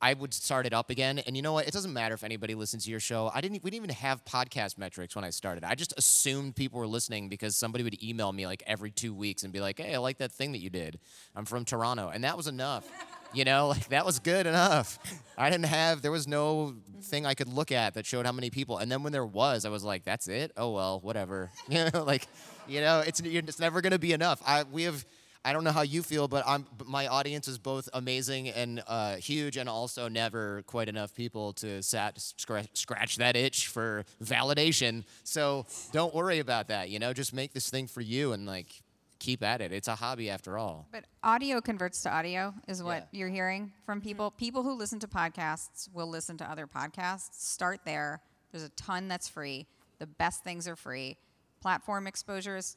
I 0.00 0.14
would 0.14 0.34
start 0.34 0.66
it 0.66 0.72
up 0.72 0.90
again. 0.90 1.18
And 1.20 1.36
you 1.36 1.42
know 1.42 1.52
what? 1.52 1.66
It 1.66 1.72
doesn't 1.72 1.92
matter 1.92 2.14
if 2.14 2.24
anybody 2.24 2.54
listens 2.54 2.84
to 2.84 2.90
your 2.90 3.00
show. 3.00 3.30
I 3.34 3.40
didn't. 3.40 3.62
We 3.62 3.70
didn't 3.70 3.84
even 3.84 3.96
have 3.96 4.24
podcast 4.24 4.78
metrics 4.78 5.14
when 5.14 5.24
I 5.24 5.30
started. 5.30 5.64
I 5.64 5.74
just 5.74 5.94
assumed 5.96 6.56
people 6.56 6.80
were 6.80 6.86
listening 6.86 7.28
because 7.28 7.56
somebody 7.56 7.84
would 7.84 8.02
email 8.02 8.32
me 8.32 8.46
like 8.46 8.62
every 8.66 8.90
two 8.90 9.14
weeks 9.14 9.42
and 9.42 9.52
be 9.52 9.60
like, 9.60 9.78
"Hey, 9.78 9.94
I 9.94 9.98
like 9.98 10.18
that 10.18 10.32
thing 10.32 10.52
that 10.52 10.58
you 10.58 10.70
did. 10.70 10.98
I'm 11.34 11.44
from 11.44 11.64
Toronto," 11.64 12.10
and 12.12 12.24
that 12.24 12.36
was 12.36 12.46
enough. 12.46 12.86
You 13.32 13.44
know, 13.44 13.68
like 13.74 13.88
that 13.88 14.04
was 14.04 14.18
good 14.18 14.46
enough. 14.46 14.98
I 15.36 15.50
didn't 15.50 15.66
have. 15.66 16.02
There 16.02 16.12
was 16.12 16.28
no 16.28 16.74
thing 17.02 17.26
I 17.26 17.34
could 17.34 17.48
look 17.48 17.72
at 17.72 17.94
that 17.94 18.06
showed 18.06 18.26
how 18.26 18.32
many 18.32 18.50
people. 18.50 18.78
And 18.78 18.90
then 18.90 19.02
when 19.02 19.12
there 19.12 19.26
was, 19.26 19.64
I 19.64 19.68
was 19.70 19.84
like, 19.84 20.04
"That's 20.04 20.28
it. 20.28 20.52
Oh 20.56 20.72
well, 20.72 21.00
whatever." 21.00 21.50
You 21.68 21.90
know, 21.92 22.04
like, 22.04 22.28
you 22.68 22.80
know, 22.80 23.00
it's 23.00 23.20
it's 23.20 23.58
never 23.58 23.80
gonna 23.80 23.98
be 23.98 24.12
enough. 24.12 24.42
I 24.46 24.64
we 24.64 24.82
have 24.84 25.04
I 25.44 25.52
don't 25.52 25.62
know 25.64 25.72
how 25.72 25.82
you 25.82 26.02
feel, 26.02 26.26
but 26.26 26.42
I'm 26.46 26.66
my 26.86 27.06
audience 27.06 27.48
is 27.48 27.58
both 27.58 27.88
amazing 27.92 28.48
and 28.48 28.82
uh, 28.86 29.16
huge, 29.16 29.56
and 29.58 29.68
also 29.68 30.08
never 30.08 30.62
quite 30.66 30.88
enough 30.88 31.14
people 31.14 31.52
to 31.54 31.82
sat, 31.82 32.18
scratch, 32.20 32.68
scratch 32.72 33.16
that 33.16 33.36
itch 33.36 33.68
for 33.68 34.04
validation. 34.22 35.04
So 35.22 35.66
don't 35.92 36.14
worry 36.14 36.38
about 36.38 36.68
that. 36.68 36.88
You 36.88 36.98
know, 36.98 37.12
just 37.12 37.34
make 37.34 37.52
this 37.52 37.68
thing 37.68 37.86
for 37.86 38.00
you 38.00 38.32
and 38.32 38.46
like 38.46 38.82
keep 39.18 39.42
at 39.42 39.60
it. 39.60 39.72
It's 39.72 39.88
a 39.88 39.94
hobby 39.94 40.30
after 40.30 40.56
all. 40.58 40.86
But 40.92 41.04
audio 41.22 41.60
converts 41.60 42.02
to 42.02 42.10
audio 42.10 42.54
is 42.68 42.82
what 42.82 43.08
Yeah. 43.12 43.18
you're 43.18 43.28
hearing 43.28 43.72
from 43.84 44.00
people. 44.00 44.30
People 44.30 44.62
who 44.62 44.72
listen 44.74 44.98
to 45.00 45.08
podcasts 45.08 45.88
will 45.92 46.08
listen 46.08 46.36
to 46.38 46.50
other 46.50 46.66
podcasts. 46.66 47.34
Start 47.34 47.80
there. 47.84 48.20
There's 48.52 48.64
a 48.64 48.68
ton 48.70 49.08
that's 49.08 49.28
free. 49.28 49.66
The 49.98 50.06
best 50.06 50.42
things 50.44 50.66
are 50.68 50.76
free. 50.76 51.16
Platform 51.60 52.06
exposure 52.06 52.56
is 52.56 52.76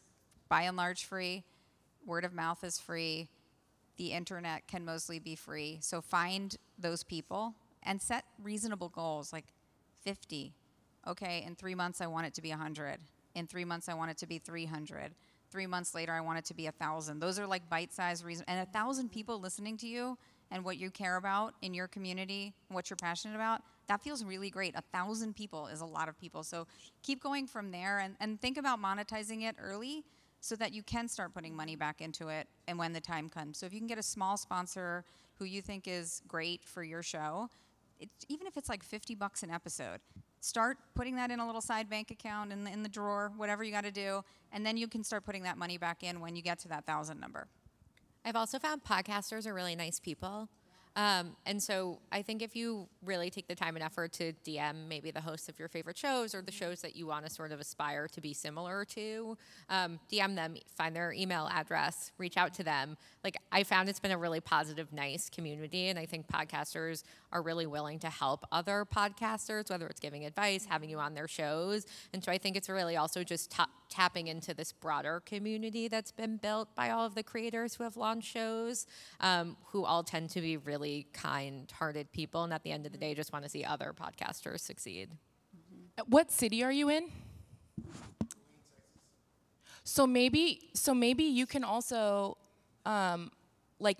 by 0.49 0.63
and 0.63 0.77
large 0.77 1.03
free. 1.05 1.43
Word 2.07 2.25
of 2.25 2.33
mouth 2.33 2.63
is 2.63 2.79
free. 2.79 3.27
The 3.97 4.13
internet 4.13 4.67
can 4.67 4.85
mostly 4.85 5.19
be 5.19 5.35
free. 5.35 5.79
So 5.81 6.01
find 6.01 6.55
those 6.79 7.03
people 7.03 7.53
and 7.83 8.01
set 8.01 8.23
reasonable 8.41 8.89
goals 8.89 9.33
like 9.33 9.45
50. 10.03 10.53
Okay, 11.05 11.43
in 11.45 11.55
three 11.55 11.75
months, 11.75 12.01
I 12.01 12.07
want 12.07 12.25
it 12.25 12.33
to 12.35 12.41
be 12.41 12.49
100. 12.49 12.97
In 13.35 13.45
three 13.45 13.65
months, 13.65 13.89
I 13.89 13.93
want 13.93 14.11
it 14.11 14.17
to 14.17 14.27
be 14.27 14.39
300. 14.39 15.13
Three 15.51 15.67
months 15.67 15.93
later, 15.93 16.13
I 16.13 16.21
want 16.21 16.39
it 16.39 16.45
to 16.45 16.53
be 16.53 16.65
1,000. 16.65 17.19
Those 17.19 17.39
are 17.39 17.47
like 17.47 17.69
bite 17.69 17.93
sized 17.93 18.25
reasons. 18.25 18.45
And 18.47 18.57
1,000 18.59 19.11
people 19.11 19.39
listening 19.39 19.77
to 19.77 19.87
you 19.87 20.17
and 20.51 20.63
what 20.63 20.77
you 20.77 20.89
care 20.89 21.17
about 21.17 21.53
in 21.61 21.73
your 21.73 21.87
community, 21.87 22.53
what 22.69 22.89
you're 22.89 22.97
passionate 22.97 23.35
about, 23.35 23.61
that 23.87 24.01
feels 24.01 24.23
really 24.23 24.49
great. 24.49 24.73
A 24.75 24.83
1,000 24.91 25.35
people 25.35 25.67
is 25.67 25.81
a 25.81 25.85
lot 25.85 26.09
of 26.09 26.19
people. 26.19 26.43
So 26.43 26.67
keep 27.03 27.21
going 27.21 27.47
from 27.47 27.71
there 27.71 27.99
and, 27.99 28.15
and 28.19 28.39
think 28.41 28.57
about 28.57 28.81
monetizing 28.81 29.43
it 29.43 29.55
early 29.61 30.03
so 30.41 30.55
that 30.55 30.73
you 30.73 30.83
can 30.83 31.07
start 31.07 31.33
putting 31.33 31.55
money 31.55 31.75
back 31.75 32.01
into 32.01 32.27
it 32.27 32.47
and 32.67 32.77
when 32.77 32.93
the 32.93 33.01
time 33.01 33.29
comes. 33.29 33.57
So 33.57 33.65
if 33.65 33.73
you 33.73 33.79
can 33.79 33.87
get 33.87 33.97
a 33.97 34.03
small 34.03 34.37
sponsor 34.37 35.03
who 35.39 35.45
you 35.45 35.61
think 35.61 35.87
is 35.87 36.21
great 36.27 36.63
for 36.63 36.83
your 36.83 37.03
show, 37.03 37.49
it, 37.99 38.09
even 38.29 38.47
if 38.47 38.57
it's 38.57 38.69
like 38.69 38.83
50 38.83 39.15
bucks 39.15 39.43
an 39.43 39.51
episode, 39.51 39.99
start 40.39 40.77
putting 40.95 41.15
that 41.15 41.31
in 41.31 41.39
a 41.39 41.45
little 41.45 41.61
side 41.61 41.89
bank 41.89 42.11
account 42.11 42.51
in 42.51 42.63
the, 42.63 42.71
in 42.71 42.83
the 42.83 42.89
drawer, 42.89 43.31
whatever 43.37 43.63
you 43.63 43.71
got 43.71 43.83
to 43.83 43.91
do, 43.91 44.23
and 44.51 44.65
then 44.65 44.77
you 44.77 44.87
can 44.87 45.03
start 45.03 45.25
putting 45.25 45.43
that 45.43 45.57
money 45.57 45.77
back 45.77 46.03
in 46.03 46.19
when 46.19 46.35
you 46.35 46.41
get 46.41 46.59
to 46.59 46.67
that 46.67 46.85
thousand 46.85 47.19
number. 47.19 47.47
I've 48.23 48.35
also 48.35 48.59
found 48.59 48.83
podcasters 48.83 49.47
are 49.47 49.53
really 49.53 49.75
nice 49.75 49.99
people. 49.99 50.49
Um, 50.97 51.35
and 51.45 51.61
so 51.61 51.99
I 52.11 52.23
think 52.23 52.41
if 52.41 52.55
you 52.55 52.87
really 53.05 53.29
take 53.29 53.47
the 53.47 53.53
time 53.53 53.75
and 53.75 53.85
effort 53.85 54.13
to 54.13 54.33
DM 54.43 54.87
maybe 54.89 55.11
the 55.11 55.21
hosts 55.21 55.47
of 55.47 55.59
your 55.59 55.67
favorite 55.67 55.95
shows 55.95 56.33
or 56.33 56.41
the 56.41 56.51
shows 56.51 56.81
that 56.81 56.95
you 56.95 57.05
want 57.05 57.23
to 57.23 57.31
sort 57.31 57.51
of 57.51 57.59
aspire 57.59 58.07
to 58.07 58.19
be 58.19 58.33
similar 58.33 58.83
to, 58.85 59.37
um, 59.69 59.99
DM 60.11 60.35
them, 60.35 60.55
find 60.75 60.95
their 60.95 61.13
email 61.13 61.47
address, 61.53 62.11
reach 62.17 62.35
out 62.35 62.51
to 62.55 62.63
them. 62.63 62.97
Like 63.23 63.37
I 63.51 63.61
found 63.61 63.89
it's 63.89 63.99
been 63.99 64.11
a 64.11 64.17
really 64.17 64.39
positive, 64.39 64.91
nice 64.91 65.29
community, 65.29 65.89
and 65.89 65.99
I 65.99 66.07
think 66.07 66.25
podcasters 66.27 67.03
are 67.31 67.41
really 67.41 67.65
willing 67.65 67.99
to 67.99 68.09
help 68.09 68.45
other 68.51 68.85
podcasters, 68.85 69.69
whether 69.69 69.85
it's 69.87 69.99
giving 69.99 70.25
advice, 70.25 70.65
having 70.65 70.89
you 70.89 70.97
on 70.97 71.13
their 71.13 71.27
shows. 71.27 71.85
And 72.13 72.23
so 72.23 72.31
I 72.31 72.37
think 72.37 72.55
it's 72.55 72.69
really 72.69 72.95
also 72.95 73.23
just 73.23 73.51
ta- 73.51 73.69
tapping 73.89 74.27
into 74.27 74.53
this 74.53 74.71
broader 74.71 75.21
community 75.25 75.87
that's 75.89 76.11
been 76.11 76.37
built 76.37 76.73
by 76.75 76.89
all 76.89 77.05
of 77.05 77.15
the 77.15 77.23
creators 77.23 77.75
who 77.75 77.83
have 77.83 77.97
launched 77.97 78.31
shows, 78.31 78.87
um, 79.19 79.57
who 79.71 79.83
all 79.83 80.03
tend 80.03 80.29
to 80.31 80.41
be 80.41 80.57
really 80.57 81.07
kind-hearted 81.11 82.11
people, 82.11 82.43
and 82.43 82.53
at 82.53 82.63
the 82.63 82.71
end 82.71 82.85
of 82.85 82.91
the 82.93 82.97
day, 82.97 83.13
just 83.13 83.33
want 83.33 83.43
to 83.43 83.49
see 83.49 83.63
other 83.63 83.93
podcasters 83.93 84.61
succeed. 84.61 85.09
What 86.05 86.31
city 86.31 86.63
are 86.63 86.71
you 86.71 86.89
in? 86.89 87.11
So 89.83 90.07
maybe, 90.07 90.69
so 90.73 90.93
maybe 90.93 91.23
you 91.23 91.45
can 91.45 91.63
also, 91.63 92.37
um, 92.85 93.31
like, 93.79 93.99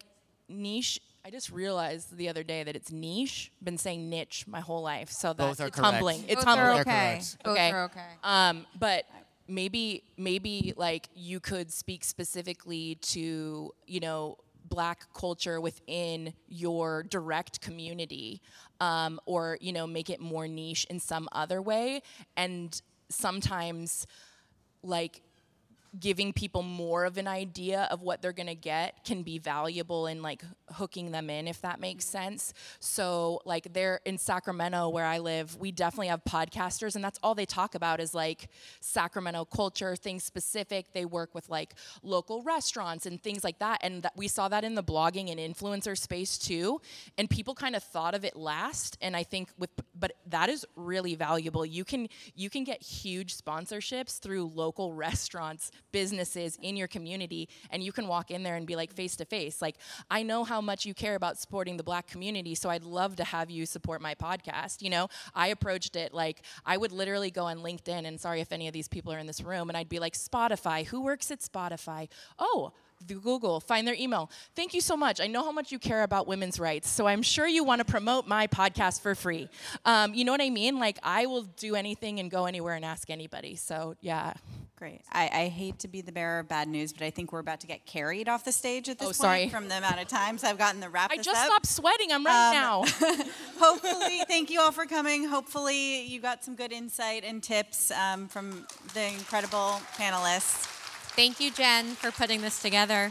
niche. 0.50 1.02
I 1.28 1.30
just 1.30 1.52
realized 1.52 2.16
the 2.16 2.30
other 2.30 2.42
day 2.42 2.64
that 2.64 2.74
it's 2.74 2.90
niche. 2.90 3.52
Been 3.62 3.78
saying 3.78 4.10
niche 4.10 4.46
my 4.48 4.62
whole 4.62 4.82
life, 4.82 5.10
so 5.10 5.34
Both 5.34 5.60
that's 5.60 5.60
are 5.60 5.68
it's 5.68 5.76
correct. 5.76 5.94
humbling. 5.94 6.24
It's 6.30 6.36
Both 6.36 6.46
humbling. 6.46 6.66
are 6.66 6.72
They're 6.72 6.82
okay. 6.82 7.16
correct. 7.18 7.38
Both 7.44 7.54
Okay. 7.54 7.72
are 7.72 7.84
okay. 7.84 8.06
Um, 8.24 8.66
but 8.80 9.04
maybe 9.50 10.04
maybe 10.18 10.74
like 10.78 11.10
you 11.16 11.42
could 11.42 11.70
speak 11.74 12.06
specifically 12.06 12.96
to 13.02 13.74
you 13.88 14.00
know 14.00 14.38
black 14.70 15.14
culture 15.14 15.60
within 15.60 16.34
your 16.48 17.04
direct 17.04 17.60
community 17.60 18.42
um, 18.80 19.20
or 19.26 19.58
you 19.60 19.74
know 19.74 19.86
make 19.86 20.10
it 20.10 20.22
more 20.22 20.48
niche 20.48 20.86
in 20.90 20.98
some 20.98 21.28
other 21.34 21.62
way 21.62 22.02
and 22.38 22.82
sometimes 23.10 24.08
like 24.82 25.22
giving 26.00 26.34
people 26.34 26.64
more 26.64 27.06
of 27.06 27.18
an 27.18 27.28
idea 27.28 27.88
of 27.92 28.02
what 28.02 28.22
they're 28.22 28.34
going 28.34 28.48
to 28.48 28.56
get 28.56 29.04
can 29.04 29.24
be 29.24 29.38
valuable 29.38 30.08
in 30.08 30.22
like 30.22 30.44
hooking 30.74 31.12
them 31.12 31.30
in 31.30 31.48
if 31.48 31.62
that 31.62 31.80
makes 31.80 32.06
sense. 32.06 32.54
So 32.80 33.42
like 33.46 33.74
there 33.74 34.00
in 34.06 34.18
sacramento 34.18 34.90
where 34.90 35.06
i 35.06 35.18
live 35.18 35.56
we 35.58 35.72
definitely 35.72 36.08
have 36.08 36.24
podcasters 36.24 36.96
and 36.96 37.04
that's 37.04 37.20
all 37.24 37.36
they 37.36 37.46
talk 37.46 37.76
about 37.76 38.00
is 38.00 38.14
like 38.14 38.50
sacramento 38.80 39.46
culture 39.46 39.96
things 39.96 40.24
specific. 40.24 40.94
They 40.94 41.06
work 41.06 41.34
with 41.34 41.50
like 41.50 41.74
local 42.04 42.44
restaurants 42.44 43.06
and 43.06 43.22
things 43.22 43.44
like 43.44 43.60
that 43.60 43.80
and 43.82 44.04
that 44.04 44.14
we 44.16 44.28
saw 44.28 44.48
that 44.50 44.64
in 44.64 44.76
the 44.76 44.84
blogging 44.84 45.32
and 45.32 45.40
influencer 45.40 45.98
space 45.98 46.38
too 46.38 46.82
and 47.18 47.30
people 47.30 47.56
kind 47.56 47.76
of 47.76 47.84
thought 47.84 48.14
of 48.14 48.24
it 48.26 48.36
last 48.36 48.98
and 49.02 49.16
i 49.16 49.24
think 49.24 49.50
with 49.58 49.70
but 50.00 50.14
that 50.28 50.50
is 50.50 50.66
really 50.76 51.16
valuable. 51.16 51.66
You 51.66 51.84
can 51.84 52.08
you 52.36 52.50
can 52.50 52.64
get 52.64 52.82
huge 52.82 53.36
sponsorships 53.36 54.20
through 54.20 54.52
local 54.54 54.94
restaurants 55.08 55.72
businesses 55.92 56.58
in 56.62 56.76
your 56.76 56.88
community 56.88 57.48
and 57.70 57.84
you 57.84 57.92
can 57.92 58.08
walk 58.08 58.32
in 58.32 58.44
there 58.44 58.56
and 58.56 58.68
be 58.68 58.76
like 58.76 58.94
face 58.94 59.16
to 59.16 59.26
face 59.26 59.62
like 59.62 59.76
i 60.10 60.24
know 60.24 60.44
how 60.44 60.62
much 60.62 60.86
you 60.86 60.94
care 60.94 61.16
about 61.16 61.38
supporting 61.38 61.78
the 61.78 61.84
black 61.84 62.08
community 62.08 62.56
so 62.56 62.70
i'd 62.70 62.84
love 62.84 63.16
to 63.16 63.24
have 63.24 63.50
you 63.50 63.66
support 63.66 64.02
my 64.02 64.16
podcast 64.16 64.82
you 64.82 64.90
know 64.90 65.08
i 65.36 65.48
approached 65.48 65.96
it 65.96 66.14
like 66.14 66.42
i 66.66 66.78
would 66.78 66.92
literally 66.92 67.32
go 67.32 67.46
on 67.46 67.60
linkedin 67.60 68.06
and 68.08 68.20
sorry 68.20 68.42
if 68.42 68.52
any 68.52 68.68
of 68.68 68.74
these 68.74 68.88
people 68.88 69.12
are 69.12 69.20
in 69.20 69.28
this 69.28 69.42
room 69.42 69.70
and 69.70 69.78
i'd 69.78 69.90
be 69.90 70.00
like 70.00 70.14
spotify 70.14 70.86
who 70.86 71.02
works 71.02 71.32
at 71.32 71.40
spotify 71.40 72.08
oh 72.40 72.72
Google, 73.06 73.60
find 73.60 73.88
their 73.88 73.96
email. 73.96 74.30
Thank 74.56 74.74
you 74.74 74.82
so 74.82 74.98
much. 74.98 75.22
I 75.22 75.28
know 75.28 75.44
how 75.44 75.52
much 75.52 75.72
you 75.72 75.80
care 75.80 76.04
about 76.04 76.28
women's 76.28 76.60
rights, 76.60 76.90
so 76.90 77.08
I'm 77.08 77.22
sure 77.22 77.48
you 77.48 77.64
want 77.64 77.80
to 77.80 77.86
promote 77.86 78.28
my 78.28 78.48
podcast 78.48 79.02
for 79.02 79.16
free. 79.16 79.50
Um, 79.86 80.14
you 80.14 80.26
know 80.26 80.32
what 80.32 80.42
I 80.42 80.50
mean? 80.50 80.80
Like, 80.80 80.98
I 81.04 81.26
will 81.28 81.44
do 81.44 81.76
anything 81.76 82.20
and 82.20 82.32
go 82.32 82.46
anywhere 82.46 82.74
and 82.74 82.84
ask 82.84 83.10
anybody. 83.10 83.56
So, 83.56 83.96
yeah. 84.02 84.34
Great. 84.78 85.02
I, 85.12 85.28
I 85.34 85.48
hate 85.48 85.80
to 85.80 85.88
be 85.88 86.02
the 86.02 86.12
bearer 86.12 86.38
of 86.38 86.48
bad 86.48 86.68
news, 86.68 86.94
but 86.94 87.02
I 87.02 87.10
think 87.10 87.32
we're 87.32 87.40
about 87.40 87.62
to 87.62 87.68
get 87.68 87.88
carried 87.88 88.30
off 88.30 88.46
the 88.46 88.52
stage 88.52 88.88
at 88.90 89.00
this 89.00 89.06
Oh, 89.08 89.10
point 89.10 89.16
sorry. 89.16 89.50
from 89.50 89.70
the 89.70 89.78
amount 89.80 90.00
of 90.00 90.08
times 90.08 90.44
I've 90.44 90.60
gotten 90.60 90.80
the 90.82 90.90
wrap 90.90 91.12
I 91.12 91.18
this 91.18 91.26
just 91.26 91.40
up. 91.40 91.48
stopped 91.48 91.66
sweating. 91.66 92.12
I'm 92.12 92.24
ready 92.24 92.38
Um, 92.58 92.62
now. 92.62 92.84
Hopefully, 93.60 94.22
thank 94.28 94.52
you 94.52 94.62
all 94.62 94.72
for 94.72 94.86
coming. 94.86 95.28
Hopefully, 95.28 96.04
you 96.04 96.20
got 96.22 96.44
some 96.44 96.56
good 96.56 96.72
insight 96.72 97.24
and 97.24 97.42
tips 97.42 97.90
um, 97.90 98.28
from 98.28 98.68
the 98.94 99.08
incredible 99.08 99.82
panelists. 99.98 100.66
Thank 101.16 101.40
you, 101.40 101.50
Jen, 101.50 101.86
for 101.96 102.12
putting 102.12 102.42
this 102.42 102.62
together. 102.62 103.10